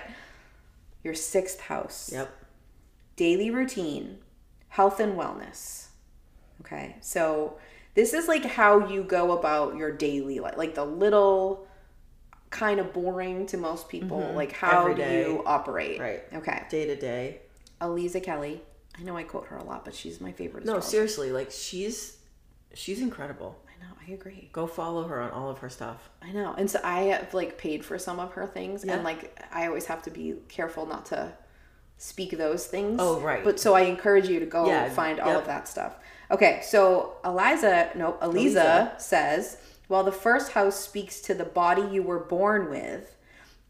your 1.03 1.15
sixth 1.15 1.61
house 1.61 2.11
Yep. 2.13 2.31
daily 3.17 3.51
routine, 3.51 4.19
health 4.69 5.01
and 5.01 5.19
wellness. 5.19 5.87
Okay, 6.61 6.97
so 7.01 7.59
this 7.95 8.13
is 8.13 8.29
like 8.29 8.45
how 8.45 8.87
you 8.87 9.03
go 9.03 9.33
about 9.33 9.77
your 9.77 9.91
daily 9.91 10.41
life, 10.41 10.57
like 10.59 10.75
the 10.75 10.85
little 10.85 11.67
kind 12.51 12.81
of 12.81 12.93
boring 12.93 13.47
to 13.47 13.57
most 13.57 13.89
people, 13.89 14.33
like 14.35 14.53
how 14.53 14.93
do 14.93 15.03
you 15.03 15.43
operate? 15.47 15.99
Right. 15.99 16.23
Okay. 16.35 16.63
Day 16.69 16.87
to 16.87 16.97
day. 16.97 17.41
Aliza 17.81 18.23
Kelly. 18.23 18.61
I 18.99 19.03
know 19.03 19.17
I 19.17 19.23
quote 19.23 19.47
her 19.47 19.57
a 19.57 19.65
lot, 19.65 19.85
but 19.87 19.95
she's 19.95 20.21
my 20.21 20.33
favorite. 20.33 20.67
No, 20.67 20.81
seriously, 20.81 21.33
like 21.33 21.51
she's 21.51 22.19
she's 22.75 23.01
incredible. 23.01 23.59
I 23.81 23.85
know. 23.87 23.93
I 24.09 24.13
agree. 24.13 24.51
Go 24.53 24.67
follow 24.67 25.05
her 25.09 25.21
on 25.21 25.31
all 25.31 25.49
of 25.51 25.59
her 25.59 25.69
stuff. 25.69 26.11
I 26.23 26.33
know. 26.33 26.55
And 26.57 26.71
so 26.71 26.81
I 26.85 27.03
have 27.03 27.33
like 27.35 27.57
paid 27.59 27.85
for 27.85 27.99
some 27.99 28.19
of 28.21 28.33
her 28.33 28.47
things, 28.47 28.85
Yeah. 28.85 28.95
and 28.95 29.05
like 29.05 29.41
I 29.53 29.67
always 29.67 29.87
have 29.87 30.03
to 30.03 30.11
be 30.11 30.35
careful 30.49 30.87
not 30.87 31.07
to 31.07 31.33
speak 31.99 32.37
those 32.37 32.67
things. 32.67 32.99
Oh, 33.01 33.21
right. 33.21 33.45
But 33.45 33.61
so 33.61 33.75
I 33.75 33.83
encourage 33.83 34.29
you 34.29 34.41
to 34.41 34.47
go 34.47 34.67
Yeah, 34.67 34.89
find 34.91 35.21
all 35.21 35.37
of 35.37 35.47
that 35.47 35.69
stuff. 35.69 35.97
Okay, 36.31 36.61
so 36.63 37.15
Eliza, 37.25 37.91
no, 37.95 38.17
Eliza 38.23 38.61
Eliza. 38.61 38.93
says, 38.99 39.57
while 39.89 40.05
the 40.05 40.13
first 40.13 40.53
house 40.53 40.77
speaks 40.79 41.21
to 41.23 41.35
the 41.35 41.45
body 41.45 41.83
you 41.93 42.03
were 42.03 42.21
born 42.21 42.71
with, 42.71 43.17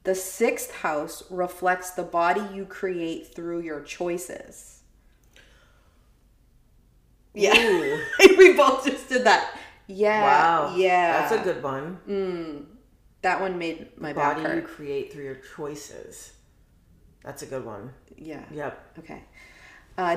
the 0.05 0.15
sixth 0.15 0.71
house 0.77 1.23
reflects 1.31 1.91
the 1.91 2.03
body 2.03 2.43
you 2.55 2.65
create 2.67 3.35
through 3.35 3.61
your 3.61 3.81
choices. 3.81 4.81
Yeah. 7.35 7.55
We 8.39 8.55
both 8.55 8.85
just 8.87 9.09
did 9.09 9.25
that. 9.25 9.55
Yeah. 9.91 10.23
Wow. 10.23 10.77
Yeah. 10.77 11.13
That's 11.13 11.33
a 11.33 11.45
good 11.45 11.63
one. 11.63 11.99
Mm. 12.09 12.65
That 13.23 13.41
one 13.41 13.59
made 13.59 13.99
my 13.99 14.13
Body 14.13 14.43
you 14.43 14.63
create 14.63 15.13
through 15.13 15.25
your 15.25 15.41
choices. 15.57 16.33
That's 17.23 17.43
a 17.43 17.47
good 17.47 17.65
one. 17.65 17.93
Yeah. 18.17 18.45
Yep. 18.51 18.99
Okay. 19.01 19.23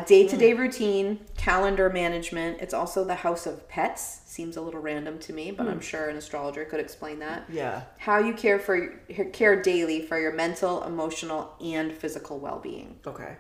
Day 0.06 0.28
to 0.28 0.38
day 0.38 0.54
routine, 0.54 1.20
calendar 1.36 1.90
management. 1.90 2.62
It's 2.62 2.74
also 2.74 3.04
the 3.04 3.16
house 3.16 3.46
of 3.46 3.68
pets. 3.68 4.22
Seems 4.26 4.56
a 4.56 4.62
little 4.62 4.80
random 4.80 5.20
to 5.20 5.34
me, 5.34 5.52
but 5.52 5.68
I'm 5.68 5.80
mm. 5.80 5.84
sure 5.84 6.08
an 6.08 6.16
astrologer 6.16 6.64
could 6.64 6.80
explain 6.80 7.20
that. 7.20 7.44
Yeah. 7.50 7.84
How 7.98 8.20
you 8.20 8.34
care 8.34 8.60
for 8.60 8.88
care 9.34 9.62
daily 9.62 10.02
for 10.02 10.18
your 10.18 10.32
mental, 10.32 10.84
emotional, 10.84 11.54
and 11.60 11.92
physical 11.92 12.40
well 12.40 12.60
being. 12.60 13.00
Okay. 13.06 13.36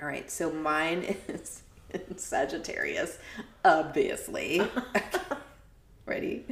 All 0.00 0.06
right. 0.06 0.30
So 0.30 0.52
mine 0.52 1.16
is 1.28 1.62
Sagittarius, 2.16 3.18
obviously. 3.64 4.62
Ready? 6.06 6.44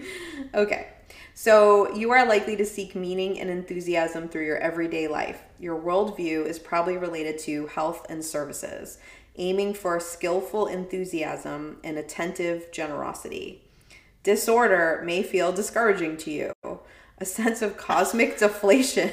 Okay. 0.55 0.89
So 1.35 1.95
you 1.95 2.11
are 2.11 2.27
likely 2.27 2.57
to 2.57 2.65
seek 2.65 2.95
meaning 2.95 3.41
and 3.41 3.49
enthusiasm 3.49 4.29
through 4.29 4.45
your 4.47 4.59
everyday 4.59 5.09
life. 5.09 5.43
Your 5.59 5.81
worldview 5.81 6.47
is 6.47 6.59
probably 6.59 6.97
related 6.97 7.39
to 7.41 7.67
health 7.69 8.07
and 8.09 8.25
services, 8.25 8.99
aiming 9.37 9.75
for 9.75 10.01
skillful 10.01 10.67
enthusiasm 10.67 11.79
and 11.85 11.97
attentive 11.97 12.71
generosity. 12.73 13.63
Disorder 14.23 15.01
may 15.05 15.23
feel 15.23 15.53
discouraging 15.53 16.17
to 16.19 16.31
you. 16.31 16.53
A 17.19 17.25
sense 17.25 17.63
of 17.63 17.77
cosmic 17.77 18.39
deflation 18.41 19.13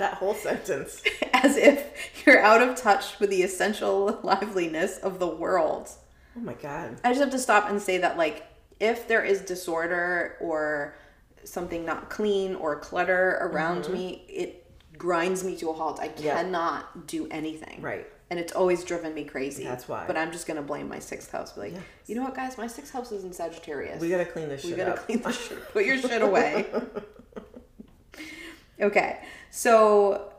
That 0.00 0.14
whole 0.14 0.34
sentence. 0.34 1.02
as 1.34 1.56
if 1.58 2.24
you're 2.26 2.40
out 2.42 2.62
of 2.62 2.74
touch 2.74 3.20
with 3.20 3.28
the 3.30 3.42
essential 3.42 4.18
liveliness 4.22 4.96
of 4.98 5.18
the 5.18 5.26
world. 5.28 5.90
Oh 6.36 6.40
my 6.40 6.54
god. 6.54 6.96
I 7.04 7.10
just 7.10 7.20
have 7.20 7.30
to 7.30 7.38
stop 7.38 7.68
and 7.68 7.80
say 7.82 7.98
that, 7.98 8.16
like, 8.16 8.46
if 8.80 9.06
there 9.08 9.22
is 9.22 9.42
disorder 9.42 10.36
or 10.40 10.96
something 11.44 11.84
not 11.84 12.08
clean 12.08 12.54
or 12.54 12.76
clutter 12.80 13.38
around 13.42 13.90
me, 13.90 14.24
it 14.28 14.66
grinds 14.96 15.44
me 15.44 15.54
to 15.58 15.68
a 15.68 15.72
halt. 15.74 16.00
I 16.00 16.08
Mm-hmm. 16.08 16.24
Yeah. 16.24 16.34
cannot 16.42 17.06
do 17.06 17.28
anything. 17.30 17.82
Right. 17.82 18.06
And 18.30 18.38
it's 18.40 18.52
always 18.54 18.84
driven 18.84 19.12
me 19.12 19.24
crazy. 19.24 19.64
That's 19.64 19.86
why. 19.88 20.04
But 20.06 20.16
I'm 20.16 20.32
just 20.32 20.46
gonna 20.46 20.62
blame 20.62 20.88
my 20.88 20.98
sixth 21.00 21.30
house. 21.32 21.52
Be 21.52 21.60
like, 21.60 21.74
you 22.06 22.14
know 22.14 22.22
what, 22.22 22.34
guys? 22.34 22.56
My 22.56 22.68
sixth 22.68 22.92
house 22.92 23.12
is 23.12 23.24
in 23.24 23.32
Sagittarius. 23.34 24.00
We 24.00 24.08
gotta 24.08 24.24
clean 24.24 24.48
this 24.48 24.62
We 24.64 24.70
shit 24.70 24.78
gotta 24.78 24.92
up. 24.92 25.04
clean 25.04 25.20
the 25.20 25.32
shit. 25.32 25.58
Put 25.72 25.84
your 25.84 25.98
shit 25.98 26.22
away. 26.22 26.66
okay, 28.80 29.22
so 29.50 30.32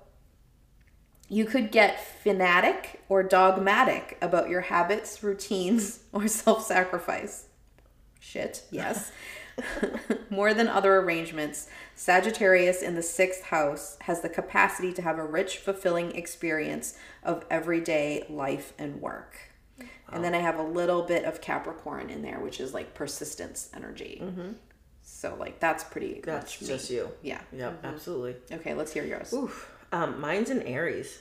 you 1.30 1.46
could 1.46 1.72
get 1.72 2.04
fanatic 2.22 3.02
or 3.08 3.24
dogmatic 3.24 4.18
about 4.22 4.50
your 4.50 4.62
habits, 4.62 5.24
routines, 5.24 6.00
or 6.12 6.28
self-sacrifice. 6.28 7.46
Shit, 8.20 8.64
yes. 8.70 9.12
More 10.30 10.54
than 10.54 10.68
other 10.68 10.98
arrangements, 10.98 11.68
Sagittarius 11.96 12.82
in 12.82 12.96
the 12.96 13.02
sixth 13.02 13.44
house 13.46 13.98
has 14.02 14.22
the 14.22 14.30
capacity 14.30 14.94
to 14.94 15.02
have 15.02 15.18
a 15.18 15.26
rich, 15.26 15.58
fulfilling 15.58 16.16
experience 16.16 16.98
of 17.24 17.46
everyday 17.50 18.26
life 18.30 18.74
and 18.78 19.02
work. 19.02 19.52
And 20.12 20.24
then 20.24 20.36
I 20.36 20.40
have 20.40 20.60
a 20.60 20.64
little 20.64 21.04
bit 21.04 21.24
of 21.24 21.42
Capricorn 21.42 22.10
in 22.10 22.22
there, 22.22 22.40
which 22.40 22.60
is 22.60 22.74
like 22.74 22.94
persistence 22.94 23.70
energy. 23.74 24.20
Mm-hmm. 24.22 24.52
So, 25.22 25.36
like, 25.40 25.60
that's 25.60 25.84
pretty 25.84 26.14
Mm-hmm. 26.14 26.22
That's 26.32 26.60
much 26.60 26.68
me. 26.68 26.76
just 26.76 26.90
you. 26.90 27.12
Yeah. 27.22 27.42
Yep, 27.54 27.82
absolutely. 27.84 28.36
Okay, 28.58 28.74
let's 28.74 28.92
hear 28.92 29.04
yours. 29.06 29.32
Oof. 29.32 29.72
Um, 29.92 30.20
mine's 30.20 30.50
in 30.50 30.64
Aries. 30.64 31.20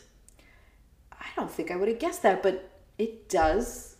I 1.12 1.26
don't 1.36 1.50
think 1.50 1.70
I 1.70 1.76
would 1.76 1.88
have 1.88 1.98
guessed 1.98 2.22
that, 2.22 2.42
but 2.42 2.70
it 2.96 3.28
does. 3.28 3.96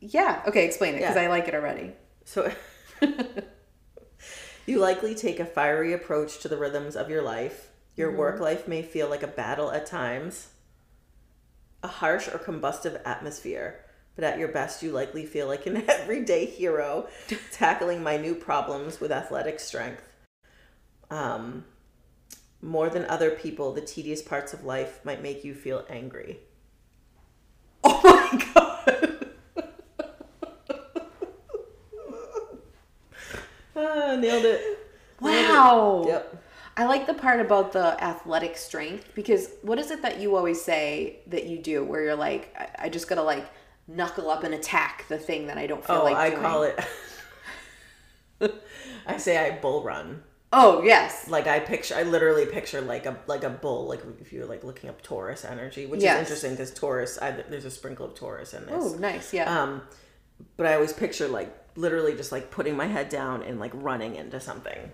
Yeah. 0.00 0.42
Okay, 0.46 0.66
explain 0.66 0.96
it 0.96 0.98
because 0.98 1.16
Yeah. 1.16 1.22
I 1.22 1.28
like 1.28 1.48
it 1.48 1.54
already. 1.54 1.92
So 2.26 2.52
you 4.66 4.78
likely 4.78 5.14
take 5.14 5.40
a 5.40 5.46
fiery 5.46 5.94
approach 5.94 6.38
to 6.40 6.48
the 6.48 6.58
rhythms 6.58 6.94
of 6.94 7.08
your 7.08 7.22
life. 7.22 7.70
Your 7.96 8.14
work 8.14 8.38
life 8.38 8.68
may 8.68 8.82
feel 8.82 9.08
like 9.08 9.22
a 9.22 9.26
battle 9.28 9.70
at 9.72 9.86
times, 9.86 10.48
a 11.82 11.88
harsh 11.88 12.28
or 12.28 12.38
combustive 12.38 13.00
atmosphere. 13.06 13.80
But 14.14 14.24
at 14.24 14.38
your 14.38 14.48
best, 14.48 14.82
you 14.82 14.92
likely 14.92 15.24
feel 15.24 15.46
like 15.46 15.66
an 15.66 15.84
everyday 15.88 16.44
hero, 16.46 17.08
tackling 17.52 18.02
minute 18.02 18.40
problems 18.40 19.00
with 19.00 19.10
athletic 19.12 19.58
strength. 19.60 20.02
Um, 21.10 21.64
more 22.60 22.88
than 22.88 23.04
other 23.06 23.30
people, 23.30 23.72
the 23.72 23.80
tedious 23.80 24.22
parts 24.22 24.52
of 24.52 24.64
life 24.64 25.00
might 25.04 25.22
make 25.22 25.44
you 25.44 25.54
feel 25.54 25.84
angry. 25.88 26.40
Oh 27.84 28.00
my 28.32 28.44
god. 28.54 29.28
Ah, 33.74 34.16
nailed 34.16 34.44
it. 34.44 34.78
Wow. 35.20 36.04
Yep. 36.06 36.44
I 36.76 36.84
like 36.86 37.06
the 37.06 37.14
part 37.14 37.40
about 37.40 37.72
the 37.72 38.02
athletic 38.02 38.56
strength 38.56 39.10
because 39.14 39.50
what 39.62 39.78
is 39.78 39.90
it 39.90 40.02
that 40.02 40.20
you 40.20 40.36
always 40.36 40.62
say 40.62 41.20
that 41.26 41.46
you 41.46 41.58
do 41.58 41.84
where 41.84 42.02
you're 42.02 42.16
like, 42.16 42.54
I, 42.58 42.86
I 42.86 42.88
just 42.88 43.08
gotta 43.08 43.22
like 43.22 43.46
knuckle 43.88 44.30
up 44.30 44.44
and 44.44 44.54
attack 44.54 45.06
the 45.08 45.18
thing 45.18 45.46
that 45.48 45.58
I 45.58 45.66
don't 45.66 45.84
feel 45.84 45.96
Oh, 45.96 46.04
like 46.04 46.16
I 46.16 46.30
doing. 46.30 46.42
call 46.42 46.62
it. 46.64 46.78
I 49.06 49.16
say 49.18 49.38
I 49.38 49.58
bull 49.58 49.82
run. 49.82 50.22
Oh 50.52 50.82
yes. 50.82 51.28
Like 51.28 51.46
I 51.46 51.60
picture, 51.60 51.94
I 51.94 52.02
literally 52.02 52.44
picture 52.46 52.80
like 52.80 53.06
a 53.06 53.16
like 53.26 53.44
a 53.44 53.50
bull. 53.50 53.86
Like 53.86 54.02
if 54.20 54.32
you're 54.32 54.46
like 54.46 54.64
looking 54.64 54.90
up 54.90 55.00
Taurus 55.02 55.44
energy, 55.44 55.86
which 55.86 56.02
Yes. 56.02 56.16
is 56.16 56.20
interesting 56.20 56.50
because 56.52 56.72
Taurus, 56.72 57.18
I, 57.20 57.30
there's 57.30 57.64
a 57.64 57.70
sprinkle 57.70 58.06
of 58.06 58.14
Taurus 58.14 58.52
in 58.54 58.66
this. 58.66 58.74
Oh 58.76 58.94
nice. 58.98 59.32
Yeah. 59.32 59.62
Um, 59.62 59.82
but 60.56 60.66
I 60.66 60.74
always 60.74 60.92
picture 60.92 61.28
like 61.28 61.56
literally 61.76 62.14
just 62.14 62.32
like 62.32 62.50
putting 62.50 62.76
my 62.76 62.86
head 62.86 63.08
down 63.08 63.42
and 63.42 63.58
like 63.58 63.70
running 63.74 64.16
into 64.16 64.40
something. 64.40 64.90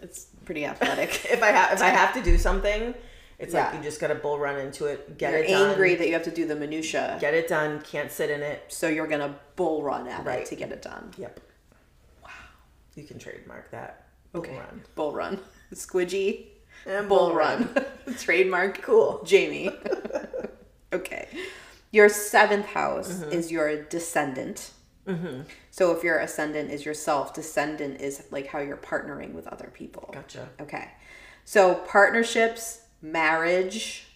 it's 0.00 0.26
pretty 0.44 0.64
athletic. 0.64 1.24
If 1.30 1.42
I 1.42 1.48
have 1.52 1.72
if 1.74 1.82
I 1.82 1.88
have 1.90 2.14
to 2.14 2.22
do 2.22 2.36
something, 2.38 2.94
it's 3.40 3.54
like 3.54 3.74
you 3.74 3.82
just 3.82 4.00
gotta 4.00 4.14
bull 4.14 4.38
run 4.38 4.58
into 4.58 4.84
it, 4.86 5.16
get 5.18 5.32
you're 5.32 5.42
it 5.44 5.48
done, 5.48 5.70
angry 5.70 5.94
that 5.96 6.06
you 6.06 6.12
have 6.12 6.22
to 6.24 6.30
do 6.30 6.46
the 6.46 6.54
minutia, 6.56 7.16
get 7.20 7.34
it 7.34 7.48
done, 7.48 7.80
can't 7.82 8.10
sit 8.12 8.30
in 8.30 8.42
it. 8.42 8.64
so 8.68 8.86
you're 8.88 9.06
gonna 9.06 9.34
bull 9.56 9.82
run 9.82 10.06
at 10.08 10.26
it 10.26 10.46
to 10.46 10.54
get 10.56 10.70
it 10.72 10.82
done. 10.82 11.10
Yep. 11.18 11.40
Wow. 12.22 12.30
You 12.94 13.04
can 13.04 13.18
trademark 13.18 13.70
that. 13.70 14.06
Bull 14.32 14.42
run. 14.44 14.82
Bull 14.94 15.12
run. 15.12 15.38
Squidgy. 15.74 16.46
And 16.86 17.08
Bull 17.08 17.34
run. 17.34 17.68
Trademark. 18.18 18.80
Cool. 18.82 19.22
Jamie. 19.24 19.70
okay. 20.92 21.28
Your 21.90 22.08
seventh 22.08 22.66
house 22.66 23.12
Mm-hmm. 23.12 23.32
is 23.32 23.50
your 23.50 23.82
descendant. 23.84 24.70
So 25.72 25.90
if 25.96 26.04
your 26.04 26.18
ascendant 26.20 26.70
is 26.70 26.84
yourself, 26.84 27.34
descendant 27.34 28.00
is 28.00 28.22
like 28.30 28.46
how 28.46 28.60
you're 28.60 28.76
partnering 28.76 29.32
with 29.32 29.48
other 29.48 29.68
people. 29.74 30.08
Gotcha. 30.12 30.48
Okay. 30.60 30.86
So 31.44 31.74
partnerships, 31.88 32.82
marriage. 33.02 34.06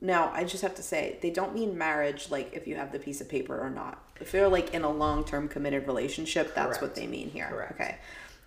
Now, 0.00 0.30
I 0.34 0.44
just 0.44 0.62
have 0.62 0.74
to 0.76 0.82
say, 0.82 1.18
they 1.22 1.30
don't 1.30 1.54
mean 1.54 1.76
marriage 1.78 2.30
like 2.30 2.52
if 2.52 2.66
you 2.66 2.76
have 2.76 2.92
the 2.92 2.98
piece 2.98 3.20
of 3.20 3.28
paper 3.28 3.58
or 3.58 3.70
not. 3.70 4.02
If 4.20 4.32
they're 4.32 4.48
like 4.48 4.74
in 4.74 4.82
a 4.82 4.90
long 4.90 5.24
term 5.24 5.48
committed 5.48 5.86
relationship, 5.86 6.54
that's 6.54 6.80
what 6.80 6.94
they 6.94 7.06
mean 7.06 7.30
here. 7.30 7.48
Correct. 7.48 7.72
Okay. 7.72 7.98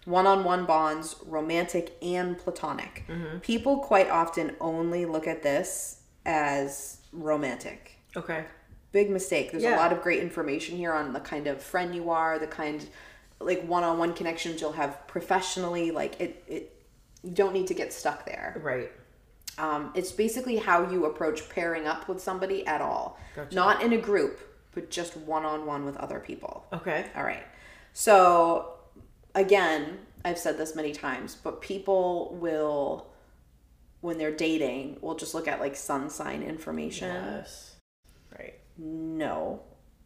One 0.05 0.26
on 0.26 0.45
one 0.45 0.65
bonds, 0.65 1.18
romantic 1.26 1.97
and 2.01 2.38
platonic. 2.38 3.03
Mm-hmm. 3.09 3.39
People 3.39 3.80
quite 3.80 4.09
often 4.09 4.55
only 4.61 5.05
look 5.05 5.28
at 5.28 5.43
this 5.43 6.01
as 6.26 6.99
romantic 7.11 7.97
Okay. 8.15 8.45
big 8.91 9.09
mistake. 9.09 9.51
There's 9.51 9.63
a 9.63 9.76
lot 9.76 9.91
of 9.91 10.01
great 10.01 10.22
information 10.22 10.78
here 10.78 10.93
on 10.93 11.13
the 11.13 11.20
kind 11.20 11.47
of 11.47 11.61
friend 11.61 11.93
you 11.93 12.09
are, 12.09 12.39
the 12.39 12.47
kind 12.47 12.88
like 13.39 13.63
one-on-one 13.68 14.13
connections 14.13 14.61
you'll 14.61 14.72
have 14.72 15.05
professionally. 15.07 15.91
Like 15.91 16.20
it, 16.20 16.43
it 16.47 16.86
you 17.24 17.32
don't 17.32 17.53
need 17.53 17.68
to 17.68 17.74
get 17.74 17.91
stuck 17.93 18.26
there. 18.26 18.59
Right. 18.63 18.91
Um, 19.58 19.91
it's 19.95 20.12
basically 20.12 20.58
how 20.58 20.89
you 20.89 21.05
approach 21.05 21.49
pairing 21.49 21.88
up 21.88 22.08
with 22.08 22.22
somebody 22.22 22.66
at 22.68 22.82
all, 22.82 23.20
not 23.51 23.82
in 23.82 23.93
a 23.93 23.97
group, 23.97 24.39
but 24.74 24.91
just 24.91 25.18
one-on-one 25.18 25.86
with 25.86 25.97
other 25.97 26.20
people. 26.20 26.66
Okay. 26.72 27.08
All 27.16 27.24
right. 27.24 27.43
So 27.93 28.74
again, 29.34 29.99
I've 30.24 30.38
said 30.38 30.58
this 30.58 30.76
many 30.76 30.91
times, 30.91 31.36
but 31.36 31.62
people 31.62 32.38
will 32.39 33.08
when 34.01 34.18
they're 34.18 34.36
dating, 34.36 34.97
will 35.01 35.16
just 35.16 35.34
look 35.34 35.47
at 35.47 35.60
like 35.60 35.76
sun 35.76 36.10
sign 36.10 36.43
information. 36.43 37.10
Yes. 37.10 37.76
Right. 38.38 38.55
No. 38.78 39.62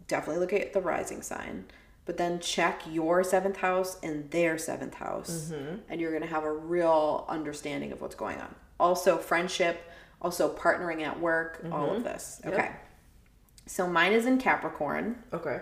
Definitely 0.07 0.39
look 0.39 0.53
at 0.53 0.73
the 0.73 0.81
rising 0.81 1.21
sign. 1.21 1.65
But 2.05 2.17
then 2.17 2.39
check 2.39 2.81
your 2.89 3.23
seventh 3.23 3.57
house 3.57 3.99
and 4.01 4.29
their 4.31 4.57
seventh 4.57 4.95
house. 4.95 5.51
And 5.89 6.01
you're 6.01 6.11
going 6.11 6.23
to 6.23 6.29
have 6.29 6.43
a 6.43 6.51
real 6.51 7.25
understanding 7.29 7.91
of 7.91 8.01
what's 8.01 8.15
going 8.15 8.37
on. 8.37 8.55
Also, 8.81 9.17
friendship, 9.17 9.89
also 10.21 10.53
partnering 10.53 11.03
at 11.03 11.19
work, 11.19 11.63
all 11.71 11.91
of 11.91 11.97
mm-hmm. 11.97 12.03
this. 12.03 12.41
Okay. 12.45 12.71
So 13.67 13.87
mine 13.87 14.11
is 14.11 14.25
in 14.25 14.39
Capricorn. 14.39 15.23
Okay. 15.31 15.61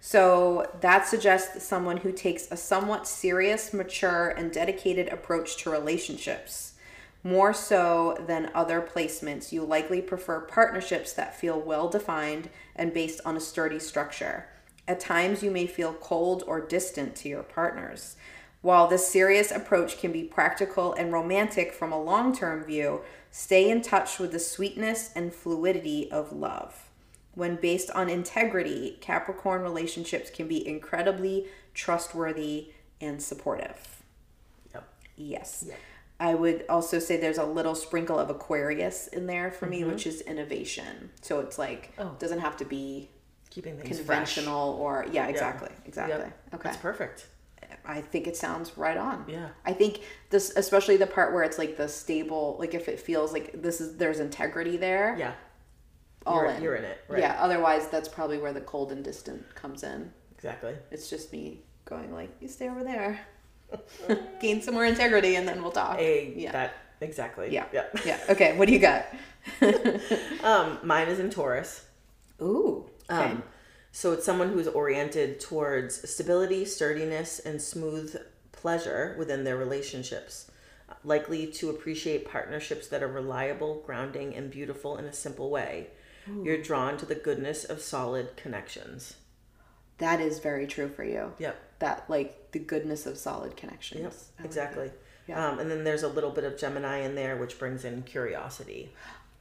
So 0.00 0.70
that 0.80 1.06
suggests 1.06 1.62
someone 1.62 1.98
who 1.98 2.12
takes 2.12 2.50
a 2.50 2.56
somewhat 2.56 3.06
serious, 3.06 3.74
mature, 3.74 4.28
and 4.30 4.50
dedicated 4.50 5.08
approach 5.08 5.58
to 5.58 5.70
relationships. 5.70 6.74
More 7.22 7.52
so 7.52 8.16
than 8.26 8.50
other 8.54 8.80
placements, 8.80 9.52
you 9.52 9.62
likely 9.62 10.00
prefer 10.00 10.40
partnerships 10.40 11.12
that 11.12 11.38
feel 11.38 11.60
well 11.60 11.88
defined 11.88 12.48
and 12.74 12.94
based 12.94 13.20
on 13.26 13.36
a 13.36 13.40
sturdy 13.40 13.78
structure. 13.78 14.46
At 14.88 15.00
times, 15.00 15.42
you 15.42 15.50
may 15.50 15.66
feel 15.66 15.92
cold 15.92 16.44
or 16.46 16.60
distant 16.60 17.14
to 17.16 17.28
your 17.28 17.42
partners. 17.42 18.16
While 18.62 18.88
this 18.88 19.08
serious 19.08 19.50
approach 19.50 19.98
can 19.98 20.12
be 20.12 20.24
practical 20.24 20.92
and 20.92 21.12
romantic 21.12 21.72
from 21.72 21.92
a 21.92 22.02
long 22.02 22.34
term 22.36 22.62
view, 22.64 23.00
stay 23.30 23.70
in 23.70 23.80
touch 23.80 24.18
with 24.18 24.32
the 24.32 24.38
sweetness 24.38 25.10
and 25.14 25.32
fluidity 25.32 26.10
of 26.12 26.32
love. 26.32 26.90
When 27.34 27.56
based 27.56 27.90
on 27.92 28.10
integrity, 28.10 28.98
Capricorn 29.00 29.62
relationships 29.62 30.30
can 30.30 30.46
be 30.48 30.66
incredibly 30.66 31.46
trustworthy 31.72 32.72
and 33.00 33.22
supportive. 33.22 34.02
Yep. 34.74 34.88
Yes. 35.16 35.64
I 36.18 36.34
would 36.34 36.66
also 36.68 36.98
say 36.98 37.16
there's 37.16 37.38
a 37.38 37.46
little 37.46 37.74
sprinkle 37.74 38.18
of 38.18 38.28
Aquarius 38.28 39.06
in 39.06 39.26
there 39.26 39.50
for 39.50 39.66
Mm-hmm. 39.66 39.70
me, 39.70 39.84
which 39.84 40.06
is 40.06 40.20
innovation. 40.22 41.10
So 41.22 41.40
it's 41.40 41.56
like 41.58 41.94
Oh. 41.98 42.14
doesn't 42.18 42.40
have 42.40 42.58
to 42.58 42.66
be 42.66 43.08
Keeping 43.48 43.78
things 43.78 44.00
fresh. 44.00 44.34
conventional 44.34 44.74
or 44.74 45.06
yeah, 45.10 45.28
exactly. 45.28 45.70
Exactly. 45.86 46.18
Yep. 46.18 46.54
Okay. 46.54 46.62
That's 46.64 46.76
perfect. 46.76 47.26
I 47.90 48.00
think 48.00 48.26
it 48.26 48.36
sounds 48.36 48.76
right 48.78 48.96
on. 48.96 49.24
Yeah. 49.28 49.48
I 49.64 49.72
think 49.72 50.00
this 50.30 50.52
especially 50.56 50.96
the 50.96 51.06
part 51.06 51.32
where 51.32 51.42
it's 51.42 51.58
like 51.58 51.76
the 51.76 51.88
stable 51.88 52.56
like 52.58 52.74
if 52.74 52.88
it 52.88 53.00
feels 53.00 53.32
like 53.32 53.62
this 53.62 53.80
is 53.80 53.96
there's 53.96 54.20
integrity 54.20 54.76
there. 54.76 55.16
Yeah. 55.18 55.32
All 56.26 56.42
you're, 56.42 56.50
in. 56.50 56.62
you're 56.62 56.74
in 56.76 56.84
it. 56.84 56.98
Right. 57.08 57.20
Yeah, 57.20 57.36
otherwise 57.40 57.88
that's 57.88 58.08
probably 58.08 58.38
where 58.38 58.52
the 58.52 58.60
cold 58.60 58.92
and 58.92 59.02
distant 59.02 59.54
comes 59.54 59.82
in. 59.82 60.12
Exactly. 60.36 60.74
It's 60.90 61.10
just 61.10 61.32
me 61.32 61.62
going 61.84 62.12
like, 62.12 62.30
you 62.40 62.48
stay 62.48 62.68
over 62.68 62.84
there. 62.84 63.20
Gain 64.40 64.62
some 64.62 64.74
more 64.74 64.84
integrity 64.84 65.36
and 65.36 65.48
then 65.48 65.62
we'll 65.62 65.72
talk. 65.72 65.98
A, 65.98 66.32
yeah. 66.36 66.52
That 66.52 66.74
exactly. 67.00 67.52
yeah. 67.52 67.66
Yeah. 67.72 67.84
Yeah. 68.04 68.20
Okay, 68.28 68.56
what 68.56 68.68
do 68.68 68.74
you 68.74 68.80
got? 68.80 69.06
Um, 70.44 70.78
mine 70.82 71.08
is 71.08 71.18
in 71.18 71.30
Taurus. 71.30 71.84
Ooh. 72.42 72.88
Okay. 73.10 73.32
Um, 73.32 73.42
so 73.92 74.12
it's 74.12 74.24
someone 74.24 74.52
who's 74.52 74.68
oriented 74.68 75.40
towards 75.40 76.08
stability, 76.08 76.64
sturdiness, 76.64 77.38
and 77.40 77.60
smooth 77.60 78.16
pleasure 78.52 79.14
within 79.18 79.44
their 79.44 79.56
relationships. 79.56 80.50
Likely 81.04 81.46
to 81.46 81.70
appreciate 81.70 82.28
partnerships 82.28 82.88
that 82.88 83.02
are 83.02 83.08
reliable, 83.08 83.82
grounding, 83.86 84.34
and 84.34 84.50
beautiful 84.50 84.96
in 84.96 85.04
a 85.06 85.12
simple 85.12 85.50
way. 85.50 85.88
You're 86.44 86.62
drawn 86.62 86.96
to 86.98 87.06
the 87.06 87.14
goodness 87.16 87.64
of 87.64 87.80
solid 87.80 88.36
connections. 88.36 89.14
that 89.98 90.20
is 90.20 90.38
very 90.38 90.66
true 90.66 90.88
for 90.88 91.02
you. 91.04 91.32
Yep. 91.38 91.56
That 91.80 92.04
like 92.08 92.52
the 92.52 92.58
goodness 92.60 93.06
of 93.06 93.18
solid 93.18 93.56
connections. 93.56 94.02
Yep. 94.02 94.12
Like 94.38 94.46
Exactly. 94.46 94.90
Yeah. 95.26 95.48
Um, 95.48 95.58
and 95.58 95.70
then 95.70 95.82
there's 95.84 96.02
a 96.02 96.08
little 96.08 96.30
bit 96.30 96.44
of 96.44 96.56
Gemini 96.58 96.98
in 96.98 97.14
there, 97.16 97.36
which 97.36 97.58
brings 97.58 97.84
in 97.84 98.02
curiosity. 98.02 98.92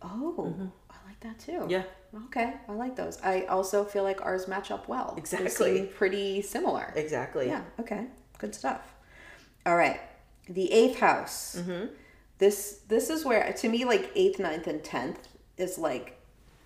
Oh, 0.01 0.71
I 0.88 0.88
like 1.23 1.37
that 1.37 1.45
too. 1.45 1.65
Yeah. 1.69 1.83
Okay, 2.25 2.53
I 2.67 2.71
like 2.71 2.95
those. 2.95 3.19
I 3.21 3.43
also 3.43 3.83
feel 3.85 4.03
like 4.03 4.21
ours 4.21 4.47
match 4.47 4.71
up 4.71 4.87
well. 4.87 5.13
They 5.15 5.19
Exactly. 5.19 5.77
seem 5.77 5.87
pretty 5.89 6.41
similar. 6.41 6.91
Exactly. 6.95 7.47
Yeah. 7.47 7.61
Okay. 7.79 8.07
Good 8.39 8.55
stuff. 8.55 8.81
All 9.65 9.75
right. 9.75 9.99
The 10.47 10.71
eighth 10.71 10.99
house. 10.99 11.57
Mm-hmm. 11.59 11.87
This 12.39 12.79
this 12.87 13.09
is 13.09 13.25
where 13.25 13.51
to 13.53 13.69
me 13.69 13.85
like 13.85 14.11
eighth, 14.15 14.39
ninth, 14.39 14.65
and 14.67 14.83
tenth 14.83 15.27
is 15.57 15.77
like 15.77 16.19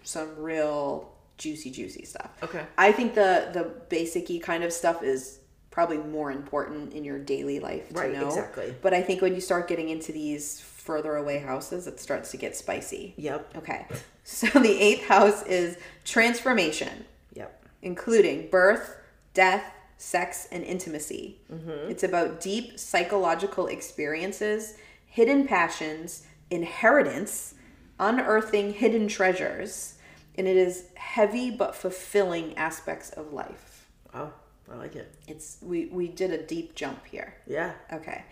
some 0.04 0.30
real 0.38 1.12
juicy, 1.38 1.72
juicy 1.72 2.06
stuff. 2.06 2.30
Okay. 2.44 2.64
I 2.78 2.92
think 2.92 3.16
the 3.16 3.50
the 3.52 3.72
basicy 3.94 4.42
kind 4.42 4.64
of 4.64 4.72
stuff 4.72 5.04
is 5.04 5.40
probably 5.72 5.98
more 5.98 6.32
important 6.32 6.94
in 6.94 7.04
your 7.04 7.18
daily 7.18 7.60
life 7.60 7.90
to 7.90 7.96
Right, 7.96 8.14
exactly. 8.22 8.76
But 8.82 8.94
I 8.94 9.02
think 9.02 9.22
when 9.24 9.34
you 9.34 9.42
start 9.42 9.68
getting 9.68 9.90
into 9.90 10.12
these 10.12 10.60
further 10.84 11.16
away 11.16 11.40
houses, 11.40 11.88
it 11.88 12.00
starts 12.00 12.32
to 12.32 12.38
get 12.38 12.56
spicy. 12.56 13.14
Yep. 13.18 13.58
Okay. 13.58 13.86
So 14.26 14.48
the 14.48 14.80
eighth 14.82 15.06
house 15.08 15.44
is 15.48 15.76
transformation 16.06 17.04
Yep. 17.34 17.66
including 17.82 18.50
birth, 18.50 18.96
death, 19.34 19.66
sex, 19.98 20.48
and 20.50 20.64
intimacy. 20.64 21.42
Mm-hmm. 21.52 21.92
It's 21.92 22.04
about 22.04 22.40
deep 22.40 22.80
psychological 22.80 23.68
experiences, 23.68 24.76
hidden 25.06 25.46
passions, 25.46 26.26
inheritance, 26.50 27.56
unearthing 28.00 28.72
hidden 28.74 29.10
treasures, 29.10 29.96
and 30.38 30.48
it 30.48 30.56
is 30.56 30.86
heavy 30.96 31.52
but 31.52 31.76
fulfilling 31.76 32.58
aspects 32.58 33.10
of 33.10 33.34
life. 33.34 33.90
Oh, 34.14 34.32
I 34.72 34.76
like 34.78 34.96
it. 34.96 35.14
It's 35.28 35.58
we 35.62 35.88
we 35.88 36.08
did 36.08 36.32
a 36.32 36.42
deep 36.42 36.76
jump 36.76 37.06
here. 37.06 37.36
Yeah. 37.46 37.74
Okay. 37.92 38.24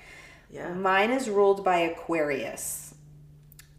Yeah. 0.52 0.74
Mine 0.74 1.12
is 1.12 1.30
ruled 1.30 1.64
by 1.64 1.78
Aquarius. 1.78 2.94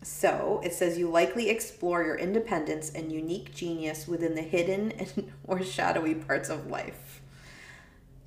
So 0.02 0.60
it 0.64 0.72
says 0.74 0.98
you 0.98 1.08
likely 1.08 1.48
explore 1.48 2.02
your 2.02 2.16
independence 2.16 2.90
and 2.90 3.12
unique 3.12 3.54
genius 3.54 4.08
within 4.08 4.34
the 4.34 4.42
hidden 4.42 4.90
and 4.92 5.32
or 5.44 5.62
shadowy 5.62 6.14
parts 6.14 6.48
of 6.48 6.66
life. 6.66 7.20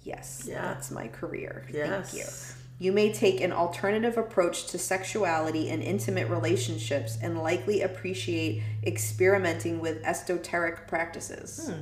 Yes, 0.04 0.46
Yeah. 0.48 0.62
that's 0.62 0.92
my 0.92 1.08
career. 1.08 1.66
Yes. 1.74 2.12
Thank 2.12 2.24
you. 2.24 2.30
You 2.78 2.92
may 2.92 3.12
take 3.14 3.40
an 3.42 3.52
alternative 3.54 4.18
approach 4.18 4.68
to 4.68 4.78
sexuality 4.78 5.70
and 5.70 5.82
intimate 5.82 6.30
relationships 6.30 7.18
and 7.22 7.42
likely 7.42 7.82
appreciate 7.82 8.62
experimenting 8.86 9.80
with 9.80 10.04
esoteric 10.04 10.86
practices. 10.88 11.70
Hmm. 11.72 11.80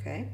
Okay. 0.00 0.28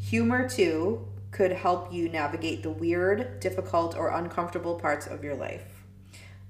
Humor, 0.00 0.48
too, 0.48 1.06
could 1.30 1.52
help 1.52 1.92
you 1.92 2.08
navigate 2.08 2.62
the 2.62 2.70
weird, 2.70 3.40
difficult, 3.40 3.96
or 3.96 4.10
uncomfortable 4.10 4.78
parts 4.78 5.06
of 5.06 5.22
your 5.22 5.34
life. 5.34 5.84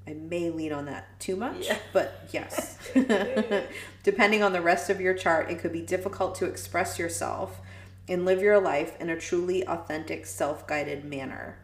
I 0.06 0.14
may 0.14 0.48
lean 0.48 0.72
on 0.72 0.86
that 0.86 1.20
too 1.20 1.36
much, 1.36 1.68
but 1.92 2.28
yes. 2.32 2.78
Depending 4.02 4.42
on 4.42 4.52
the 4.52 4.62
rest 4.62 4.88
of 4.88 5.00
your 5.00 5.14
chart, 5.14 5.50
it 5.50 5.58
could 5.58 5.72
be 5.72 5.82
difficult 5.82 6.34
to 6.36 6.46
express 6.46 6.98
yourself 6.98 7.60
and 8.08 8.24
live 8.24 8.40
your 8.40 8.58
life 8.58 8.98
in 9.00 9.10
a 9.10 9.20
truly 9.20 9.66
authentic, 9.66 10.24
self 10.24 10.66
guided 10.66 11.04
manner. 11.04 11.58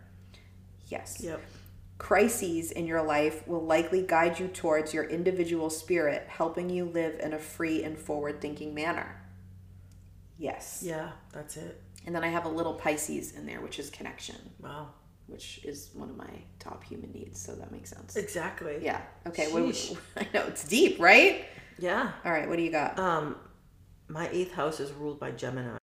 Yes. 0.89 1.21
Yep. 1.21 1.41
Crises 1.97 2.71
in 2.71 2.87
your 2.87 3.03
life 3.03 3.47
will 3.49 3.65
likely 3.65 4.03
guide 4.03 4.39
you 4.39 4.49
towards 4.49 4.93
your 4.93 5.05
individual 5.05 5.71
spirit, 5.71 6.27
helping 6.29 6.69
you 6.69 6.85
live 6.85 7.19
in 7.21 7.33
a 7.33 7.39
free 7.39 7.83
and 7.83 7.97
forward 7.97 8.41
thinking 8.43 8.75
manner. 8.75 9.23
Yes. 10.37 10.83
Yeah, 10.85 11.13
that's 11.33 11.57
it. 11.57 11.81
And 12.07 12.15
then 12.15 12.23
I 12.25 12.29
have 12.29 12.45
a 12.45 12.49
little 12.49 12.75
Pisces 12.75 13.33
in 13.33 13.47
there, 13.47 13.61
which 13.61 13.79
is 13.79 13.89
connection, 13.91 14.37
Wow. 14.61 14.89
which 15.27 15.65
is 15.65 15.91
one 15.95 16.11
of 16.11 16.17
my 16.17 16.31
top 16.59 16.85
human 16.85 17.11
needs. 17.13 17.41
So 17.41 17.55
that 17.55 17.73
makes 17.73 17.91
sense. 17.91 18.17
Exactly. 18.17 18.79
Yeah. 18.83 19.01
Okay. 19.27 19.51
What. 19.51 19.65
I 20.17 20.27
know 20.35 20.45
it's 20.47 20.67
deep, 20.69 21.01
right? 21.01 21.47
Yeah. 21.79 22.13
All 22.25 22.33
right. 22.33 22.49
What 22.49 22.57
do 22.57 22.63
you 22.63 22.71
got? 22.71 22.99
Um, 22.99 23.37
my 24.09 24.29
eighth 24.31 24.53
house 24.53 24.81
is 24.81 24.93
ruled 24.93 25.19
by 25.19 25.31
Gemini. 25.31 25.79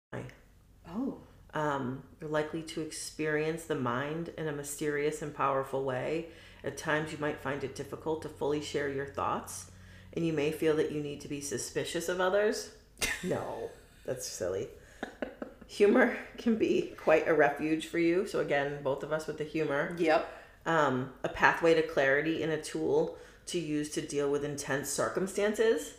oh. 0.90 1.18
Um, 1.54 2.04
you're 2.22 2.30
likely 2.30 2.62
to 2.64 2.82
experience 2.82 3.64
the 3.66 3.76
mind 3.76 4.30
in 4.38 4.48
a 4.48 4.54
mysterious 4.54 5.22
and 5.22 5.36
powerful 5.36 5.84
way. 5.84 6.28
At 6.64 6.78
times, 6.78 7.12
you 7.12 7.18
might 7.18 7.42
find 7.42 7.62
it 7.64 7.76
difficult 7.76 8.22
to 8.22 8.30
fully 8.30 8.62
share 8.62 8.88
your 8.88 9.06
thoughts, 9.08 9.70
and 10.14 10.26
you 10.26 10.32
may 10.32 10.52
feel 10.54 10.78
that 10.78 10.94
you 10.94 11.02
need 11.02 11.20
to 11.22 11.28
be 11.28 11.42
suspicious 11.42 12.08
of 12.08 12.22
others. 12.22 12.72
No, 13.24 13.70
that's 14.06 14.28
silly. 14.28 14.68
Humor 15.72 16.18
can 16.38 16.56
be 16.58 16.94
quite 16.98 17.28
a 17.28 17.34
refuge 17.34 17.88
for 17.88 17.98
you. 18.00 18.28
So, 18.28 18.40
again, 18.40 18.80
both 18.84 19.04
of 19.04 19.12
us 19.14 19.28
with 19.28 19.38
the 19.38 19.44
humor. 19.44 19.96
Yep. 19.98 20.38
Um, 20.66 21.12
a 21.24 21.30
pathway 21.30 21.74
to 21.74 21.82
clarity 21.82 22.44
and 22.44 22.52
a 22.52 22.62
tool 22.62 23.18
to 23.48 23.58
use 23.60 23.90
to 23.92 24.02
deal 24.02 24.30
with 24.30 24.44
intense 24.46 24.90
circumstances. 24.90 25.94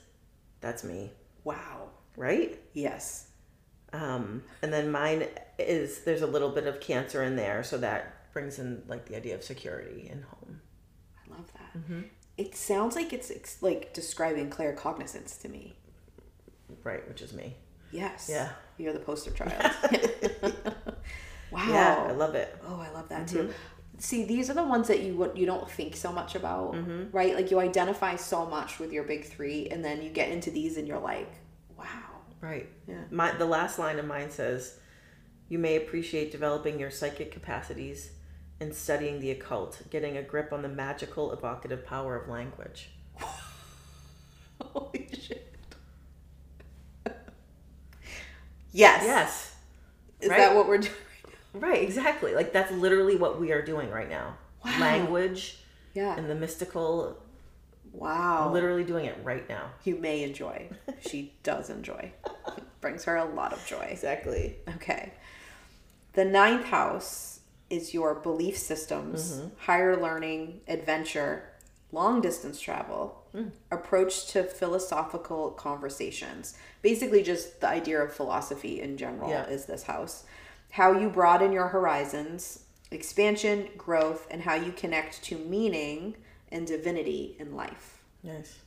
That's 0.60 0.84
me, 0.84 1.10
Wow. 1.42 1.88
right? 2.16 2.60
Yes. 2.72 3.26
Um, 3.92 4.44
and 4.62 4.72
then 4.72 4.90
mine 4.92 5.26
is 5.58 6.04
there's 6.04 6.22
a 6.22 6.26
little 6.26 6.50
bit 6.50 6.66
of 6.66 6.80
cancer 6.80 7.22
in 7.24 7.34
there, 7.36 7.64
so 7.64 7.76
that 7.78 8.32
brings 8.32 8.58
in 8.60 8.82
like 8.86 9.06
the 9.06 9.16
idea 9.16 9.34
of 9.34 9.42
security 9.42 10.08
and 10.08 10.22
home. 10.24 10.60
I 11.26 11.36
love 11.36 11.52
that. 11.54 12.04
It 12.38 12.54
sounds 12.54 12.94
like 12.94 13.12
it's 13.12 13.30
ex- 13.30 13.60
like 13.62 13.92
describing 13.92 14.48
claircognizance 14.50 15.40
to 15.42 15.48
me. 15.48 15.74
Right, 16.84 17.06
which 17.08 17.20
is 17.22 17.32
me. 17.32 17.56
Yes. 17.90 18.28
Yeah. 18.30 18.50
You're 18.78 18.92
the 18.92 18.98
poster 18.98 19.30
child. 19.32 19.52
wow. 21.50 21.66
Yeah, 21.68 22.06
I 22.08 22.12
love 22.12 22.34
it. 22.34 22.56
Oh, 22.66 22.80
I 22.80 22.90
love 22.90 23.08
that 23.08 23.28
too. 23.28 23.44
Mm-hmm. 23.44 23.52
See, 23.98 24.24
these 24.24 24.50
are 24.50 24.54
the 24.54 24.64
ones 24.64 24.88
that 24.88 25.00
you 25.00 25.14
would 25.16 25.38
you 25.38 25.46
don't 25.46 25.70
think 25.70 25.94
so 25.94 26.12
much 26.12 26.34
about, 26.34 26.72
mm-hmm. 26.72 27.10
right? 27.12 27.34
Like 27.34 27.50
you 27.50 27.60
identify 27.60 28.16
so 28.16 28.46
much 28.46 28.78
with 28.78 28.92
your 28.92 29.04
big 29.04 29.24
three, 29.24 29.68
and 29.68 29.84
then 29.84 30.02
you 30.02 30.10
get 30.10 30.30
into 30.30 30.50
these, 30.50 30.76
and 30.76 30.88
you're 30.88 30.98
like, 30.98 31.32
wow. 31.78 31.86
Right. 32.40 32.68
Yeah. 32.88 33.04
My 33.10 33.32
the 33.32 33.46
last 33.46 33.78
line 33.78 33.98
of 34.00 34.06
mine 34.06 34.30
says, 34.30 34.78
"You 35.48 35.58
may 35.58 35.76
appreciate 35.76 36.32
developing 36.32 36.80
your 36.80 36.90
psychic 36.90 37.30
capacities 37.30 38.10
and 38.58 38.74
studying 38.74 39.20
the 39.20 39.30
occult, 39.30 39.82
getting 39.90 40.16
a 40.16 40.22
grip 40.22 40.52
on 40.52 40.62
the 40.62 40.68
magical, 40.68 41.32
evocative 41.32 41.86
power 41.86 42.16
of 42.16 42.28
language." 42.28 42.90
Holy 44.60 45.08
shit. 45.12 45.51
Yes. 48.72 49.02
Yes. 49.04 49.54
Is 50.20 50.30
right. 50.30 50.38
that 50.38 50.54
what 50.54 50.68
we're 50.68 50.78
doing? 50.88 50.94
Right. 51.54 51.82
Exactly. 51.82 52.34
Like 52.34 52.52
that's 52.52 52.72
literally 52.72 53.16
what 53.16 53.40
we 53.40 53.52
are 53.52 53.62
doing 53.62 53.90
right 53.90 54.08
now. 54.08 54.36
Wow. 54.64 54.78
Language 54.80 55.58
Yeah. 55.94 56.16
and 56.16 56.28
the 56.30 56.34
mystical. 56.34 57.16
wow. 57.92 58.50
Literally 58.52 58.84
doing 58.84 59.04
it 59.06 59.18
right 59.22 59.48
now. 59.48 59.70
You 59.84 59.96
may 59.96 60.22
enjoy. 60.22 60.68
She 61.06 61.34
does 61.42 61.68
enjoy. 61.70 62.12
Brings 62.80 63.04
her 63.04 63.16
a 63.16 63.24
lot 63.24 63.52
of 63.52 63.64
joy. 63.66 63.86
Exactly. 63.90 64.56
Okay. 64.76 65.12
The 66.14 66.24
ninth 66.24 66.64
house 66.66 67.40
is 67.70 67.94
your 67.94 68.14
belief 68.14 68.56
systems, 68.58 69.32
mm-hmm. 69.32 69.48
higher 69.58 70.00
learning, 70.00 70.60
adventure, 70.68 71.44
long 71.90 72.20
distance 72.20 72.60
travel, 72.60 73.21
approach 73.70 74.26
to 74.28 74.42
philosophical 74.44 75.50
conversations. 75.52 76.56
Basically, 76.82 77.22
just 77.22 77.60
the 77.60 77.68
idea 77.68 78.00
of 78.02 78.12
philosophy 78.12 78.80
in 78.80 78.96
general 78.96 79.30
Yeah. 79.30 79.46
is 79.46 79.64
this 79.66 79.84
house. 79.84 80.24
How 80.70 80.92
you 80.98 81.08
broaden 81.08 81.52
your 81.52 81.68
horizons, 81.68 82.64
expansion, 82.90 83.68
growth, 83.76 84.26
and 84.30 84.42
how 84.42 84.54
you 84.54 84.72
connect 84.72 85.22
to 85.24 85.38
meaning 85.38 86.16
and 86.50 86.66
divinity 86.66 87.36
in 87.38 87.54
life. 87.56 88.02
Nice. 88.22 88.58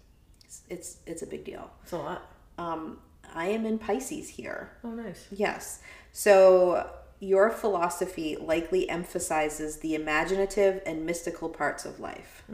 It's 0.43 0.61
it's, 0.69 0.97
it's 1.05 1.21
a 1.21 1.27
big 1.27 1.43
deal. 1.45 1.69
It's 1.83 1.91
a 1.91 1.97
lot. 1.97 2.31
Um, 2.57 2.99
I 3.33 3.47
am 3.47 3.65
in 3.65 3.77
Pisces 3.77 4.29
here. 4.29 4.71
Oh, 4.83 4.89
nice. 4.91 5.27
Yes. 5.31 5.81
So 6.11 6.89
your 7.19 7.49
philosophy 7.49 8.35
likely 8.35 8.89
emphasizes 8.89 9.77
the 9.77 9.95
imaginative 9.95 10.81
and 10.85 11.05
mystical 11.05 11.49
parts 11.49 11.85
of 11.85 11.99
life. 11.99 12.43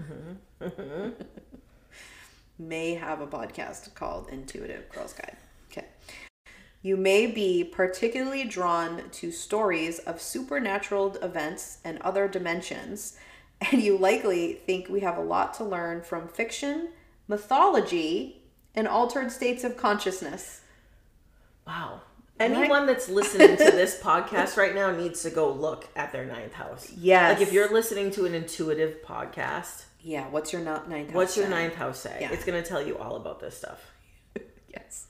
may 2.61 2.93
have 2.95 3.21
a 3.21 3.27
podcast 3.27 3.93
called 3.95 4.29
Intuitive 4.29 4.89
Girls 4.89 5.13
Guide. 5.13 5.37
Okay. 5.71 5.85
You 6.81 6.97
may 6.97 7.27
be 7.27 7.63
particularly 7.63 8.43
drawn 8.43 9.09
to 9.11 9.31
stories 9.31 9.99
of 9.99 10.21
supernatural 10.21 11.15
events 11.17 11.79
and 11.83 11.99
other 11.99 12.27
dimensions, 12.27 13.17
and 13.71 13.81
you 13.81 13.97
likely 13.97 14.53
think 14.53 14.89
we 14.89 15.01
have 15.01 15.17
a 15.17 15.23
lot 15.23 15.53
to 15.55 15.63
learn 15.63 16.01
from 16.01 16.27
fiction, 16.27 16.89
mythology, 17.27 18.41
and 18.73 18.87
altered 18.87 19.31
states 19.31 19.63
of 19.63 19.77
consciousness. 19.77 20.61
Wow. 21.67 22.01
Anyone 22.39 22.87
that's 22.87 23.07
listening 23.07 23.57
to 23.57 23.65
this 23.65 23.99
podcast 24.03 24.57
right 24.57 24.73
now 24.73 24.91
needs 24.91 25.21
to 25.23 25.29
go 25.29 25.51
look 25.51 25.87
at 25.95 26.11
their 26.11 26.25
ninth 26.25 26.53
house. 26.53 26.91
Yes. 26.97 27.37
Like 27.37 27.47
if 27.47 27.53
you're 27.53 27.71
listening 27.71 28.09
to 28.11 28.25
an 28.25 28.33
intuitive 28.33 29.03
podcast, 29.03 29.85
Yeah, 30.03 30.27
what's 30.29 30.51
your 30.51 30.61
ninth 30.61 30.89
house? 30.89 31.15
what's 31.15 31.37
your 31.37 31.45
sign? 31.45 31.51
ninth 31.51 31.75
house 31.75 31.99
say? 31.99 32.17
Yeah. 32.21 32.31
It's 32.31 32.43
going 32.43 32.61
to 32.61 32.67
tell 32.67 32.85
you 32.85 32.97
all 32.97 33.15
about 33.15 33.39
this 33.39 33.57
stuff. 33.57 33.91
Yes. 34.73 35.07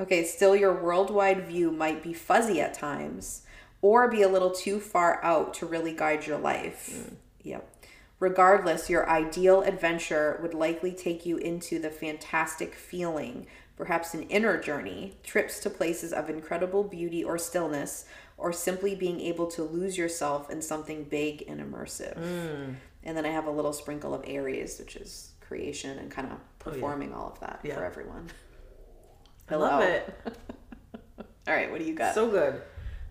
Okay, 0.00 0.24
still 0.24 0.56
your 0.56 0.82
worldwide 0.82 1.46
view 1.46 1.70
might 1.70 2.02
be 2.02 2.12
fuzzy 2.12 2.60
at 2.60 2.74
times 2.74 3.42
or 3.80 4.08
be 4.08 4.22
a 4.22 4.28
little 4.28 4.50
too 4.50 4.80
far 4.80 5.22
out 5.22 5.54
to 5.54 5.66
really 5.66 5.92
guide 5.92 6.26
your 6.26 6.38
life. 6.38 6.90
Mm. 6.92 7.14
Yep. 7.44 7.74
Regardless, 8.20 8.90
your 8.90 9.08
ideal 9.08 9.62
adventure 9.62 10.38
would 10.42 10.54
likely 10.54 10.92
take 10.92 11.24
you 11.24 11.36
into 11.36 11.78
the 11.78 11.90
fantastic 11.90 12.74
feeling, 12.74 13.46
perhaps 13.76 14.14
an 14.14 14.24
inner 14.24 14.60
journey, 14.60 15.16
trips 15.22 15.60
to 15.60 15.70
places 15.70 16.12
of 16.12 16.28
incredible 16.28 16.82
beauty 16.82 17.22
or 17.22 17.38
stillness, 17.38 18.06
or 18.36 18.52
simply 18.52 18.96
being 18.96 19.20
able 19.20 19.46
to 19.46 19.62
lose 19.62 19.96
yourself 19.96 20.50
in 20.50 20.60
something 20.60 21.04
big 21.04 21.44
and 21.48 21.60
immersive. 21.60 22.18
Mm. 22.18 22.74
And 23.08 23.16
then 23.16 23.24
I 23.24 23.30
have 23.30 23.46
a 23.46 23.50
little 23.50 23.72
sprinkle 23.72 24.12
of 24.12 24.22
Aries, 24.26 24.78
which 24.78 24.94
is 24.94 25.32
creation 25.40 25.98
and 25.98 26.10
kind 26.10 26.30
of 26.30 26.38
performing 26.58 27.14
all 27.14 27.30
of 27.32 27.40
that 27.40 27.60
Yeah. 27.62 27.76
for 27.76 27.84
everyone. 27.86 28.28
I 29.50 29.54
love 29.54 29.82
it. 29.82 30.14
All 31.48 31.54
right, 31.54 31.70
what 31.70 31.78
do 31.78 31.86
you 31.86 31.94
got? 31.94 32.14
So 32.14 32.28
good. 32.30 32.60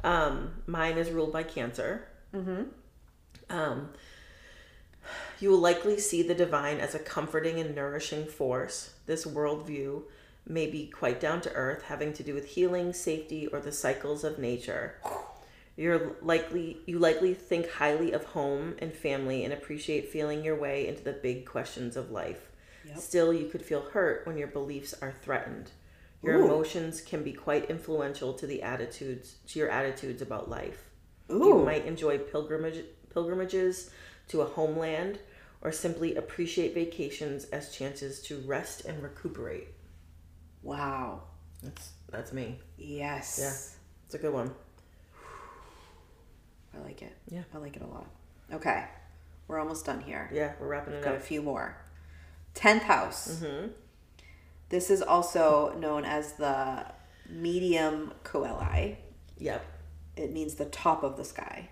Um, 0.03 0.51
mine 0.67 0.99
is 0.99 1.09
ruled 1.09 1.33
by 1.33 1.41
Cancer. 1.41 2.07
Mm-hmm. 2.31 2.65
Um, 3.49 3.89
you 5.39 5.49
will 5.49 5.57
likely 5.57 5.97
see 5.97 6.21
the 6.21 6.35
divine 6.35 6.77
as 6.77 6.93
a 6.93 6.99
comforting 6.99 7.59
and 7.59 7.73
nourishing 7.73 8.27
force. 8.27 8.93
This 9.07 9.25
worldview 9.25 10.03
may 10.45 10.67
be 10.67 10.85
quite 10.85 11.19
down 11.19 11.41
to 11.41 11.53
earth, 11.53 11.85
having 11.87 12.13
to 12.13 12.21
do 12.21 12.35
with 12.35 12.45
healing, 12.45 12.93
safety, 12.93 13.47
or 13.47 13.59
the 13.59 13.71
cycles 13.71 14.23
of 14.23 14.37
nature. 14.37 14.97
You're 15.77 16.17
likely 16.21 16.81
you 16.85 16.99
likely 16.99 17.33
think 17.35 17.69
highly 17.69 18.11
of 18.11 18.25
home 18.25 18.75
and 18.79 18.93
family 18.93 19.45
and 19.45 19.53
appreciate 19.53 20.09
feeling 20.09 20.43
your 20.43 20.57
way 20.59 20.87
into 20.87 21.03
the 21.03 21.13
big 21.13 21.45
questions 21.45 21.95
of 21.95 22.11
life. 22.11 22.51
Still, 22.95 23.33
you 23.33 23.47
could 23.47 23.61
feel 23.63 23.81
hurt 23.81 24.25
when 24.25 24.37
your 24.37 24.47
beliefs 24.47 24.93
are 25.01 25.11
threatened. 25.11 25.71
Your 26.23 26.35
emotions 26.37 27.01
can 27.01 27.23
be 27.23 27.33
quite 27.33 27.69
influential 27.69 28.33
to 28.33 28.47
the 28.47 28.63
attitudes 28.63 29.37
to 29.47 29.59
your 29.59 29.69
attitudes 29.69 30.21
about 30.21 30.49
life. 30.49 30.89
You 31.29 31.57
might 31.63 31.85
enjoy 31.85 32.17
pilgrimage 32.17 32.83
pilgrimages 33.13 33.91
to 34.29 34.41
a 34.41 34.45
homeland 34.45 35.19
or 35.61 35.71
simply 35.71 36.15
appreciate 36.15 36.73
vacations 36.73 37.45
as 37.45 37.71
chances 37.75 38.21
to 38.23 38.39
rest 38.41 38.85
and 38.85 39.01
recuperate. 39.03 39.69
wow. 40.61 41.23
That's 41.63 41.91
that's 42.11 42.33
me. 42.33 42.59
Yes. 42.77 43.39
Yeah. 43.41 43.53
It's 44.05 44.15
a 44.15 44.19
good 44.19 44.33
one. 44.33 44.53
I 46.77 46.83
like 46.83 47.01
it. 47.01 47.15
Yeah. 47.29 47.43
I 47.53 47.57
like 47.57 47.75
it 47.75 47.81
a 47.81 47.87
lot. 47.87 48.07
Okay. 48.53 48.85
We're 49.47 49.59
almost 49.59 49.85
done 49.85 50.01
here. 50.01 50.29
Yeah, 50.33 50.53
we're 50.59 50.67
wrapping 50.67 50.93
it 50.93 51.03
Got 51.03 51.15
a 51.15 51.19
few 51.19 51.41
more. 51.41 51.77
Tenth 52.53 52.83
house. 52.83 53.39
Mm-hmm. 53.41 53.67
This 54.69 54.89
is 54.89 55.01
also 55.01 55.73
known 55.79 56.03
as 56.03 56.33
the 56.33 56.85
medium 57.29 58.13
coeli. 58.23 58.97
Yep. 59.37 59.65
It 60.17 60.33
means 60.33 60.55
the 60.55 60.65
top 60.65 61.03
of 61.03 61.15
the 61.15 61.23
sky. 61.23 61.69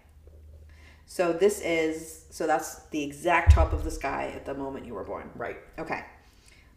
So 1.05 1.33
this 1.33 1.59
is 1.61 2.25
so 2.29 2.47
that's 2.47 2.83
the 2.91 3.03
exact 3.03 3.51
top 3.51 3.73
of 3.73 3.83
the 3.83 3.91
sky 3.91 4.31
at 4.35 4.45
the 4.45 4.53
moment 4.53 4.85
you 4.85 4.93
were 4.93 5.03
born. 5.03 5.29
Right. 5.35 5.57
Okay. 5.77 6.03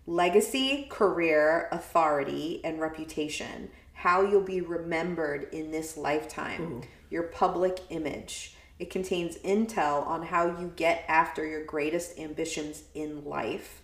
Legacy, 0.07 0.87
career, 0.89 1.68
authority, 1.70 2.61
and 2.64 2.81
reputation. 2.81 3.70
How 3.99 4.22
you'll 4.22 4.42
be 4.42 4.61
remembered 4.61 5.49
in 5.53 5.72
this 5.72 5.96
lifetime. 5.96 6.82
Your 7.11 7.24
public 7.24 7.80
image. 7.90 8.55
It 8.78 8.90
contains 8.90 9.36
intel 9.38 10.07
on 10.07 10.22
how 10.26 10.46
you 10.61 10.72
get 10.76 11.05
after 11.09 11.44
your 11.44 11.64
greatest 11.64 12.16
ambitions 12.16 12.84
in 12.94 13.24
life, 13.24 13.82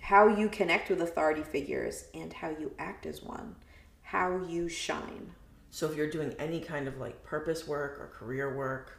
how 0.00 0.26
you 0.26 0.48
connect 0.48 0.90
with 0.90 1.00
authority 1.00 1.42
figures, 1.44 2.06
and 2.12 2.32
how 2.32 2.48
you 2.50 2.72
act 2.76 3.06
as 3.06 3.22
one. 3.22 3.54
How 4.02 4.38
you 4.48 4.68
shine. 4.68 5.30
So 5.70 5.88
if 5.88 5.96
you're 5.96 6.10
doing 6.10 6.34
any 6.40 6.58
kind 6.58 6.88
of 6.88 6.98
like 6.98 7.22
purpose 7.22 7.64
work 7.68 8.00
or 8.00 8.08
career 8.12 8.52
work, 8.56 8.98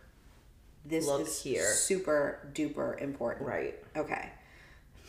This 0.86 1.06
Look 1.06 1.22
is 1.28 1.42
here. 1.42 1.70
super 1.74 2.40
duper 2.54 3.02
important. 3.02 3.46
right. 3.50 3.76
Okay. 3.98 4.30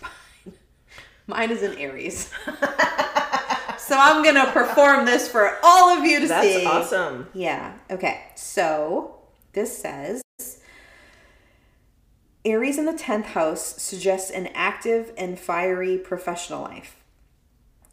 Mine, 0.03 0.55
mine 1.29 1.51
is 1.53 1.63
an 1.63 1.79
Aries. 1.79 2.29
so 3.87 3.97
I'm 3.99 4.23
going 4.23 4.35
to 4.35 4.51
perform 4.53 5.05
this 5.05 5.29
for 5.29 5.59
all 5.63 5.91
of 5.97 6.05
you 6.05 6.21
to 6.21 6.27
That's 6.27 6.47
see. 6.47 6.65
That's 6.65 6.67
awesome. 6.67 7.29
Yeah. 7.35 7.75
Okay. 7.91 8.23
So 8.35 9.17
this 9.53 9.77
says 9.79 10.23
Aries 12.45 12.79
in 12.79 12.85
the 12.85 12.93
10th 12.93 13.25
house 13.27 13.81
suggests 13.81 14.31
an 14.31 14.49
active 14.55 15.13
and 15.17 15.39
fiery 15.39 15.99
professional 15.99 16.63
life. 16.63 16.97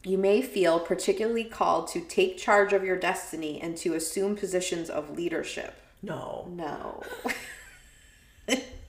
You 0.04 0.18
may 0.18 0.42
feel 0.42 0.80
particularly 0.80 1.44
called 1.44 1.88
to 1.90 2.02
take 2.02 2.38
charge 2.38 2.74
of 2.74 2.84
your 2.84 2.98
destiny 2.98 3.62
and 3.62 3.78
to 3.78 3.94
assume 3.94 4.36
positions 4.36 4.90
of 4.90 5.16
leadership. 5.16 5.76
No. 6.02 6.48
No. 6.50 7.04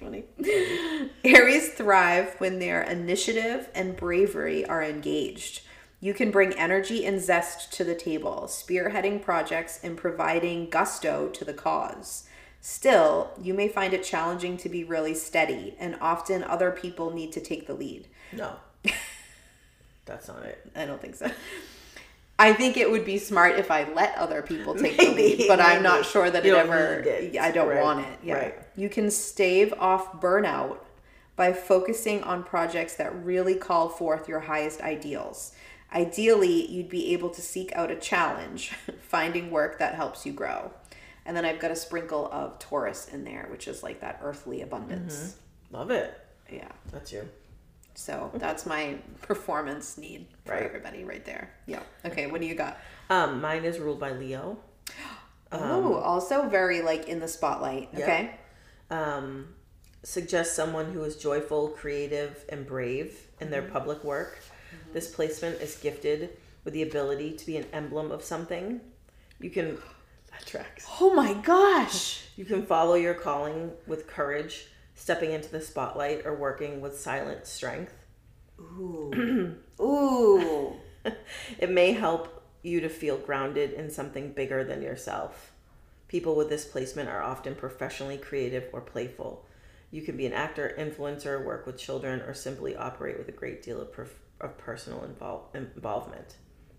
Funny. 0.00 0.24
Aries 1.24 1.68
thrive 1.70 2.34
when 2.38 2.58
their 2.58 2.82
initiative 2.82 3.68
and 3.74 3.96
bravery 3.96 4.64
are 4.64 4.82
engaged. 4.82 5.62
You 6.00 6.14
can 6.14 6.30
bring 6.30 6.54
energy 6.54 7.04
and 7.04 7.20
zest 7.20 7.72
to 7.74 7.84
the 7.84 7.94
table, 7.94 8.44
spearheading 8.48 9.20
projects 9.20 9.78
and 9.82 9.98
providing 9.98 10.70
gusto 10.70 11.28
to 11.28 11.44
the 11.44 11.52
cause. 11.52 12.26
Still, 12.62 13.30
you 13.40 13.52
may 13.52 13.68
find 13.68 13.92
it 13.92 14.02
challenging 14.02 14.56
to 14.58 14.68
be 14.68 14.84
really 14.84 15.14
steady, 15.14 15.76
and 15.78 15.96
often 16.00 16.42
other 16.42 16.70
people 16.70 17.10
need 17.10 17.32
to 17.32 17.40
take 17.40 17.66
the 17.66 17.74
lead. 17.74 18.08
No. 18.32 18.56
That's 20.06 20.28
not 20.28 20.44
it. 20.44 20.70
I 20.74 20.86
don't 20.86 21.00
think 21.00 21.16
so. 21.16 21.30
I 22.40 22.52
think 22.54 22.76
it 22.76 22.90
would 22.90 23.04
be 23.04 23.18
smart 23.18 23.58
if 23.58 23.70
I 23.70 23.84
let 23.92 24.16
other 24.16 24.40
people 24.42 24.74
take 24.74 24.96
the 24.96 25.10
lead, 25.10 25.44
but 25.46 25.60
I'm 25.60 25.82
not 25.82 26.06
sure 26.06 26.30
that 26.30 26.44
You 26.44 26.56
it 26.56 26.58
ever. 26.58 27.00
it. 27.00 27.36
I 27.38 27.50
don't 27.50 27.68
Right, 27.68 27.82
want 27.82 28.00
it. 28.06 28.18
Yeah. 28.22 28.34
right. 28.34 28.54
You 28.76 28.88
can 28.88 29.10
stave 29.10 29.74
off 29.78 30.20
burnout 30.20 30.78
by 31.36 31.52
focusing 31.52 32.22
on 32.22 32.42
projects 32.42 32.94
that 32.96 33.14
really 33.24 33.54
call 33.54 33.88
forth 33.90 34.28
your 34.28 34.40
highest 34.40 34.80
ideals. 34.80 35.52
Ideally, 35.92 36.70
you'd 36.70 36.88
be 36.88 37.12
able 37.12 37.30
to 37.30 37.42
seek 37.42 37.72
out 37.74 37.90
a 37.90 37.96
challenge, 37.96 38.72
finding 39.00 39.50
work 39.50 39.78
that 39.78 39.94
helps 39.94 40.24
you 40.24 40.32
grow. 40.32 40.70
And 41.26 41.36
then 41.36 41.44
I've 41.44 41.58
got 41.60 41.70
a 41.70 41.76
sprinkle 41.76 42.28
of 42.32 42.58
Taurus 42.58 43.08
in 43.08 43.24
there, 43.24 43.48
which 43.50 43.68
is 43.68 43.82
like 43.82 44.00
that 44.00 44.20
earthly 44.22 44.62
abundance. 44.62 45.14
Mm-hmm. 45.68 45.76
Love 45.76 45.90
it. 45.90 46.18
Yeah. 46.50 46.68
That's 46.90 47.12
you. 47.12 47.28
So 48.00 48.30
that's 48.34 48.64
my 48.64 48.96
performance 49.20 49.98
need 49.98 50.26
for 50.46 50.52
Right. 50.54 50.62
everybody 50.62 51.04
right 51.04 51.22
there. 51.24 51.50
Yeah. 51.66 51.82
Okay, 52.06 52.26
what 52.28 52.40
do 52.40 52.46
you 52.46 52.54
got? 52.54 52.78
Um, 53.10 53.42
mine 53.42 53.64
is 53.64 53.78
ruled 53.78 54.00
by 54.00 54.12
Leo. 54.12 54.56
oh, 55.52 55.96
also 55.96 56.48
very 56.48 56.80
like 56.80 57.08
in 57.08 57.20
the 57.20 57.28
spotlight. 57.28 57.90
Okay. 57.94 58.36
Um, 58.90 59.54
suggests 60.02 60.56
someone 60.56 60.92
who 60.92 61.04
is 61.04 61.16
joyful, 61.16 61.68
creative, 61.68 62.42
and 62.48 62.66
brave 62.66 63.26
in 63.38 63.50
their 63.50 63.62
public 63.62 64.02
work. 64.02 64.38
This 64.94 65.14
placement 65.14 65.60
is 65.60 65.76
gifted 65.76 66.30
with 66.64 66.72
the 66.72 66.82
ability 66.82 67.32
to 67.32 67.44
be 67.46 67.58
an 67.58 67.66
emblem 67.70 68.10
of 68.10 68.22
something. 68.24 68.80
You 69.40 69.50
can 69.50 69.76
that 70.30 70.46
tracks. 70.46 70.86
Oh 71.02 71.12
my 71.12 71.34
gosh. 71.34 72.22
You 72.36 72.46
can 72.46 72.64
follow 72.64 72.94
your 72.94 73.12
calling 73.14 73.72
with 73.86 74.06
courage, 74.06 74.68
stepping 75.00 75.32
into 75.32 75.48
the 75.48 75.62
spotlight, 75.62 76.26
or 76.26 76.34
working 76.34 76.82
with 76.82 77.00
silent 77.00 77.46
strength. 77.46 77.94
Ooh. 78.60 79.56
Ooh. 79.80 80.74
it 81.58 81.70
may 81.70 81.92
help 81.92 82.44
you 82.62 82.80
to 82.80 82.88
feel 82.90 83.16
grounded 83.16 83.72
in 83.72 83.88
something 83.88 84.32
bigger 84.32 84.62
than 84.62 84.82
yourself. 84.82 85.52
People 86.06 86.36
with 86.36 86.50
this 86.50 86.66
placement 86.66 87.08
are 87.08 87.22
often 87.22 87.54
professionally 87.54 88.18
creative 88.18 88.68
or 88.74 88.82
playful. 88.82 89.46
You 89.90 90.02
can 90.02 90.18
be 90.18 90.26
an 90.26 90.34
actor, 90.34 90.74
influencer, 90.78 91.42
work 91.42 91.64
with 91.64 91.78
children, 91.78 92.20
or 92.20 92.34
simply 92.34 92.76
operate 92.76 93.16
with 93.16 93.28
a 93.28 93.32
great 93.32 93.62
deal 93.62 93.80
of, 93.80 93.90
perf- 93.92 94.20
of 94.38 94.58
personal 94.58 95.00
invol- 95.00 95.54
involvement. 95.54 96.36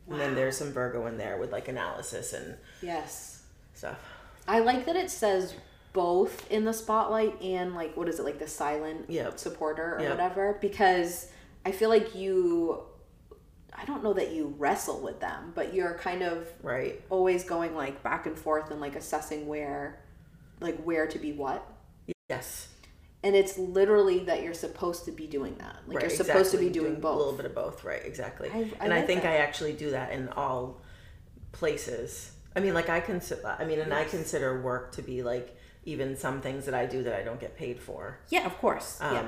And 0.07 0.19
then 0.19 0.35
there's 0.35 0.57
some 0.57 0.71
Virgo 0.71 1.07
in 1.07 1.17
there 1.17 1.37
with 1.37 1.51
like 1.51 1.69
analysis 1.69 2.33
and 2.33 2.55
yes. 2.83 3.43
stuff. 3.73 3.99
I 4.47 4.59
like 4.59 4.85
that 4.85 4.95
it 4.95 5.09
says 5.09 5.55
both 5.93 6.49
in 6.51 6.63
the 6.65 6.73
spotlight 6.73 7.41
and 7.41 7.75
like 7.75 7.95
what 7.97 8.07
is 8.07 8.19
it 8.19 8.23
like 8.23 8.39
the 8.39 8.47
silent 8.47 9.09
Yep. 9.09 9.37
supporter 9.39 9.95
or 9.97 10.01
Yep. 10.01 10.11
whatever 10.11 10.57
because 10.61 11.27
I 11.65 11.71
feel 11.71 11.89
like 11.89 12.15
you 12.15 12.83
I 13.73 13.85
don't 13.85 14.03
know 14.03 14.13
that 14.13 14.31
you 14.31 14.53
wrestle 14.57 14.99
with 14.99 15.21
them, 15.21 15.53
but 15.55 15.73
you're 15.73 15.93
kind 15.95 16.21
of 16.23 16.47
Right. 16.61 17.01
always 17.09 17.43
going 17.45 17.75
like 17.75 18.03
back 18.03 18.25
and 18.25 18.37
forth 18.37 18.69
and 18.69 18.81
like 18.81 18.95
assessing 18.95 19.47
where 19.47 19.99
like 20.59 20.81
where 20.83 21.07
to 21.07 21.17
be 21.19 21.31
what. 21.33 21.65
Yes. 22.29 22.67
And 23.23 23.35
it's 23.35 23.57
literally 23.57 24.19
that 24.25 24.43
you're 24.43 24.53
supposed 24.53 25.05
to 25.05 25.11
be 25.11 25.25
doing 25.27 25.55
that. 25.59 25.77
Like 25.87 25.97
right. 25.97 26.01
you're 26.01 26.09
supposed 26.17 26.51
to 26.51 26.57
be 26.57 26.67
exactly. 26.67 26.89
doing 26.89 27.01
both. 27.01 27.15
A 27.15 27.17
little 27.17 27.33
bit 27.33 27.45
of 27.45 27.55
both. 27.55 27.83
Right. 27.83 28.01
Exactly. 28.05 28.49
I- 28.53 28.57
I 28.57 28.71
and 28.85 28.93
I 28.93 29.01
think 29.03 29.23
that. 29.23 29.31
I 29.33 29.37
actually 29.37 29.73
do 29.73 29.91
that 29.91 30.11
in 30.11 30.29
all 30.29 30.81
places. 31.51 32.31
I 32.55 32.59
mean, 32.59 32.73
like 32.73 32.89
I 32.89 32.99
consider. 32.99 33.55
I 33.59 33.65
mean, 33.65 33.79
and 33.79 33.93
I 33.93 34.03
consider 34.05 34.61
work 34.61 34.91
to 34.93 35.01
be 35.01 35.23
like 35.23 35.55
even 35.83 36.15
some 36.15 36.41
things 36.41 36.65
that 36.65 36.73
I 36.73 36.85
do 36.85 37.03
that 37.03 37.13
I 37.15 37.23
don't 37.23 37.39
get 37.39 37.57
paid 37.57 37.79
for. 37.79 38.19
Yeah, 38.29 38.45
of 38.45 38.57
course. 38.57 38.99
Um, 39.01 39.13
yeah. 39.15 39.25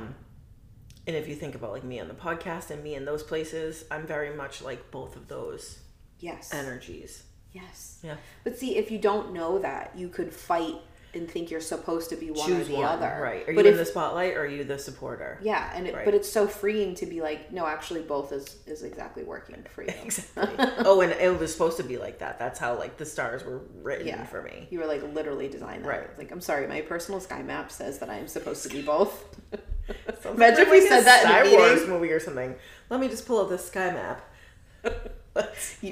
And 1.08 1.16
if 1.18 1.28
you 1.28 1.36
think 1.36 1.56
about 1.56 1.72
like 1.72 1.84
me 1.84 2.00
on 2.00 2.08
the 2.08 2.14
podcast 2.14 2.70
and 2.70 2.84
me 2.84 2.96
in 2.96 3.06
those 3.06 3.24
places, 3.24 3.86
I'm 3.92 4.06
very 4.08 4.36
much 4.36 4.62
like 4.62 4.92
both 4.92 5.16
of 5.16 5.28
those 5.28 5.80
Yes. 6.20 6.54
energies. 6.54 7.24
Yes. 7.52 8.00
Yeah. 8.04 8.16
But 8.44 8.58
see, 8.58 8.78
if 8.78 8.90
you 8.90 8.98
don't 9.00 9.34
know 9.34 9.60
that, 9.60 9.92
you 9.96 10.08
could 10.10 10.34
fight 10.34 10.76
and 11.16 11.30
think 11.30 11.52
you're 11.52 11.62
supposed 11.62 12.10
to 12.10 12.16
be 12.16 12.32
one 12.32 12.48
choose 12.48 12.68
or 12.68 12.72
the 12.72 12.76
one, 12.78 12.86
other. 12.86 13.20
right? 13.22 13.48
Are 13.48 13.54
but 13.54 13.66
you 13.66 13.72
if 13.72 13.74
in 13.74 13.78
the 13.78 13.86
spotlight 13.86 14.34
or 14.36 14.42
are 14.42 14.48
you 14.48 14.64
the 14.64 14.80
supporter? 14.80 15.40
yeah, 15.44 15.72
and 15.76 15.88
it, 15.88 15.94
Right. 15.94 16.06
but 16.06 16.14
it's 16.14 16.28
so 16.32 16.48
freeing 16.48 16.96
to 16.96 17.06
be 17.06 17.22
like, 17.22 17.52
no, 17.52 17.66
actually, 17.68 18.02
both 18.02 18.32
is 18.32 18.58
is 18.66 18.84
exactly 18.84 19.24
working 19.24 19.64
for 19.74 19.84
you. 19.84 19.94
Exactly. 20.04 20.56
oh, 20.86 21.02
and 21.02 21.12
it 21.14 21.40
was 21.40 21.52
supposed 21.52 21.78
to 21.78 21.84
be 21.84 21.98
like 21.98 22.20
that. 22.20 22.40
That's 22.40 22.58
how 22.60 22.78
like 22.78 22.98
the 22.98 23.06
stars 23.06 23.44
were 23.44 23.62
written 23.82 24.08
Yeah, 24.08 24.26
for 24.26 24.42
me. 24.42 24.68
You 24.72 24.80
were 24.80 24.88
like 24.88 25.04
literally 25.14 25.48
designed 25.48 25.86
that. 25.86 25.90
Right. 25.90 26.18
Like, 26.18 26.32
I'm 26.32 26.42
sorry, 26.42 26.68
my 26.68 26.82
personal 26.82 27.20
sky 27.20 27.42
map 27.44 27.72
says 27.72 28.00
that 28.00 28.10
I 28.10 28.16
am 28.18 28.28
supposed 28.28 28.64
to 28.64 28.70
be 28.70 28.82
both. 28.82 29.24
Imagine 30.26 30.38
like 30.40 30.58
if 30.68 30.72
we 30.72 30.78
a 30.80 30.82
said 30.88 31.02
that 31.04 31.26
in 31.26 31.48
a 31.48 31.50
Star. 31.52 31.60
Wars 31.60 31.88
movie 31.88 32.12
or 32.12 32.20
something. 32.20 32.56
Let 32.90 33.00
me 33.00 33.08
just 33.10 33.26
pull 33.28 33.40
up 33.42 33.50
the 33.50 33.58
sky 33.58 33.92
map. 33.92 34.22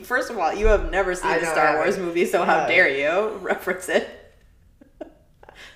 First 0.04 0.30
of 0.30 0.38
all, 0.38 0.54
you 0.54 0.68
have 0.68 0.92
never 0.92 1.16
seen 1.16 1.32
I 1.32 1.38
a 1.38 1.46
Star. 1.46 1.78
Wars 1.78 1.98
movie, 1.98 2.26
so 2.26 2.44
how 2.46 2.68
dare 2.68 2.88
you 2.88 3.38
reference 3.38 3.90
it? 3.90 4.08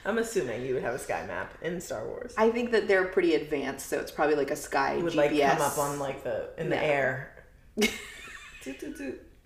I'm 0.05 0.17
assuming 0.19 0.63
you 0.65 0.75
would 0.75 0.83
have 0.83 0.93
a 0.93 0.99
sky 0.99 1.25
map 1.27 1.53
in 1.61 1.81
Star 1.81 2.05
Wars. 2.05 2.33
I 2.37 2.49
think 2.51 2.71
that 2.71 2.87
they're 2.87 3.05
pretty 3.05 3.33
advanced, 3.35 3.87
so 3.89 3.99
it's 3.99 4.11
probably 4.11 4.35
like 4.35 4.51
a 4.51 4.55
sky 4.55 4.93
It 4.93 5.03
would 5.03 5.13
GPS. 5.13 5.15
like 5.15 5.51
come 5.57 5.61
up 5.61 5.77
on 5.79 5.99
like 5.99 6.23
the 6.23 6.49
in 6.57 6.69
the 6.69 6.75
Yeah. 6.75 6.81
air. 6.81 7.45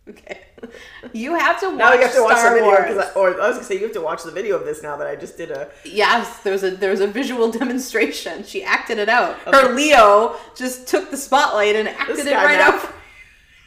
Okay. 0.09 0.39
You 1.13 1.35
have 1.35 1.59
to 1.61 1.67
watch 1.69 1.77
Now 1.77 1.93
you 1.93 2.01
have 2.01 2.13
to 2.13 2.23
watch 2.23 2.37
Star 2.39 2.49
the 2.53 2.59
video, 2.61 2.99
I, 2.99 3.11
or 3.13 3.39
I 3.41 3.47
was 3.47 3.57
gonna 3.57 3.63
say 3.63 3.75
you 3.75 3.83
have 3.83 3.93
to 3.93 4.01
watch 4.01 4.23
the 4.23 4.31
video 4.31 4.55
of 4.57 4.65
this 4.65 4.83
now 4.83 4.97
that 4.97 5.07
I 5.07 5.15
just 5.15 5.37
did 5.37 5.51
a. 5.51 5.69
Yes, 5.85 6.39
there's 6.39 6.63
a 6.63 6.71
there 6.71 6.91
was 6.91 6.99
a 6.99 7.07
visual 7.07 7.49
demonstration. 7.59 8.43
She 8.43 8.61
acted 8.63 8.97
it 8.97 9.07
out. 9.07 9.35
Her 9.39 9.73
Leo 9.73 10.35
just 10.55 10.87
took 10.87 11.11
the 11.11 11.17
spotlight 11.17 11.75
and 11.77 11.87
acted 11.87 12.27
it 12.27 12.33
right 12.35 12.57
map. 12.57 12.83
out. 12.83 12.93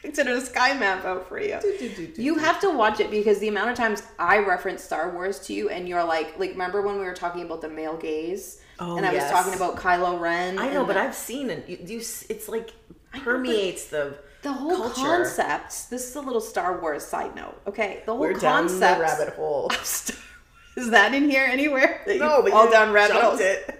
Acted 0.06 0.26
a 0.28 0.40
sky 0.40 0.76
map 0.76 1.04
out 1.04 1.28
for 1.28 1.40
you. 1.40 1.58
do, 1.62 1.76
do, 1.78 2.06
do, 2.08 2.22
You 2.22 2.36
have 2.36 2.60
to 2.60 2.70
watch 2.70 2.98
it 3.00 3.10
because 3.10 3.38
the 3.38 3.48
amount 3.48 3.70
of 3.70 3.76
times 3.76 4.02
I 4.18 4.38
reference 4.38 4.82
Star 4.82 5.10
Wars 5.12 5.38
to 5.46 5.52
you, 5.52 5.68
and 5.68 5.88
you're 5.88 6.02
like, 6.04 6.38
like, 6.38 6.50
remember 6.50 6.82
when 6.82 6.98
we 6.98 7.04
were 7.04 7.14
talking 7.14 7.42
about 7.42 7.60
the 7.60 7.68
male 7.68 7.96
gaze, 7.96 8.60
Oh, 8.80 8.96
and 8.96 9.06
I 9.06 9.12
yes. 9.12 9.30
was 9.30 9.30
talking 9.30 9.54
about 9.54 9.76
Kylo 9.76 10.18
Ren. 10.18 10.58
I 10.58 10.72
know, 10.72 10.84
but 10.84 10.94
the- 10.94 11.00
I've 11.02 11.14
seen 11.14 11.50
it. 11.50 11.68
You, 11.68 11.78
you 11.86 11.98
it's 11.98 12.48
like 12.48 12.70
permeates 13.22 13.86
the 13.88 14.16
the 14.42 14.52
whole 14.52 14.76
culture. 14.76 14.94
concept. 15.02 15.88
This 15.90 16.08
is 16.08 16.16
a 16.16 16.20
little 16.20 16.40
Star 16.40 16.80
Wars 16.80 17.04
side 17.04 17.36
note. 17.36 17.60
Okay, 17.68 18.02
the 18.06 18.12
whole 18.12 18.20
We're 18.20 18.32
down 18.32 18.64
the 18.66 18.70
concept. 18.72 19.00
rabbit 19.00 19.34
hole. 19.34 19.70
Star- 19.82 20.16
Is 20.76 20.90
that 20.90 21.14
in 21.14 21.30
here 21.30 21.44
anywhere? 21.44 22.02
That 22.06 22.16
No, 22.18 22.42
but 22.42 22.52
you 22.52 22.70
down 22.72 22.92
rabbit 22.92 23.16
holes. 23.22 23.40
it. 23.40 23.78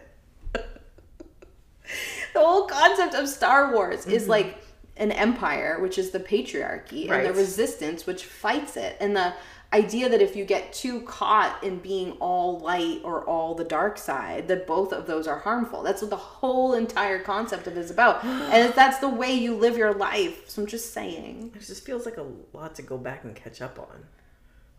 the 0.52 2.40
whole 2.40 2.66
concept 2.66 3.14
of 3.14 3.28
Star 3.28 3.72
Wars 3.72 4.06
is 4.06 4.22
Mm-hmm. 4.22 4.30
like 4.30 4.61
an 4.96 5.10
empire, 5.12 5.78
which 5.80 5.96
is 5.98 6.10
the 6.10 6.20
patriarchy, 6.20 7.10
and 7.10 7.26
the 7.26 7.32
resistance, 7.32 8.06
which 8.06 8.24
fights 8.24 8.76
it, 8.76 8.96
and 9.00 9.16
the 9.16 9.32
idea 9.74 10.06
that 10.06 10.20
if 10.20 10.36
you 10.36 10.44
get 10.44 10.70
too 10.70 11.00
caught 11.02 11.64
in 11.64 11.78
being 11.78 12.12
all 12.20 12.58
light 12.60 13.00
or 13.04 13.24
all 13.24 13.54
the 13.54 13.64
dark 13.64 13.96
side, 13.96 14.46
that 14.48 14.66
both 14.66 14.92
of 14.92 15.06
those 15.06 15.26
are 15.26 15.38
harmful. 15.38 15.82
That's 15.82 16.02
what 16.02 16.10
the 16.10 16.16
whole 16.16 16.74
entire 16.74 17.18
concept 17.20 17.66
of 17.66 17.74
it 17.76 17.80
is 17.80 17.90
about, 17.90 18.22
and 18.24 18.68
if 18.68 18.74
that's 18.74 18.98
the 18.98 19.08
way 19.08 19.32
you 19.32 19.54
live 19.54 19.78
your 19.78 19.94
life. 19.94 20.48
So 20.50 20.60
I'm 20.60 20.68
just 20.68 20.92
saying. 20.92 21.52
It 21.54 21.60
just 21.66 21.84
feels 21.86 22.04
like 22.04 22.18
a 22.18 22.26
lot 22.52 22.74
to 22.74 22.82
go 22.82 22.98
back 22.98 23.24
and 23.24 23.34
catch 23.34 23.62
up 23.62 23.78
on. 23.78 24.04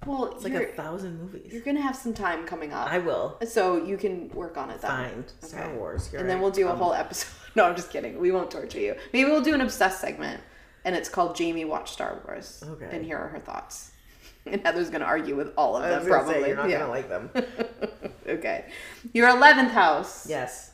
Well, 0.05 0.25
It's 0.35 0.43
like 0.43 0.53
a 0.53 0.65
thousand 0.65 1.19
movies. 1.21 1.51
you're 1.53 1.61
gonna 1.63 1.81
have 1.81 1.95
some 1.95 2.13
time 2.13 2.45
coming 2.45 2.73
up. 2.73 2.91
I 2.91 2.97
will 2.99 3.37
so 3.47 3.83
you 3.83 3.97
can 3.97 4.29
work 4.29 4.57
on 4.57 4.69
it 4.69 4.81
then. 4.81 4.91
find 4.91 5.33
Star 5.39 5.73
Wars. 5.75 6.13
And 6.13 6.29
then 6.29 6.41
we'll 6.41 6.51
do 6.51 6.67
a 6.67 6.71
Um, 6.71 6.77
whole 6.77 6.93
episode. 6.93 7.29
No, 7.55 7.65
I'm 7.65 7.75
just 7.75 7.91
kidding. 7.91 8.19
We 8.19 8.31
won't 8.31 8.49
torture 8.49 8.79
you. 8.79 8.95
Maybe 9.13 9.29
we'll 9.29 9.41
do 9.41 9.53
an 9.53 9.61
obsessed 9.61 10.01
segment, 10.01 10.41
and 10.85 10.95
it's 10.95 11.07
called 11.09 11.35
Jamie 11.35 11.65
Watch 11.65 11.91
Star 11.91 12.19
Wars. 12.25 12.63
Okay. 12.67 12.89
And 12.91 13.05
here 13.05 13.17
are 13.17 13.27
her 13.29 13.39
thoughts. 13.39 13.91
And 14.45 14.59
Heather's 14.61 14.89
gonna 14.89 15.05
argue 15.05 15.37
with 15.37 15.53
all 15.55 15.77
of 15.77 15.83
them. 15.83 16.05
probably. 16.05 16.33
say 16.33 16.47
you're 16.47 16.57
not 16.57 16.69
yeah. 16.69 16.79
gonna 16.79 16.91
like 16.91 17.07
them. 17.07 17.29
okay. 18.27 18.65
Your 19.13 19.29
eleventh 19.29 19.71
house 19.71 20.27
yes. 20.27 20.71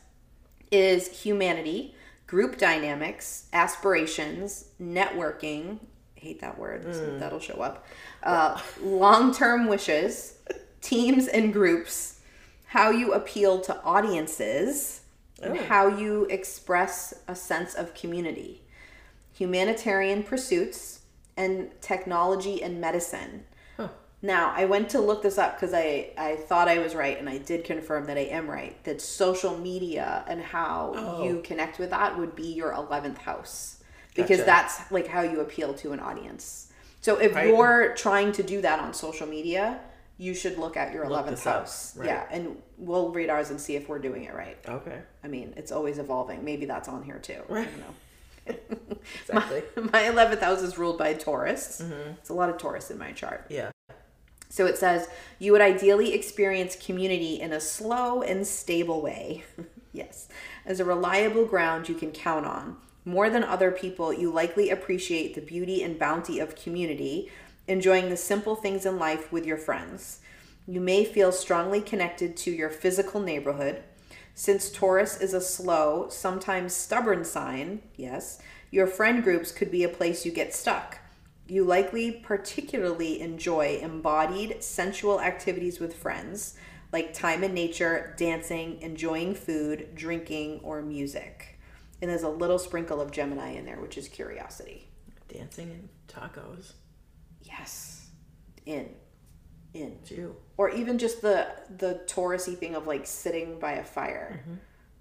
is 0.72 1.06
humanity, 1.22 1.94
group 2.26 2.58
dynamics, 2.58 3.46
aspirations, 3.52 4.64
networking. 4.82 5.78
I 6.16 6.20
hate 6.20 6.40
that 6.40 6.58
word. 6.58 6.82
so 6.94 7.00
Mm. 7.02 7.20
that'll 7.20 7.38
show 7.38 7.60
up. 7.62 7.86
Uh, 8.24 8.60
long-term 8.82 9.68
wishes, 9.68 10.38
teams 10.80 11.28
and 11.28 11.52
groups, 11.52 12.20
how 12.66 12.90
you 12.90 13.12
appeal 13.12 13.60
to 13.60 13.80
audiences, 13.84 14.99
and 15.40 15.56
Oh. 15.56 15.62
how 15.64 15.86
you 15.88 16.24
express 16.26 17.14
a 17.28 17.34
sense 17.34 17.74
of 17.74 17.94
community, 17.94 18.62
humanitarian 19.32 20.22
pursuits, 20.22 21.00
and 21.36 21.70
technology 21.80 22.62
and 22.62 22.80
medicine. 22.80 23.44
Now, 24.22 24.52
I 24.54 24.66
went 24.66 24.90
to 24.90 25.00
look 25.00 25.22
this 25.22 25.38
up 25.38 25.54
because 25.58 25.72
I, 25.72 26.10
I 26.18 26.36
thought 26.36 26.68
I 26.68 26.76
was 26.78 26.94
right, 26.94 27.18
and 27.18 27.26
I 27.26 27.38
did 27.38 27.64
confirm 27.64 28.04
that 28.04 28.18
I 28.18 28.26
am 28.26 28.50
right. 28.50 28.76
That 28.84 29.00
social 29.00 29.56
media 29.56 30.24
and 30.28 30.42
how 30.42 30.92
Oh. 30.94 31.24
you 31.24 31.40
connect 31.42 31.78
with 31.78 31.88
that 31.88 32.18
would 32.18 32.36
be 32.36 32.48
your 32.52 32.70
11th 32.74 33.16
house. 33.16 33.82
Because 34.14 34.40
Gotcha. 34.40 34.44
that's 34.44 34.90
like 34.92 35.06
how 35.06 35.22
you 35.22 35.40
appeal 35.40 35.72
to 35.72 35.92
an 35.92 36.00
audience. 36.00 36.70
So 37.00 37.16
if 37.16 37.34
Right. 37.34 37.46
you're 37.46 37.94
trying 37.94 38.32
to 38.32 38.42
do 38.42 38.60
that 38.60 38.78
on 38.78 38.92
social 38.92 39.26
media, 39.26 39.80
you 40.20 40.34
should 40.34 40.58
look 40.58 40.76
at 40.76 40.92
your 40.92 41.08
Look 41.08 41.24
11th 41.26 41.30
this 41.30 41.46
up, 41.46 41.54
house. 41.60 41.96
right. 41.96 42.06
Yeah, 42.06 42.26
and 42.30 42.56
we'll 42.76 43.08
read 43.10 43.30
ours 43.30 43.48
and 43.48 43.58
see 43.58 43.74
if 43.74 43.88
we're 43.88 43.98
doing 43.98 44.24
it 44.24 44.34
right. 44.34 44.58
Okay. 44.68 44.98
I 45.24 45.28
mean, 45.28 45.54
it's 45.56 45.72
always 45.72 45.98
evolving. 45.98 46.44
Maybe 46.44 46.66
that's 46.66 46.88
on 46.88 47.02
here 47.02 47.18
too. 47.18 47.40
I 47.48 47.52
Right. 47.52 47.68
don't 47.70 47.80
know. 47.80 47.94
Exactly. 49.22 49.62
My 49.92 50.02
11th 50.02 50.40
house 50.40 50.60
is 50.62 50.76
ruled 50.76 50.98
by 50.98 51.14
Taurus. 51.14 51.80
Mm-hmm. 51.82 52.10
It's 52.18 52.28
a 52.28 52.34
lot 52.34 52.50
of 52.50 52.58
Taurus 52.58 52.90
in 52.90 52.98
my 52.98 53.12
chart. 53.12 53.46
yeah. 53.48 53.70
So 54.52 54.66
it 54.66 54.76
says, 54.76 55.08
you 55.38 55.52
would 55.52 55.60
ideally 55.60 56.12
experience 56.12 56.74
community 56.76 57.40
in 57.40 57.52
a 57.52 57.60
slow 57.60 58.20
and 58.22 58.44
stable 58.46 59.00
way. 59.00 59.44
yes, 59.92 60.28
as 60.66 60.80
a 60.80 60.84
reliable 60.84 61.44
ground 61.46 61.88
you 61.88 61.94
can 61.94 62.10
count 62.10 62.44
on. 62.44 62.76
More 63.04 63.30
than 63.30 63.44
other 63.44 63.70
people, 63.70 64.12
you 64.12 64.30
likely 64.32 64.68
appreciate 64.70 65.34
the 65.36 65.40
beauty 65.40 65.82
and 65.84 65.98
bounty 65.98 66.40
of 66.40 66.56
community, 66.56 67.30
enjoying 67.70 68.10
the 68.10 68.16
simple 68.16 68.56
things 68.56 68.84
in 68.84 68.98
life 68.98 69.30
with 69.30 69.46
your 69.46 69.56
friends. 69.56 70.18
You 70.66 70.80
may 70.80 71.04
feel 71.04 71.30
strongly 71.30 71.80
connected 71.80 72.36
to 72.38 72.50
your 72.50 72.68
physical 72.68 73.20
neighborhood. 73.20 73.84
Since 74.34 74.72
Taurus 74.72 75.20
is 75.20 75.34
a 75.34 75.40
slow, 75.40 76.08
sometimes 76.08 76.74
stubborn 76.74 77.24
sign, 77.24 77.82
yes, 77.94 78.40
your 78.72 78.88
friend 78.88 79.22
groups 79.22 79.52
could 79.52 79.70
be 79.70 79.84
a 79.84 79.88
place 79.88 80.26
you 80.26 80.32
get 80.32 80.52
stuck. 80.52 80.98
You 81.46 81.64
likely 81.64 82.10
particularly 82.10 83.20
enjoy 83.20 83.78
embodied 83.80 84.62
sensual 84.64 85.20
activities 85.20 85.78
with 85.78 85.94
friends, 85.94 86.56
like 86.92 87.14
time 87.14 87.44
in 87.44 87.54
nature, 87.54 88.14
dancing, 88.16 88.82
enjoying 88.82 89.34
food, 89.34 89.94
drinking, 89.94 90.60
or 90.64 90.82
music. 90.82 91.60
And 92.02 92.10
there's 92.10 92.24
a 92.24 92.28
little 92.28 92.58
sprinkle 92.58 93.00
of 93.00 93.12
Gemini 93.12 93.50
in 93.50 93.64
there, 93.64 93.80
which 93.80 93.96
is 93.96 94.08
curiosity. 94.08 94.88
Dancing 95.28 95.70
and 95.70 95.88
tacos. 96.08 96.72
Yes. 97.50 98.08
In. 98.66 98.88
In. 99.74 99.98
Jew. 100.04 100.36
Or 100.56 100.70
even 100.70 100.98
just 100.98 101.20
the 101.22 101.46
the 101.76 102.00
Taurusy 102.06 102.56
thing 102.56 102.74
of 102.74 102.86
like 102.86 103.06
sitting 103.06 103.58
by 103.58 103.72
a 103.72 103.84
fire. 103.84 104.42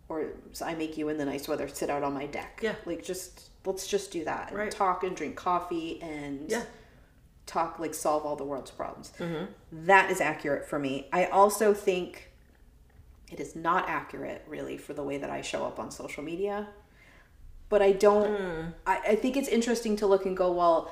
Or 0.08 0.26
so 0.54 0.66
I 0.66 0.74
make 0.76 0.98
you 0.98 1.10
in 1.10 1.18
the 1.18 1.26
nice 1.26 1.48
weather 1.48 1.68
sit 1.68 1.90
out 1.90 2.04
on 2.04 2.14
my 2.14 2.26
deck. 2.26 2.60
Yeah. 2.62 2.76
Like 2.86 3.04
just 3.04 3.50
let's 3.66 3.88
just 3.88 4.12
do 4.12 4.24
that. 4.26 4.50
And 4.50 4.58
Right. 4.58 4.72
talk 4.72 5.04
and 5.04 5.16
drink 5.16 5.36
coffee 5.36 6.02
and 6.02 6.50
Yeah. 6.50 6.64
talk 7.46 7.78
like 7.80 7.94
solve 7.94 8.26
all 8.26 8.36
the 8.36 8.44
world's 8.46 8.72
problems. 8.72 9.12
Mm-hmm. 9.20 9.46
That 9.86 10.10
is 10.12 10.20
accurate 10.22 10.66
for 10.66 10.80
me. 10.80 11.08
I 11.14 11.26
also 11.26 11.74
think 11.74 12.32
it 13.32 13.40
is 13.40 13.56
not 13.56 13.88
accurate 13.88 14.44
really 14.48 14.78
for 14.78 14.94
the 14.94 15.04
way 15.04 15.18
that 15.20 15.30
I 15.30 15.42
show 15.42 15.64
up 15.66 15.78
on 15.80 15.92
social 15.92 16.24
media. 16.24 16.70
But 17.70 17.84
I 17.84 17.92
don't 17.92 18.36
Hmm. 18.36 18.70
I, 18.88 19.00
I 19.10 19.16
think 19.16 19.38
it's 19.38 19.50
interesting 19.50 19.96
to 19.98 20.08
look 20.08 20.26
and 20.26 20.36
go, 20.36 20.52
well, 20.52 20.92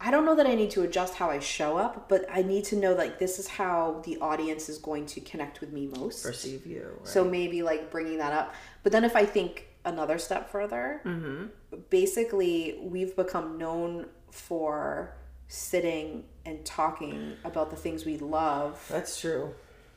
I 0.00 0.10
don't 0.10 0.26
know 0.26 0.34
that 0.34 0.46
I 0.46 0.54
need 0.54 0.70
to 0.72 0.82
adjust 0.82 1.14
how 1.14 1.30
I 1.30 1.38
show 1.38 1.78
up, 1.78 2.08
but 2.08 2.26
I 2.30 2.42
need 2.42 2.64
to 2.64 2.76
know 2.76 2.92
like 2.92 3.18
this 3.18 3.38
is 3.38 3.48
how 3.48 4.02
the 4.04 4.18
audience 4.18 4.68
is 4.68 4.78
going 4.78 5.06
to 5.06 5.20
connect 5.20 5.60
with 5.60 5.72
me 5.72 5.86
most. 5.86 6.22
Perceive 6.22 6.66
you. 6.66 6.90
Right? 6.98 7.08
So 7.08 7.24
maybe 7.24 7.62
like 7.62 7.90
bringing 7.90 8.18
that 8.18 8.32
up. 8.32 8.54
But 8.82 8.92
then 8.92 9.04
if 9.04 9.16
I 9.16 9.24
think 9.24 9.68
another 9.84 10.18
step 10.18 10.50
further, 10.50 11.00
mm-hmm. 11.04 11.46
basically 11.90 12.78
we've 12.82 13.16
become 13.16 13.56
known 13.56 14.06
for 14.30 15.14
sitting 15.48 16.24
and 16.44 16.64
talking 16.64 17.34
about 17.44 17.70
the 17.70 17.76
things 17.76 18.04
we 18.04 18.18
love 18.18 18.84
that's 18.90 19.20
true. 19.20 19.54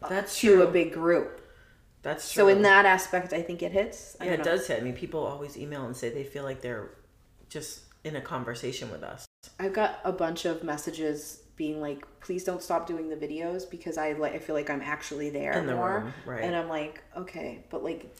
That's 0.07 0.39
to 0.41 0.55
true. 0.55 0.63
a 0.63 0.71
big 0.71 0.93
group. 0.93 1.41
That's 2.03 2.31
true. 2.31 2.43
So 2.43 2.47
in 2.47 2.61
that 2.61 2.85
aspect, 2.85 3.33
I 3.33 3.41
think 3.41 3.63
it 3.63 3.71
hits. 3.71 4.15
I 4.21 4.25
yeah, 4.25 4.31
it 4.33 4.37
know. 4.37 4.43
does 4.43 4.67
hit. 4.67 4.79
I 4.79 4.83
mean, 4.83 4.93
people 4.93 5.25
always 5.25 5.57
email 5.57 5.85
and 5.85 5.97
say 5.97 6.09
they 6.09 6.23
feel 6.23 6.43
like 6.43 6.61
they're 6.61 6.91
just 7.49 7.81
in 8.03 8.15
a 8.15 8.21
conversation 8.21 8.91
with 8.91 9.03
us. 9.03 9.26
I've 9.59 9.73
got 9.73 9.99
a 10.03 10.11
bunch 10.11 10.45
of 10.45 10.63
messages 10.63 11.41
being 11.55 11.81
like, 11.81 12.05
"Please 12.19 12.43
don't 12.43 12.61
stop 12.61 12.85
doing 12.85 13.09
the 13.09 13.15
videos 13.15 13.69
because 13.69 13.97
I 13.97 14.13
like 14.13 14.33
I 14.33 14.39
feel 14.39 14.55
like 14.55 14.69
I'm 14.69 14.81
actually 14.81 15.29
there 15.29 15.53
In 15.53 15.65
the 15.65 15.75
more." 15.75 15.99
room, 15.99 16.13
right. 16.25 16.43
And 16.43 16.55
I'm 16.55 16.69
like, 16.69 17.03
okay, 17.15 17.63
but 17.69 17.83
like, 17.83 18.15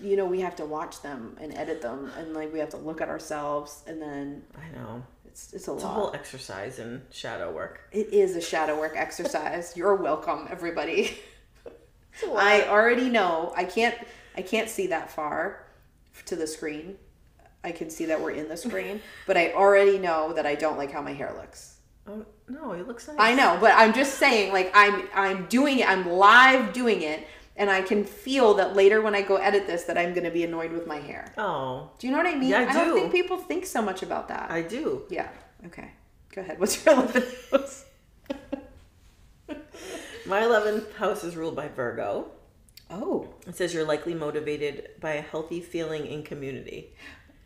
you 0.00 0.16
know, 0.16 0.26
we 0.26 0.40
have 0.40 0.56
to 0.56 0.64
watch 0.64 1.02
them 1.02 1.36
and 1.40 1.56
edit 1.56 1.82
them, 1.82 2.10
and 2.16 2.32
like 2.32 2.52
we 2.52 2.60
have 2.60 2.70
to 2.70 2.76
look 2.76 3.00
at 3.00 3.08
ourselves, 3.08 3.82
and 3.86 4.00
then 4.00 4.44
I 4.56 4.76
know. 4.76 5.02
It's 5.26 5.52
it's 5.52 5.68
a 5.68 5.74
It's 5.74 5.84
a 5.84 5.88
whole 5.88 6.12
exercise 6.14 6.78
in 6.78 7.02
shadow 7.10 7.52
work. 7.52 7.82
It 7.92 8.12
is 8.12 8.36
a 8.36 8.40
shadow 8.40 8.78
work 8.78 8.94
exercise. 8.96 9.76
You're 9.76 9.96
welcome, 9.96 10.46
everybody. 10.50 11.18
I 12.36 12.64
already 12.68 13.08
know. 13.08 13.52
I 13.56 13.64
can't. 13.64 13.96
I 14.36 14.42
can't 14.42 14.68
see 14.68 14.86
that 14.88 15.10
far 15.10 15.66
to 16.26 16.36
the 16.36 16.46
screen. 16.46 16.96
I 17.62 17.72
can 17.72 17.90
see 17.90 18.06
that 18.06 18.20
we're 18.20 18.30
in 18.32 18.48
the 18.48 18.56
screen, 18.56 19.00
but 19.26 19.36
I 19.36 19.52
already 19.52 19.98
know 19.98 20.32
that 20.32 20.46
I 20.46 20.54
don't 20.54 20.78
like 20.78 20.90
how 20.92 21.02
my 21.02 21.12
hair 21.12 21.32
looks. 21.36 21.76
Oh 22.06 22.24
no, 22.48 22.72
it 22.72 22.86
looks 22.88 23.06
nice. 23.08 23.16
I 23.18 23.34
know, 23.34 23.58
but 23.60 23.72
I'm 23.76 23.92
just 23.92 24.14
saying. 24.18 24.52
Like 24.52 24.70
I'm. 24.74 25.08
I'm 25.14 25.46
doing 25.46 25.80
it. 25.80 25.88
I'm 25.88 26.08
live 26.08 26.72
doing 26.72 27.02
it, 27.02 27.26
and 27.56 27.68
I 27.68 27.82
can 27.82 28.04
feel 28.04 28.54
that 28.54 28.74
later 28.74 29.02
when 29.02 29.14
I 29.14 29.20
go 29.22 29.36
edit 29.36 29.66
this, 29.66 29.84
that 29.84 29.98
I'm 29.98 30.14
going 30.14 30.24
to 30.24 30.30
be 30.30 30.42
annoyed 30.44 30.72
with 30.72 30.86
my 30.86 30.96
hair. 30.98 31.32
Oh, 31.36 31.90
Do 31.98 32.06
you 32.06 32.12
know 32.12 32.18
what 32.18 32.26
I 32.26 32.34
mean? 32.36 32.48
Yeah, 32.50 32.66
I 32.68 32.72
don't 32.72 32.94
do. 32.94 33.00
think 33.00 33.12
people 33.12 33.36
think 33.36 33.66
so 33.66 33.82
much 33.82 34.02
about 34.02 34.28
that. 34.28 34.50
I 34.50 34.62
do. 34.62 35.02
yeah. 35.10 35.28
Okay. 35.66 35.90
Go 36.34 36.40
ahead. 36.40 36.58
What's 36.58 36.84
your 36.84 36.94
11th 36.94 37.50
house? 37.50 37.84
My 40.26 40.42
11th 40.42 40.94
house 40.94 41.24
is 41.24 41.36
ruled 41.36 41.56
by 41.56 41.68
Virgo. 41.68 42.30
Oh. 42.88 43.28
It 43.46 43.56
says 43.56 43.74
you're 43.74 43.84
likely 43.84 44.14
motivated 44.14 44.90
by 45.00 45.12
a 45.12 45.20
healthy 45.22 45.60
feeling 45.60 46.06
in 46.06 46.22
community. 46.22 46.94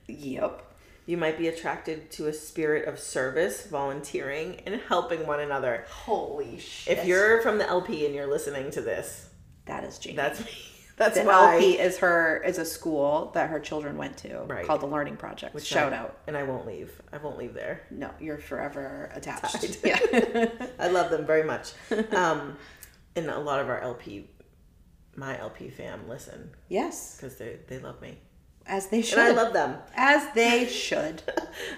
Yep. 0.09 0.62
You 1.07 1.16
might 1.18 1.36
be 1.36 1.48
attracted 1.48 2.11
to 2.12 2.28
a 2.28 2.32
spirit 2.32 2.88
of 2.88 2.98
service, 2.98 3.66
volunteering, 3.66 4.61
and 4.66 4.80
helping 4.88 5.26
one 5.26 5.40
another. 5.40 5.84
Holy 5.90 6.59
shit. 6.59 6.98
If 6.98 7.05
you're 7.05 7.42
from 7.42 7.59
the 7.59 7.66
LP 7.68 8.07
and 8.07 8.14
you're 8.14 8.26
listening 8.30 8.70
to 8.70 8.80
this, 8.80 9.28
that 9.66 9.84
is 9.84 9.98
Jamie. 9.98 10.16
that's 10.16 10.40
me. 10.44 10.50
That's 10.96 11.18
the 11.18 11.24
why. 11.24 11.55
LP 11.55 11.72
is 11.80 11.98
her 11.98 12.40
is 12.46 12.57
a 12.59 12.64
school 12.64 13.32
that 13.34 13.50
her 13.50 13.59
children 13.59 13.96
went 13.98 14.16
to 14.18 14.42
Right. 14.42 14.64
called 14.64 14.80
the 14.80 14.86
Learning 14.86 15.16
Project. 15.16 15.52
Which 15.52 15.64
Shout 15.64 15.92
I- 15.92 15.96
out. 15.96 16.18
And 16.28 16.36
I 16.36 16.44
won't 16.44 16.68
leave. 16.68 16.92
I 17.12 17.16
won't 17.18 17.36
leave 17.36 17.52
there. 17.52 17.82
No, 17.90 18.12
you're 18.20 18.38
forever 18.38 19.11
attached. 19.12 19.61
Tied. 19.61 19.76
Yeah. 19.84 20.46
I 20.78 20.86
love 20.86 21.11
them 21.11 21.26
very 21.26 21.42
much. 21.42 21.72
Um, 22.12 22.57
and 23.16 23.28
a 23.28 23.40
lot 23.40 23.59
of 23.59 23.68
our 23.68 23.80
LP, 23.80 24.30
my 25.16 25.36
LP 25.36 25.68
fam, 25.68 26.09
listen 26.09 26.50
yes, 26.68 27.16
because 27.16 27.38
they 27.38 27.59
they 27.66 27.80
love 27.80 28.00
me 28.00 28.16
as 28.67 28.89
they 28.89 29.03
should. 29.03 29.19
and 29.19 29.29
I 29.39 29.43
love 29.43 29.53
them. 29.53 29.77
as 29.95 30.33
they 30.35 30.67
should. 30.85 31.23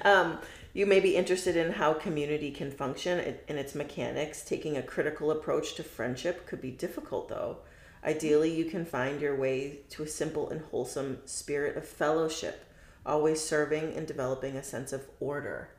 Um, 0.04 0.38
you 0.72 0.86
may 0.86 1.00
be 1.00 1.16
interested 1.16 1.56
in 1.56 1.72
how 1.72 1.94
community 1.94 2.50
can 2.50 2.70
function 2.70 3.18
and 3.18 3.36
and 3.48 3.58
its 3.58 3.74
mechanics. 3.74 4.44
Taking 4.44 4.76
a 4.76 4.82
critical 4.82 5.30
approach 5.30 5.74
to 5.76 5.82
friendship 5.82 6.46
could 6.46 6.60
be 6.60 6.70
difficult, 6.70 7.28
though. 7.28 7.58
Ideally, 8.04 8.54
you 8.54 8.66
can 8.66 8.84
find 8.84 9.20
your 9.20 9.34
way 9.34 9.78
to 9.90 10.02
a 10.02 10.06
simple 10.06 10.50
and 10.50 10.60
wholesome 10.70 11.18
spirit 11.24 11.76
of 11.76 11.88
fellowship, 11.88 12.64
always 13.04 13.42
serving 13.42 13.94
and 13.96 14.06
developing 14.06 14.56
a 14.56 14.62
sense 14.62 14.92
of 14.92 15.06
order. 15.18 15.70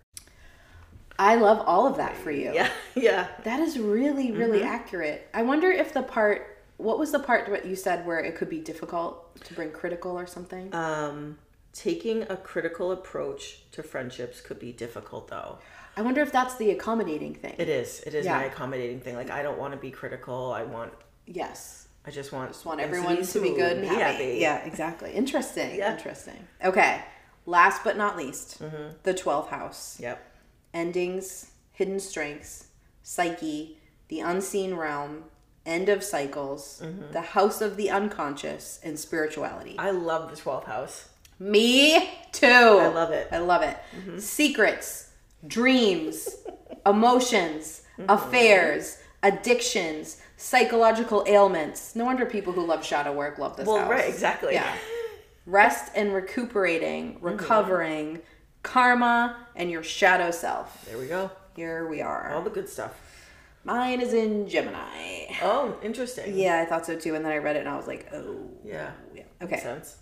I 1.20 1.36
love 1.36 1.60
all 1.66 1.88
of 1.88 1.98
that 1.98 2.16
for 2.18 2.32
you. 2.32 2.52
Yeah, 2.54 2.70
yeah. 2.96 3.28
That 3.44 3.60
is 3.60 3.80
really, 3.80 4.32
really 4.32 4.60
Mm-hmm. 4.60 4.68
accurate. 4.68 5.28
I 5.34 5.44
wonder 5.44 5.72
if 5.72 5.94
the 5.94 6.04
part, 6.04 6.57
what 6.78 6.98
was 7.00 7.12
the 7.12 7.20
part 7.20 7.48
that 7.50 7.66
you 7.66 7.76
said 7.76 8.06
where 8.06 8.20
it 8.20 8.36
could 8.36 8.50
be 8.50 8.60
difficult 8.60 9.36
to 9.46 9.54
bring 9.54 9.72
critical 9.72 10.12
or 10.18 10.28
something? 10.28 10.74
Um, 10.74 11.38
taking 11.74 12.24
a 12.24 12.38
critical 12.38 12.92
approach 12.92 13.70
to 13.72 13.84
friendships 13.84 14.42
could 14.42 14.60
be 14.60 14.72
difficult, 14.72 15.28
though. 15.28 15.60
I 15.96 16.02
wonder 16.02 16.22
if 16.22 16.32
that's 16.32 16.56
the 16.58 16.70
accommodating 16.72 17.34
thing. 17.34 17.56
It 17.58 17.70
is. 17.70 18.02
It 18.02 18.14
is 18.14 18.26
Yeah. 18.26 18.38
my 18.38 18.44
accommodating 18.46 19.00
thing. 19.00 19.16
Like 19.16 19.32
I 19.32 19.42
don't 19.42 19.58
want 19.58 19.74
to 19.74 19.80
be 19.80 19.90
critical. 19.92 20.52
I 20.52 20.64
want. 20.64 20.94
yes. 21.26 21.88
I 22.06 22.10
just 22.12 22.32
want. 22.32 22.52
Just 22.54 22.66
want 22.66 22.80
everyone 22.80 23.22
to 23.22 23.42
be 23.42 23.50
good 23.50 23.74
and 23.78 23.82
be 23.82 23.88
happy. 23.88 24.38
Yeah, 24.40 24.64
exactly. 24.64 25.12
Interesting. 25.12 25.76
Yeah. 25.76 25.92
Interesting. 25.94 26.48
Okay. 26.64 27.02
Last 27.46 27.84
but 27.84 27.98
not 27.98 28.16
least, 28.16 28.60
Mm-hmm. 28.62 28.94
the 29.04 29.14
12th 29.14 29.50
house. 29.50 30.00
Yep. 30.00 30.18
Endings, 30.74 31.52
hidden 31.74 32.00
strengths, 32.00 32.68
psyche, 33.04 33.78
the 34.10 34.20
unseen 34.22 34.76
realm, 34.76 35.24
end 35.68 35.90
of 35.90 36.04
cycles, 36.04 36.82
Mm-hmm. 36.84 37.12
the 37.12 37.22
house 37.22 37.62
of 37.62 37.78
the 37.78 37.90
unconscious, 37.92 38.80
and 38.84 38.98
spirituality. 38.98 39.76
I 39.78 39.92
love 39.92 40.32
the 40.32 40.36
twelfth 40.38 40.66
house. 40.68 41.10
Me 41.40 42.10
too. 42.32 42.48
I 42.48 42.88
love 42.88 43.12
it. 43.12 43.28
I 43.32 43.38
love 43.38 43.62
it. 43.62 43.78
Mm-hmm. 43.96 44.18
Secrets, 44.20 45.12
dreams, 45.46 46.30
emotions, 46.86 47.84
mm-hmm. 48.00 48.10
affairs, 48.10 48.98
addictions, 49.22 50.20
psychological 50.38 51.24
ailments. 51.28 51.96
No 51.96 52.06
wonder 52.06 52.26
people 52.26 52.54
who 52.54 52.66
love 52.66 52.84
shadow 52.84 53.14
work 53.14 53.38
love 53.38 53.56
this 53.58 53.68
Well, 53.68 53.80
house. 53.80 53.90
right, 53.90 54.10
exactly. 54.10 54.54
Yeah. 54.54 54.76
Rest 55.46 55.92
and 55.96 56.14
recuperating, 56.14 57.16
mm-hmm. 57.16 57.26
recovering, 57.26 58.20
karma, 58.64 59.38
and 59.56 59.70
your 59.72 59.84
shadow 59.84 60.32
self. 60.32 60.86
There 60.86 60.98
we 60.98 61.08
go. 61.08 61.30
Here 61.56 61.88
we 61.88 62.02
are. 62.02 62.34
All 62.34 62.42
the 62.42 62.50
good 62.50 62.68
stuff. 62.70 63.00
Mine 63.68 64.00
is 64.00 64.14
in 64.14 64.48
Gemini. 64.48 65.26
Oh, 65.42 65.78
interesting. 65.84 66.38
Yeah, 66.38 66.62
I 66.62 66.66
thought 66.66 66.86
so 66.86 66.98
too. 66.98 67.16
And 67.16 67.26
then 67.26 67.34
I 67.34 67.38
read 67.38 67.58
it 67.58 67.60
and 67.60 67.68
I 67.70 67.76
was 67.76 67.86
like, 67.86 68.08
oh. 68.14 68.50
Yeah. 68.64 68.92
Yeah. 69.14 69.24
Makes 69.42 69.54
Okay. 69.54 69.62
sense. 69.62 69.98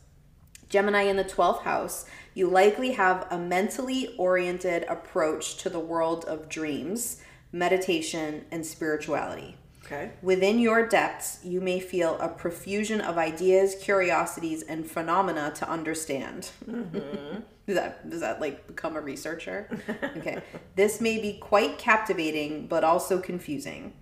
Gemini 0.69 1.01
in 1.03 1.15
the 1.17 1.23
12th 1.23 1.63
house, 1.63 2.05
you 2.35 2.47
likely 2.47 2.91
have 2.91 3.25
a 3.31 3.39
mentally 3.39 4.13
oriented 4.19 4.83
approach 4.83 5.57
to 5.57 5.69
the 5.69 5.79
world 5.79 6.25
of 6.25 6.47
dreams, 6.47 7.21
meditation, 7.51 8.45
and 8.51 8.63
spirituality. 8.63 9.57
Okay. 9.85 10.11
Within 10.23 10.57
your 10.59 10.87
depths, 10.87 11.39
you 11.43 11.61
may 11.61 11.79
feel 11.79 12.17
a 12.19 12.27
profusion 12.27 13.01
of 13.01 13.17
ideas, 13.17 13.75
curiosities, 13.81 14.63
and 14.63 14.85
phenomena 14.89 15.51
to 15.55 15.69
understand. 15.69 16.49
Mm-hmm. 16.67 17.39
does 17.67 17.75
that 17.75 18.09
does 18.09 18.21
that 18.21 18.41
like 18.41 18.65
become 18.67 18.95
a 18.95 19.01
researcher? 19.01 19.69
Okay. 20.17 20.41
this 20.75 20.99
may 21.01 21.19
be 21.21 21.33
quite 21.33 21.77
captivating, 21.77 22.67
but 22.67 22.83
also 22.83 23.19
confusing. 23.19 23.93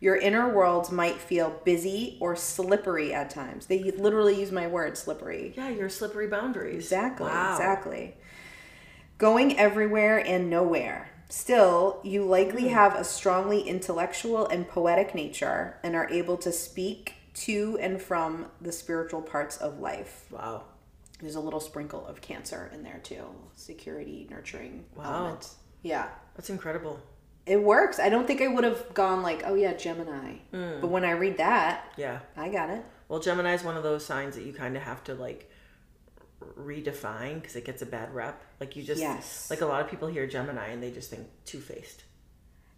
Your 0.00 0.16
inner 0.16 0.52
world 0.54 0.90
might 0.92 1.16
feel 1.16 1.60
busy 1.64 2.16
or 2.20 2.34
slippery 2.36 3.12
at 3.12 3.30
times. 3.30 3.66
They 3.66 3.82
literally 3.92 4.38
use 4.40 4.50
my 4.50 4.66
word 4.66 4.96
slippery. 4.96 5.52
Yeah, 5.56 5.68
your 5.70 5.88
slippery 5.90 6.26
boundaries. 6.26 6.84
Exactly, 6.84 7.26
Wow. 7.26 7.52
exactly. 7.52 8.14
Going 9.18 9.58
everywhere 9.58 10.18
and 10.18 10.48
nowhere. 10.48 11.09
Still, 11.30 12.00
you 12.02 12.24
likely 12.24 12.62
Hmm. 12.68 12.74
have 12.74 12.94
a 12.96 13.04
strongly 13.04 13.62
intellectual 13.62 14.46
and 14.46 14.68
poetic 14.68 15.14
nature 15.14 15.76
and 15.82 15.94
are 15.94 16.08
able 16.10 16.36
to 16.38 16.50
speak 16.52 17.14
to 17.34 17.78
and 17.80 18.02
from 18.02 18.46
the 18.60 18.72
spiritual 18.72 19.22
parts 19.22 19.56
of 19.56 19.78
life. 19.78 20.26
Wow. 20.30 20.64
There's 21.20 21.36
a 21.36 21.40
little 21.40 21.60
sprinkle 21.60 22.04
of 22.06 22.20
cancer 22.20 22.70
in 22.74 22.82
there 22.82 22.98
too. 23.02 23.24
Security, 23.54 24.26
nurturing 24.30 24.86
Wow. 24.96 25.04
element. 25.18 25.50
Yeah. 25.82 26.08
That's 26.34 26.50
incredible. 26.50 26.98
It 27.46 27.62
works. 27.62 27.98
I 27.98 28.08
don't 28.08 28.26
think 28.26 28.40
I 28.42 28.48
would 28.48 28.64
have 28.64 28.92
gone 28.94 29.22
like, 29.22 29.42
oh 29.46 29.54
yeah, 29.54 29.74
Gemini. 29.74 30.36
Hmm. 30.50 30.80
But 30.80 30.88
when 30.88 31.04
I 31.04 31.12
read 31.12 31.36
that, 31.38 31.84
Yeah. 31.96 32.20
I 32.36 32.48
got 32.48 32.70
it. 32.70 32.84
Well, 33.08 33.20
Gemini 33.20 33.54
is 33.54 33.64
one 33.64 33.76
of 33.76 33.82
those 33.82 34.04
signs 34.04 34.34
that 34.36 34.42
you 34.44 34.52
kind 34.52 34.76
of 34.76 34.82
have 34.82 35.02
to 35.04 35.14
like 35.14 35.49
redefine 36.58 37.34
because 37.40 37.56
it 37.56 37.64
gets 37.64 37.82
a 37.82 37.86
bad 37.86 38.14
rep. 38.14 38.42
Like 38.60 38.76
you 38.76 38.82
just 38.82 39.00
Yes. 39.00 39.48
like 39.50 39.60
a 39.60 39.66
lot 39.66 39.80
of 39.82 39.88
people 39.90 40.08
hear 40.08 40.26
Gemini 40.26 40.68
and 40.68 40.82
they 40.82 40.90
just 40.90 41.10
think 41.10 41.26
two 41.44 41.60
faced. 41.60 42.04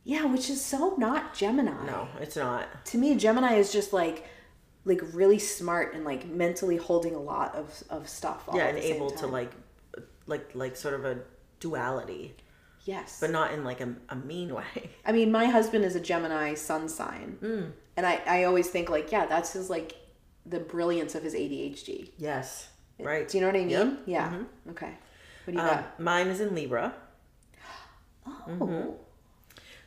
Yeah, 0.05 0.25
which 0.25 0.51
is 0.51 0.61
so 0.65 0.95
not 0.99 1.35
Gemini. 1.35 1.87
No, 1.87 2.09
it's 2.21 2.37
not. 2.37 2.85
to 2.87 2.99
me 2.99 3.15
gemini 3.15 3.55
is 3.55 3.73
just 3.73 3.93
like 3.93 4.25
like 4.85 5.01
really 5.13 5.39
smart 5.39 5.95
and 5.95 6.05
like 6.05 6.27
mentally 6.27 6.77
holding 6.77 7.15
a 7.15 7.21
lot 7.21 7.55
of 7.55 7.83
of 7.89 8.09
stuff 8.09 8.49
Yeah, 8.53 8.65
and 8.67 8.79
able 8.79 9.11
to 9.13 9.27
like 9.29 9.53
like 10.27 10.51
like 10.55 10.75
sort 10.77 10.95
of 10.95 11.05
a 11.05 11.19
duality, 11.61 12.35
yes 12.85 13.19
but 13.21 13.31
not 13.31 13.53
in 13.53 13.63
like 13.63 13.81
a, 13.81 13.95
a 14.09 14.17
mean 14.17 14.53
way. 14.61 14.91
i 15.07 15.13
mean 15.13 15.31
my 15.31 15.45
husband 15.47 15.85
is 15.85 15.95
a 15.95 16.01
gemini 16.01 16.55
sun 16.55 16.89
sign 16.89 17.37
Hmm. 17.41 17.65
and 17.97 18.05
i 18.05 18.21
i 18.27 18.43
always 18.45 18.69
think 18.69 18.91
like 18.91 19.13
yeah 19.13 19.27
that's 19.27 19.53
his 19.53 19.71
like 19.71 19.95
the 20.45 20.59
brilliance 20.59 21.15
of 21.15 21.23
his 21.23 21.35
adhd 21.35 22.11
Yes. 22.19 22.69
Right. 23.05 23.29
do 23.29 23.37
you 23.39 23.41
know 23.43 23.49
what 23.49 23.57
i 23.57 23.61
mean 23.61 23.71
Yep. 23.71 23.87
Mm-hmm. 23.87 24.11
yeah 24.11 24.39
okay 24.71 24.93
what 25.45 25.53
do 25.53 25.53
you 25.55 25.61
Um, 25.61 25.67
got 25.69 26.01
mine 26.01 26.29
is 26.29 26.41
in 26.41 26.55
Libra. 26.55 26.95
oh 28.27 28.97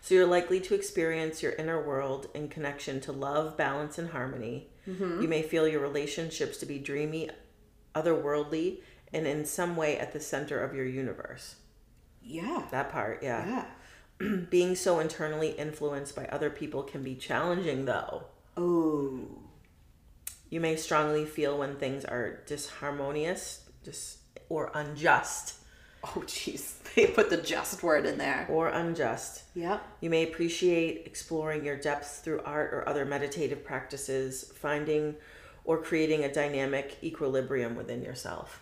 So 0.01 0.13
you're 0.15 0.27
likely 0.27 0.59
to 0.61 0.75
experience 0.75 1.41
your 1.41 1.53
inner 1.53 1.81
world 1.81 2.27
in 2.35 2.47
connection 2.47 2.99
to 3.01 3.11
love, 3.11 3.57
balance, 3.57 3.97
and 3.97 4.09
harmony. 4.09 4.67
Mm-hmm. 4.87 5.21
You 5.21 5.27
may 5.27 5.41
feel 5.41 5.67
your 5.67 5.79
relationships 5.81 6.57
to 6.57 6.65
be 6.67 6.77
dreamy, 6.77 7.29
otherworldly, 7.95 8.81
and 9.13 9.25
in 9.25 9.45
some 9.45 9.75
way 9.75 9.97
at 9.97 10.13
the 10.13 10.19
center 10.19 10.59
of 10.63 10.75
your 10.75 10.85
universe. 10.85 11.55
yeah 12.21 12.67
That 12.71 12.91
part, 12.91 13.23
yeah. 13.23 13.65
yeah 14.21 14.35
Being 14.49 14.75
so 14.75 14.99
internally 14.99 15.51
influenced 15.51 16.15
by 16.15 16.25
other 16.25 16.49
people 16.49 16.83
can 16.83 17.01
be 17.01 17.15
challenging, 17.15 17.85
though. 17.85 18.25
oh 18.57 19.21
You 20.55 20.61
may 20.61 20.77
strongly 20.77 21.25
feel 21.25 21.57
when 21.57 21.75
things 21.75 22.05
are 22.05 22.39
disharmonious, 22.47 23.59
dis- 23.83 24.19
or 24.47 24.71
unjust, 24.73 25.55
oh 26.01 26.23
jeez 26.25 26.75
they 26.95 27.07
put 27.07 27.29
the 27.29 27.35
just 27.35 27.83
word 27.83 28.05
in 28.05 28.17
there 28.17 28.47
or 28.49 28.69
unjust. 28.69 29.43
yep 29.53 29.85
You 29.99 30.09
may 30.09 30.23
appreciate 30.23 31.05
exploring 31.05 31.65
your 31.65 31.75
depths 31.75 32.19
through 32.19 32.39
art 32.45 32.73
or 32.73 32.87
other 32.87 33.03
meditative 33.03 33.65
practices, 33.65 34.49
finding 34.55 35.15
or 35.65 35.81
creating 35.81 36.23
a 36.23 36.31
dynamic 36.31 36.99
equilibrium 37.03 37.75
within 37.75 38.01
yourself. 38.01 38.61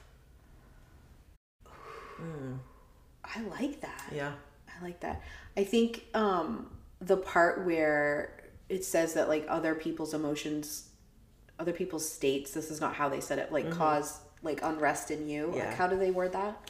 I 3.24 3.42
like 3.60 3.82
that. 3.82 4.06
Yeah. 4.12 4.32
I 4.68 4.84
like 4.84 5.00
that. 5.02 5.22
I 5.56 5.64
think 5.64 6.06
um 6.16 6.72
the 7.02 7.18
part 7.18 7.68
where 7.68 8.50
it 8.68 8.84
says 8.84 9.14
that 9.14 9.30
like 9.30 9.46
other 9.48 9.76
people's 9.76 10.16
emotions, 10.16 10.90
other 11.64 11.74
people's 11.74 12.10
states, 12.10 12.52
this 12.52 12.70
is 12.70 12.80
not 12.82 12.94
how 12.96 13.10
they 13.10 13.22
said 13.22 13.40
it, 13.40 13.52
like 13.52 13.72
cause 13.72 14.20
like 14.44 14.60
unrest 14.62 15.10
in 15.12 15.28
you. 15.30 15.48
Like 15.48 15.56
Yeah. 15.58 15.76
how 15.76 15.88
do 15.88 15.98
they 15.98 16.12
word 16.12 16.34
that? 16.34 16.70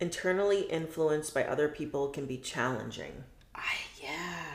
Internally 0.00 0.62
influenced 0.62 1.34
by 1.34 1.44
other 1.44 1.68
people 1.68 2.08
can 2.08 2.24
be 2.26 2.38
challenging. 2.38 3.24
I 3.54 3.74
yeah. 4.02 4.46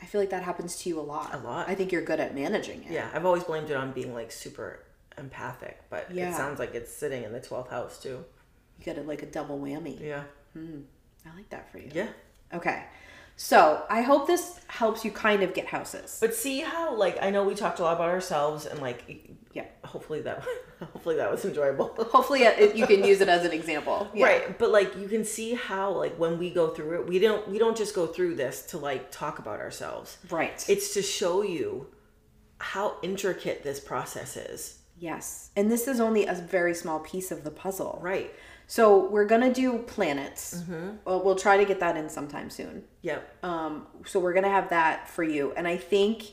I 0.00 0.06
feel 0.06 0.20
like 0.20 0.30
that 0.30 0.42
happens 0.42 0.78
to 0.78 0.88
you 0.88 0.98
a 0.98 1.02
lot. 1.02 1.32
Mm-hmm. 1.32 1.44
A 1.46 1.48
lot. 1.50 1.68
I 1.68 1.74
think 1.74 1.92
you're 1.92 2.02
good 2.02 2.20
at 2.20 2.34
managing 2.34 2.84
it. 2.84 2.90
Yeah, 2.90 3.08
I've 3.12 3.26
always 3.26 3.44
blamed 3.44 3.68
it 3.70 3.76
on 3.76 3.92
being 3.92 4.14
like 4.14 4.32
super 4.32 4.80
empathic, 5.18 5.78
but 5.90 6.10
Yeah. 6.10 6.30
it 6.30 6.34
sounds 6.36 6.58
like 6.58 6.74
it's 6.74 6.90
sitting 6.92 7.22
in 7.24 7.32
the 7.32 7.40
12th 7.40 7.68
house 7.68 8.02
too. 8.02 8.24
You 8.78 8.84
get 8.84 8.96
a, 8.96 9.02
like 9.02 9.22
a 9.22 9.26
double 9.26 9.58
whammy. 9.58 10.00
Yeah. 10.00 10.22
Hmm. 10.54 10.80
I 11.26 11.36
like 11.36 11.50
that 11.50 11.70
for 11.70 11.78
you. 11.78 11.90
Yeah. 11.92 12.08
Okay. 12.54 12.84
So 13.40 13.84
I 13.88 14.00
hope 14.02 14.26
this 14.26 14.58
helps 14.66 15.04
you 15.04 15.12
kind 15.12 15.42
of 15.44 15.54
get 15.54 15.66
houses. 15.66 16.18
But 16.20 16.34
see 16.34 16.58
how 16.60 16.94
like 16.96 17.16
I 17.22 17.30
know 17.30 17.44
we 17.44 17.54
talked 17.54 17.78
a 17.78 17.82
lot 17.84 17.94
about 17.94 18.08
ourselves 18.08 18.66
and 18.66 18.80
like 18.80 19.30
Yeah. 19.54 19.66
hopefully 19.84 20.20
that 20.22 20.42
hopefully 20.92 21.16
that 21.16 21.30
was 21.30 21.44
enjoyable. 21.44 21.86
Hopefully 22.12 22.46
uh, 22.46 22.50
it, 22.50 22.74
you 22.76 22.86
can 22.86 23.04
use 23.04 23.20
it 23.20 23.28
as 23.28 23.44
an 23.44 23.52
example. 23.52 24.08
Yeah. 24.12 24.26
Right, 24.26 24.58
but 24.58 24.70
like 24.70 24.96
you 24.96 25.08
can 25.08 25.24
see 25.24 25.54
how 25.54 25.92
like 25.92 26.16
when 26.18 26.36
we 26.38 26.50
go 26.50 26.68
through 26.70 27.00
it, 27.00 27.06
we 27.08 27.18
don't 27.20 27.48
we 27.48 27.58
don't 27.58 27.76
just 27.76 27.94
go 27.94 28.06
through 28.08 28.34
this 28.34 28.62
to 28.70 28.78
like 28.78 29.10
talk 29.12 29.38
about 29.38 29.60
ourselves. 29.60 30.18
Right. 30.30 30.64
It's 30.68 30.92
to 30.94 31.02
show 31.02 31.42
you 31.42 31.86
how 32.58 32.96
intricate 33.02 33.62
this 33.62 33.78
process 33.78 34.36
is. 34.36 34.78
yes. 34.98 35.50
And 35.54 35.70
this 35.70 35.86
is 35.86 36.00
only 36.00 36.26
a 36.26 36.34
very 36.34 36.74
small 36.74 36.98
piece 36.98 37.30
of 37.30 37.44
the 37.44 37.52
puzzle. 37.52 38.00
Right. 38.02 38.34
So 38.70 39.08
we're 39.08 39.24
gonna 39.24 39.52
do 39.52 39.78
planets. 39.78 40.58
Mm-hmm. 40.58 40.96
Well, 41.06 41.24
we'll 41.24 41.34
try 41.36 41.56
to 41.56 41.64
get 41.64 41.80
that 41.80 41.96
in 41.96 42.08
sometime 42.10 42.50
soon. 42.50 42.84
Yep. 43.02 43.44
Um, 43.44 43.86
so 44.06 44.20
we're 44.20 44.34
gonna 44.34 44.50
have 44.50 44.68
that 44.68 45.08
for 45.08 45.22
you. 45.24 45.52
And 45.56 45.66
I 45.66 45.76
think 45.78 46.24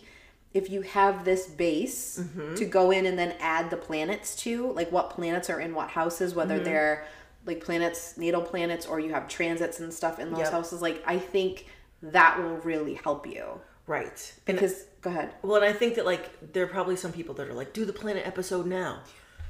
if 0.54 0.70
you 0.70 0.82
have 0.82 1.24
this 1.26 1.48
base 1.48 2.20
Mm-hmm. 2.20 2.56
to 2.56 2.66
go 2.66 2.92
in 2.92 3.06
and 3.06 3.18
then 3.18 3.36
add 3.40 3.70
the 3.70 3.78
planets 3.78 4.36
to, 4.44 4.72
like 4.74 4.92
what 4.92 5.10
planets 5.12 5.50
are 5.50 5.60
in 5.62 5.74
what 5.74 5.90
houses, 5.90 6.36
whether 6.36 6.56
Mm-hmm. 6.56 6.64
they're 6.66 7.06
like 7.46 7.64
planets, 7.64 8.18
natal 8.18 8.42
planets, 8.42 8.86
or 8.86 9.00
you 9.00 9.12
have 9.14 9.28
transits 9.30 9.80
and 9.80 9.94
stuff 9.94 10.20
in 10.20 10.30
those 10.32 10.40
Yep. 10.40 10.52
houses, 10.52 10.82
like 10.82 11.02
I 11.08 11.18
think 11.20 11.68
that 12.02 12.38
will 12.42 12.58
really 12.58 12.96
help 12.96 13.26
you. 13.28 13.46
Right. 13.88 14.34
And 14.48 14.58
Because 14.58 14.84
go 15.02 15.10
ahead. 15.10 15.34
well, 15.42 15.56
and 15.56 15.66
I 15.66 15.72
think 15.72 15.96
that 15.96 16.06
like 16.06 16.52
there 16.54 16.66
are 16.66 16.68
probably 16.68 16.98
some 16.98 17.14
people 17.14 17.34
that 17.36 17.48
are 17.48 17.54
like, 17.54 17.72
do 17.72 17.86
the 17.86 17.94
planet 17.94 18.28
episode 18.28 18.66
now. 18.66 19.04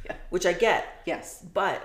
Yeah. 0.06 0.16
Which 0.30 0.46
I 0.46 0.54
get. 0.54 1.02
Yes. 1.08 1.44
But 1.54 1.82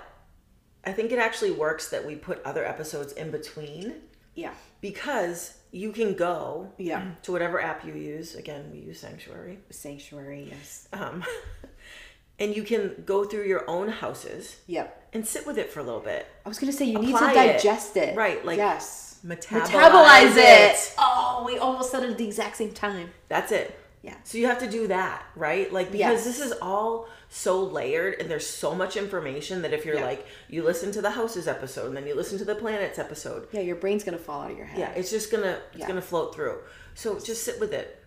I 0.85 0.91
think 0.91 1.11
it 1.11 1.19
actually 1.19 1.51
works 1.51 1.89
that 1.89 2.05
we 2.05 2.15
put 2.15 2.41
other 2.43 2.65
episodes 2.65 3.13
in 3.13 3.29
between 3.31 3.95
Yeah. 4.35 4.53
because 4.81 5.53
you 5.71 5.91
can 5.91 6.15
go 6.15 6.71
Yeah. 6.77 7.11
to 7.23 7.31
whatever 7.31 7.61
app 7.61 7.85
you 7.85 7.93
use. 7.93 8.35
Again, 8.35 8.69
we 8.73 8.79
use 8.79 8.99
Sanctuary. 8.99 9.59
Sanctuary, 9.69 10.47
yes. 10.51 10.87
Um, 10.91 11.23
and 12.39 12.55
you 12.55 12.63
can 12.63 13.03
go 13.05 13.23
through 13.25 13.45
your 13.45 13.69
own 13.69 13.89
houses 13.89 14.57
Yep. 14.67 15.09
and 15.13 15.25
sit 15.27 15.45
with 15.45 15.57
it 15.57 15.71
for 15.71 15.79
a 15.79 15.83
little 15.83 15.99
bit. 16.01 16.25
I 16.45 16.49
was 16.49 16.57
gonna 16.59 16.73
say 16.73 16.85
you 16.85 16.99
need 16.99 17.13
to 17.13 17.19
digest 17.33 17.95
it. 17.97 18.15
Right, 18.15 18.43
like, 18.43 18.57
yes. 18.57 19.19
Metabolize, 19.25 19.67
Metabolize 19.67 20.33
it. 20.37 20.95
Oh, 20.97 21.43
we 21.45 21.59
almost 21.59 21.91
said 21.91 22.01
it 22.03 22.09
at 22.09 22.17
the 22.17 22.25
exact 22.25 22.57
same 22.57 22.73
time. 22.73 23.11
That's 23.29 23.51
it. 23.51 23.77
Yeah. 24.03 24.15
So 24.23 24.37
you 24.39 24.47
have 24.47 24.57
to 24.59 24.67
do 24.69 24.87
that, 24.87 25.23
right? 25.35 25.71
Like 25.71 25.91
because 25.91 25.99
Yes. 25.99 26.23
this 26.25 26.39
is 26.39 26.53
all 26.61 27.07
so 27.29 27.61
layered 27.63 28.15
and 28.19 28.29
there's 28.31 28.47
so 28.47 28.73
much 28.73 28.97
information 28.97 29.61
that 29.61 29.73
if 29.73 29.85
you're 29.85 29.95
Yeah. 29.95 30.05
like 30.05 30.25
you 30.49 30.63
listen 30.63 30.91
to 30.93 31.01
the 31.01 31.11
houses 31.11 31.47
episode 31.47 31.87
and 31.87 31.95
then 31.97 32.07
you 32.07 32.15
listen 32.15 32.37
to 32.39 32.45
the 32.45 32.55
planets 32.55 32.97
episode, 32.97 33.47
Yeah, 33.51 33.61
your 33.61 33.75
brain's 33.75 34.03
gonna 34.03 34.17
fall 34.17 34.41
out 34.41 34.51
of 34.51 34.57
your 34.57 34.65
head. 34.65 34.79
yeah, 34.79 34.91
it's 34.99 35.11
just 35.11 35.31
gonna 35.31 35.59
it's 35.71 35.81
Yeah. 35.81 35.87
gonna 35.87 36.01
float 36.01 36.33
through. 36.33 36.57
So 36.95 37.19
just 37.19 37.43
sit 37.43 37.59
with 37.59 37.73
it. 37.73 37.97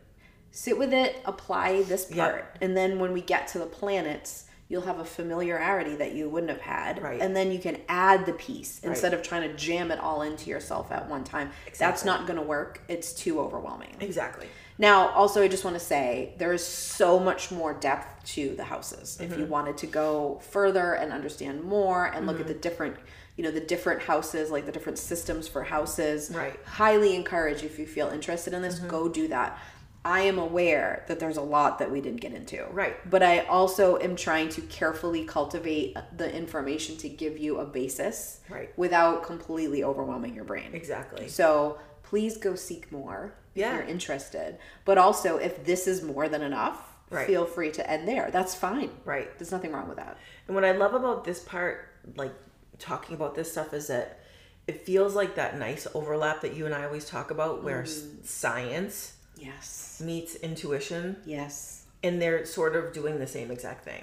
sit 0.57 0.79
with 0.79 0.93
it, 0.93 1.17
apply 1.25 1.83
this 1.83 2.07
Yeah. 2.11 2.29
part, 2.29 2.57
and 2.61 2.77
then 2.77 3.01
when 3.01 3.13
we 3.13 3.21
get 3.21 3.49
to 3.49 3.59
the 3.59 3.67
planets, 3.67 4.45
you'll 4.69 4.83
have 4.83 4.99
a 4.99 5.05
familiarity 5.05 5.95
that 5.97 6.15
you 6.15 6.29
wouldn't 6.29 6.51
have 6.51 6.61
had. 6.61 7.03
Right. 7.03 7.21
And 7.21 7.37
then 7.37 7.53
you 7.53 7.59
can 7.59 7.79
add 7.89 8.25
the 8.27 8.33
piece 8.33 8.81
instead 8.83 9.13
of 9.13 9.23
trying 9.23 9.49
to 9.49 9.55
jam 9.57 9.91
it 9.91 9.99
all 10.01 10.23
into 10.23 10.49
yourself 10.51 10.91
at 10.91 11.09
one 11.09 11.23
time. 11.25 11.51
That's 11.79 12.05
not 12.05 12.27
going 12.27 12.39
to 12.39 12.43
work. 12.45 12.81
It's 12.89 13.13
too 13.13 13.41
overwhelming. 13.41 13.95
Exactly. 14.01 14.47
Now, 14.79 15.09
also, 15.11 15.43
I 15.43 15.49
just 15.49 15.65
want 15.65 15.77
to 15.77 15.85
say 15.85 16.35
there 16.39 16.53
is 16.53 16.67
so 16.67 17.21
much 17.21 17.53
more 17.53 17.75
depth 17.75 18.25
to 18.35 18.57
the 18.57 18.65
houses. 18.65 19.19
If 19.21 19.31
Mm-hmm. 19.31 19.41
you 19.41 19.47
wanted 19.47 19.77
to 19.79 19.87
go 19.87 20.41
further 20.51 20.95
and 20.95 21.13
understand 21.13 21.63
more 21.63 22.07
and 22.07 22.27
look 22.27 22.37
at 22.41 22.47
Mm-hmm. 22.47 22.53
the 22.55 22.59
different, 22.59 22.97
you 23.37 23.45
know, 23.45 23.51
the 23.53 23.61
different 23.61 24.03
houses, 24.03 24.51
like 24.51 24.67
the 24.67 24.73
different 24.73 24.99
systems 24.99 25.47
for 25.47 25.63
houses, 25.63 26.31
Right. 26.35 26.55
Mm-hmm. 26.55 26.71
highly 26.71 27.15
encourage 27.15 27.63
if 27.63 27.79
you 27.79 27.87
feel 27.87 28.09
interested 28.09 28.53
in 28.55 28.63
this, 28.63 28.79
go 28.81 29.09
do 29.09 29.29
that. 29.29 29.59
I 30.05 30.21
am 30.21 30.39
aware 30.39 31.05
that 31.09 31.19
there's 31.19 31.39
a 31.39 31.43
lot 31.43 31.79
that 31.79 31.91
we 31.91 32.01
didn't 32.03 32.21
get 32.21 32.35
into. 32.35 32.65
Right. 32.71 32.95
But 33.09 33.23
I 33.23 33.41
also 33.41 33.99
am 33.99 34.17
trying 34.17 34.51
to 34.51 34.61
carefully 34.63 35.25
cultivate 35.25 35.97
the 36.17 36.31
information 36.35 36.97
to 36.99 37.09
give 37.09 37.39
you 37.39 37.59
a 37.59 37.65
basis 37.65 38.41
Right. 38.51 38.77
without 38.77 39.23
completely 39.25 39.83
overwhelming 39.83 40.35
your 40.35 40.45
brain. 40.45 40.71
Exactly. 40.75 41.29
So 41.29 41.79
please 42.03 42.37
go 42.37 42.55
seek 42.55 42.93
more 42.93 43.35
if 43.55 43.61
Yeah. 43.61 43.75
you're 43.79 43.85
interested. 43.87 44.59
But 44.85 44.99
also, 44.99 45.39
if 45.39 45.65
this 45.65 45.87
is 45.87 46.03
more 46.03 46.29
than 46.29 46.43
enough, 46.43 46.91
Right. 47.11 47.27
feel 47.27 47.47
free 47.47 47.71
to 47.73 47.89
end 47.91 48.07
there. 48.07 48.31
That's 48.31 48.55
fine. 48.55 48.91
Right. 49.05 49.37
There's 49.39 49.53
nothing 49.53 49.73
wrong 49.73 49.89
with 49.89 49.97
that. 49.97 50.19
And 50.47 50.55
what 50.55 50.65
I 50.65 50.73
love 50.73 50.93
about 50.95 51.25
this 51.25 51.41
part, 51.41 51.87
like 52.17 52.33
talking 52.79 53.15
about 53.15 53.35
this 53.35 53.53
stuff, 53.53 53.73
is 53.73 53.87
that 53.87 54.19
it 54.67 54.85
feels 54.85 55.15
like 55.15 55.35
that 55.37 55.59
nice 55.59 55.87
overlap 55.95 56.41
that 56.43 56.55
you 56.55 56.67
and 56.67 56.75
I 56.75 56.85
always 56.85 57.05
talk 57.07 57.31
about, 57.31 57.63
where 57.63 57.83
Mm. 57.85 58.25
science 58.27 59.14
Yes. 59.45 60.01
meets 60.05 60.35
intuition, 60.37 61.17
Yes. 61.25 61.85
and 62.03 62.21
they're 62.21 62.45
sort 62.47 62.77
of 62.77 62.93
doing 62.93 63.19
the 63.19 63.27
same 63.27 63.51
exact 63.51 63.85
thing. 63.85 64.03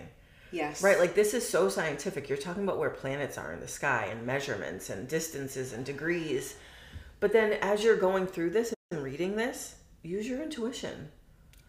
Yes. 0.52 0.84
Right, 0.84 1.00
like 1.00 1.16
this 1.16 1.34
is 1.34 1.48
so 1.48 1.70
scientific. 1.70 2.28
You're 2.28 2.38
talking 2.38 2.64
about 2.64 2.78
where 2.78 2.90
planets 2.90 3.38
are 3.38 3.54
in 3.54 3.62
the 3.62 3.68
sky 3.68 4.08
and 4.12 4.26
measurements 4.26 4.90
and 4.90 5.08
distances 5.08 5.72
and 5.74 5.86
degrees. 5.86 6.56
But 7.22 7.32
then 7.32 7.54
as 7.62 7.84
you're 7.84 7.96
going 7.98 8.28
through 8.28 8.50
this 8.50 8.74
and 8.92 9.02
reading 9.04 9.36
this, 9.38 9.76
use 10.04 10.28
your 10.28 10.42
intuition. 10.42 11.10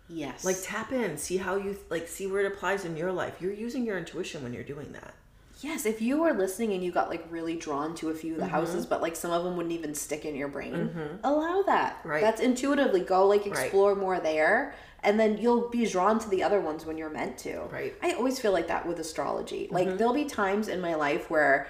Yes. 0.09 0.45
Like 0.45 0.57
tap 0.63 0.91
in, 0.93 1.17
see 1.17 1.37
how 1.37 1.57
you 1.57 1.79
like 1.91 2.09
see 2.09 2.27
where 2.27 2.41
it 2.45 2.53
applies 2.53 2.85
in 2.85 2.97
your 2.97 3.13
life. 3.13 3.41
You're 3.41 3.53
using 3.53 3.87
your 3.87 3.99
intuition 3.99 4.43
when 4.43 4.53
you're 4.53 4.65
doing 4.65 4.93
that. 4.93 5.15
Yes, 5.63 5.87
if 5.87 6.03
you 6.03 6.21
were 6.21 6.33
listening 6.33 6.73
and 6.73 6.83
you 6.83 6.91
got 6.93 7.09
like 7.09 7.25
really 7.31 7.57
drawn 7.57 7.95
to 7.97 8.09
a 8.11 8.15
few 8.15 8.33
of 8.33 8.39
Mm-hmm. 8.41 8.47
the 8.47 8.51
houses, 8.51 8.85
but 8.87 9.01
like 9.01 9.15
some 9.17 9.31
of 9.31 9.45
them 9.45 9.57
wouldn't 9.57 9.73
even 9.75 9.95
stick 9.95 10.25
in 10.25 10.35
your 10.35 10.49
brain, 10.49 11.19
allow 11.23 11.63
that. 11.63 12.01
Right. 12.05 12.21
That's 12.21 12.41
intuitively 12.41 13.01
go 13.01 13.27
like 13.27 13.47
explore 13.47 13.95
more 13.95 14.19
there, 14.21 14.75
and 15.03 15.19
then 15.19 15.39
you'll 15.39 15.69
be 15.69 15.87
drawn 15.87 16.19
to 16.19 16.29
the 16.29 16.43
other 16.43 16.61
ones 16.61 16.85
when 16.85 16.97
you're 16.99 17.11
meant 17.11 17.39
to. 17.39 17.61
Right. 17.71 17.95
I 18.03 18.13
always 18.13 18.39
feel 18.41 18.53
like 18.53 18.69
that 18.69 18.87
with 18.87 18.99
astrology. 18.99 19.69
Like 19.71 19.97
there'll 19.99 20.15
be 20.15 20.25
times 20.25 20.69
in 20.69 20.81
my 20.81 20.95
life 20.95 21.31
where 21.31 21.69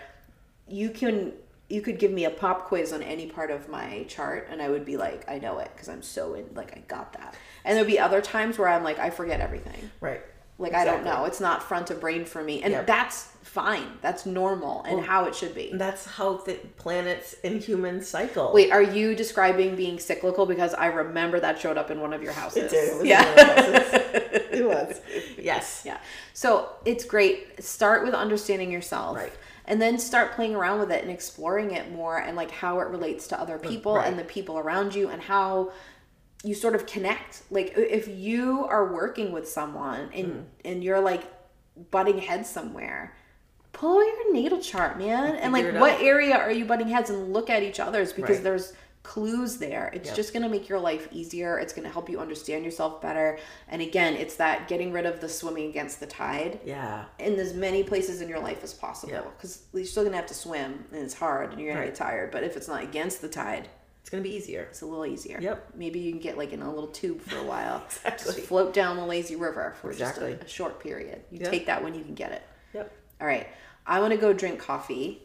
you 0.68 0.90
can 0.90 1.32
you 1.68 1.80
could 1.80 1.98
give 1.98 2.10
me 2.10 2.26
a 2.26 2.30
pop 2.30 2.66
quiz 2.66 2.92
on 2.92 3.02
any 3.02 3.26
part 3.26 3.50
of 3.50 3.68
my 3.68 4.04
chart 4.06 4.46
and 4.50 4.60
I 4.60 4.68
would 4.68 4.84
be 4.84 4.98
like, 4.98 5.28
I 5.30 5.38
know 5.38 5.58
it 5.58 5.70
because 5.74 5.88
I'm 5.88 6.02
so 6.02 6.34
in 6.34 6.46
like 6.54 6.76
I 6.76 6.80
got 6.80 7.14
that. 7.14 7.34
And 7.64 7.76
there'll 7.76 7.88
be 7.88 7.98
other 7.98 8.20
times 8.20 8.58
where 8.58 8.68
I'm 8.68 8.84
like, 8.84 8.98
I 8.98 9.08
forget 9.10 9.40
everything. 9.40 9.90
Right. 10.00 10.20
Like 10.62 10.74
I 10.74 10.84
don't 10.84 11.04
know. 11.04 11.24
It's 11.24 11.40
not 11.40 11.62
front 11.62 11.90
of 11.90 12.00
brain 12.00 12.24
for 12.24 12.42
me. 12.42 12.62
And 12.62 12.72
Yep. 12.72 12.86
that's 12.86 13.28
fine. 13.42 13.98
That's 14.00 14.24
normal 14.24 14.82
and 14.84 15.04
how 15.04 15.26
it 15.26 15.34
should 15.34 15.54
be. 15.54 15.70
That's 15.74 16.06
how 16.06 16.38
the 16.38 16.54
planets 16.78 17.36
and 17.44 17.60
humans 17.60 18.08
cycle. 18.08 18.52
Wait, 18.52 18.72
are 18.72 18.82
you 18.82 19.14
describing 19.14 19.76
being 19.76 19.98
cyclical? 19.98 20.46
Because 20.46 20.72
I 20.74 20.86
remember 20.86 21.38
that 21.40 21.58
showed 21.58 21.76
up 21.76 21.90
in 21.90 22.00
one 22.00 22.14
of 22.14 22.22
your 22.22 22.32
houses. 22.32 22.64
It 22.64 22.70
did. 22.70 22.88
It 22.88 22.96
was 22.98 23.06
yeah. 23.06 23.24
one 23.24 23.38
of 23.40 23.90
the 23.90 24.32
it 24.58 24.66
was. 24.66 25.00
Yes. 25.38 25.82
Yeah. 25.84 25.98
So 26.32 26.70
it's 26.84 27.04
great. 27.04 27.62
Start 27.62 28.04
with 28.04 28.14
understanding 28.14 28.70
yourself. 28.70 29.16
Right. 29.16 29.32
And 29.64 29.80
then 29.80 29.98
start 29.98 30.32
playing 30.32 30.54
around 30.54 30.80
with 30.80 30.90
it 30.90 31.02
and 31.02 31.10
exploring 31.10 31.72
it 31.72 31.92
more 31.92 32.18
and 32.18 32.36
like 32.36 32.50
how 32.50 32.80
it 32.80 32.88
relates 32.88 33.28
to 33.28 33.40
other 33.40 33.58
mm, 33.58 33.68
people 33.68 33.96
right. 33.96 34.06
and 34.06 34.18
the 34.18 34.24
people 34.24 34.58
around 34.58 34.94
you 34.94 35.08
and 35.08 35.22
how 35.22 35.72
you 36.44 36.54
sort 36.54 36.74
of 36.74 36.86
connect. 36.86 37.42
Like 37.50 37.74
if 37.76 38.08
you 38.08 38.64
are 38.68 38.92
working 38.92 39.32
with 39.32 39.48
someone 39.48 40.10
and 40.12 40.26
Mm. 40.26 40.44
and 40.64 40.84
you're 40.84 41.00
like 41.00 41.22
butting 41.90 42.18
heads 42.18 42.48
somewhere, 42.50 43.14
pull 43.72 43.98
out 43.98 44.06
your 44.06 44.32
natal 44.34 44.60
chart, 44.60 44.98
man. 44.98 45.36
And 45.36 45.52
like 45.52 45.72
what 45.74 45.92
out. 45.92 46.02
area 46.02 46.34
are 46.36 46.50
you 46.52 46.64
butting 46.64 46.88
heads 46.88 47.10
and 47.10 47.32
look 47.32 47.48
at 47.48 47.62
each 47.62 47.80
other's 47.80 48.12
because 48.12 48.36
Right. 48.36 48.44
there's 48.44 48.72
clues 49.04 49.56
there. 49.58 49.90
It's 49.92 50.08
Yep. 50.08 50.16
just 50.16 50.32
going 50.32 50.44
to 50.44 50.48
make 50.48 50.68
your 50.68 50.78
life 50.78 51.08
easier. 51.10 51.58
It's 51.58 51.72
going 51.72 51.84
to 51.86 51.90
help 51.92 52.08
you 52.08 52.20
understand 52.20 52.64
yourself 52.64 53.00
better. 53.02 53.36
And 53.68 53.82
again, 53.82 54.14
it's 54.14 54.36
that 54.36 54.68
getting 54.68 54.92
rid 54.92 55.06
of 55.06 55.20
the 55.20 55.28
swimming 55.28 55.68
against 55.70 55.98
the 55.98 56.06
tide 56.06 56.60
Yeah. 56.64 57.06
in 57.18 57.36
as 57.40 57.52
many 57.52 57.82
places 57.82 58.20
in 58.20 58.28
your 58.28 58.38
life 58.38 58.62
as 58.62 58.72
possible. 58.72 59.14
Yep. 59.14 59.36
Because 59.36 59.62
you're 59.72 59.84
still 59.86 60.04
going 60.04 60.12
to 60.12 60.18
have 60.18 60.26
to 60.26 60.34
swim 60.34 60.84
and 60.92 61.02
it's 61.02 61.14
hard 61.14 61.50
and 61.50 61.60
you're 61.60 61.70
going 61.70 61.78
Right. 61.80 61.92
to 61.94 61.98
get 62.00 62.08
tired. 62.08 62.30
But 62.30 62.44
if 62.44 62.56
it's 62.56 62.68
not 62.68 62.82
against 62.84 63.20
the 63.22 63.28
tide, 63.28 63.68
It's 64.02 64.10
gonna 64.10 64.22
be 64.22 64.34
easier. 64.34 64.62
it's 64.68 64.82
a 64.82 64.86
little 64.86 65.06
easier. 65.06 65.40
Yep. 65.40 65.70
Maybe 65.74 66.00
you 66.00 66.10
can 66.12 66.20
get 66.20 66.36
like 66.36 66.52
in 66.52 66.60
a 66.60 66.68
little 66.70 66.88
tube 66.90 67.20
for 67.22 67.38
a 67.38 67.44
while. 67.44 67.82
Exactly. 68.04 68.34
Just 68.34 68.46
float 68.46 68.74
down 68.74 68.96
the 68.96 69.06
lazy 69.06 69.36
river 69.36 69.74
for 69.80 69.90
Exactly. 69.90 70.32
just 70.32 70.42
a, 70.42 70.44
a 70.44 70.48
short 70.48 70.80
period. 70.80 71.22
You 71.30 71.38
Yep. 71.40 71.50
take 71.50 71.66
that 71.66 71.82
when 71.82 71.94
you 71.94 72.02
can 72.02 72.14
get 72.14 72.32
it. 72.32 72.42
Yep. 72.74 72.92
All 73.20 73.26
right. 73.26 73.46
I 73.86 74.00
want 74.00 74.12
to 74.12 74.18
go 74.18 74.32
drink 74.32 74.58
coffee. 74.60 75.22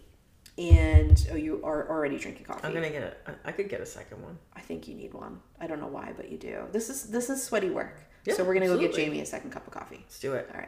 And 0.59 1.27
oh, 1.31 1.35
you 1.35 1.61
are 1.63 1.87
already 1.87 2.17
drinking 2.17 2.45
coffee. 2.45 2.65
I'm 2.65 2.73
gonna 2.73 2.89
get. 2.89 3.03
A, 3.27 3.35
I 3.45 3.51
could 3.51 3.69
get 3.69 3.79
a 3.79 3.85
second 3.85 4.23
one. 4.23 4.39
I 4.55 4.59
think 4.61 4.87
you 4.87 4.95
need 4.95 5.13
one. 5.13 5.39
I 5.61 5.67
don't 5.67 5.79
know 5.79 5.87
why, 5.87 6.13
but 6.17 6.31
you 6.31 6.37
do. 6.39 6.63
This 6.71 6.89
is 6.89 7.03
this 7.03 7.29
is 7.29 7.43
sweaty 7.43 7.69
work. 7.69 7.99
Yeah, 8.25 8.33
so 8.33 8.43
we're 8.43 8.55
gonna 8.55 8.65
go 8.65 8.77
get. 8.79 8.93
Jamie 8.95 9.21
a 9.21 9.25
second 9.25 9.51
cup 9.51 9.67
of 9.67 9.73
coffee. 9.73 9.97
Let's 10.01 10.19
do 10.19 10.33
it. 10.33 10.49
All 10.51 10.59
right. 10.59 10.67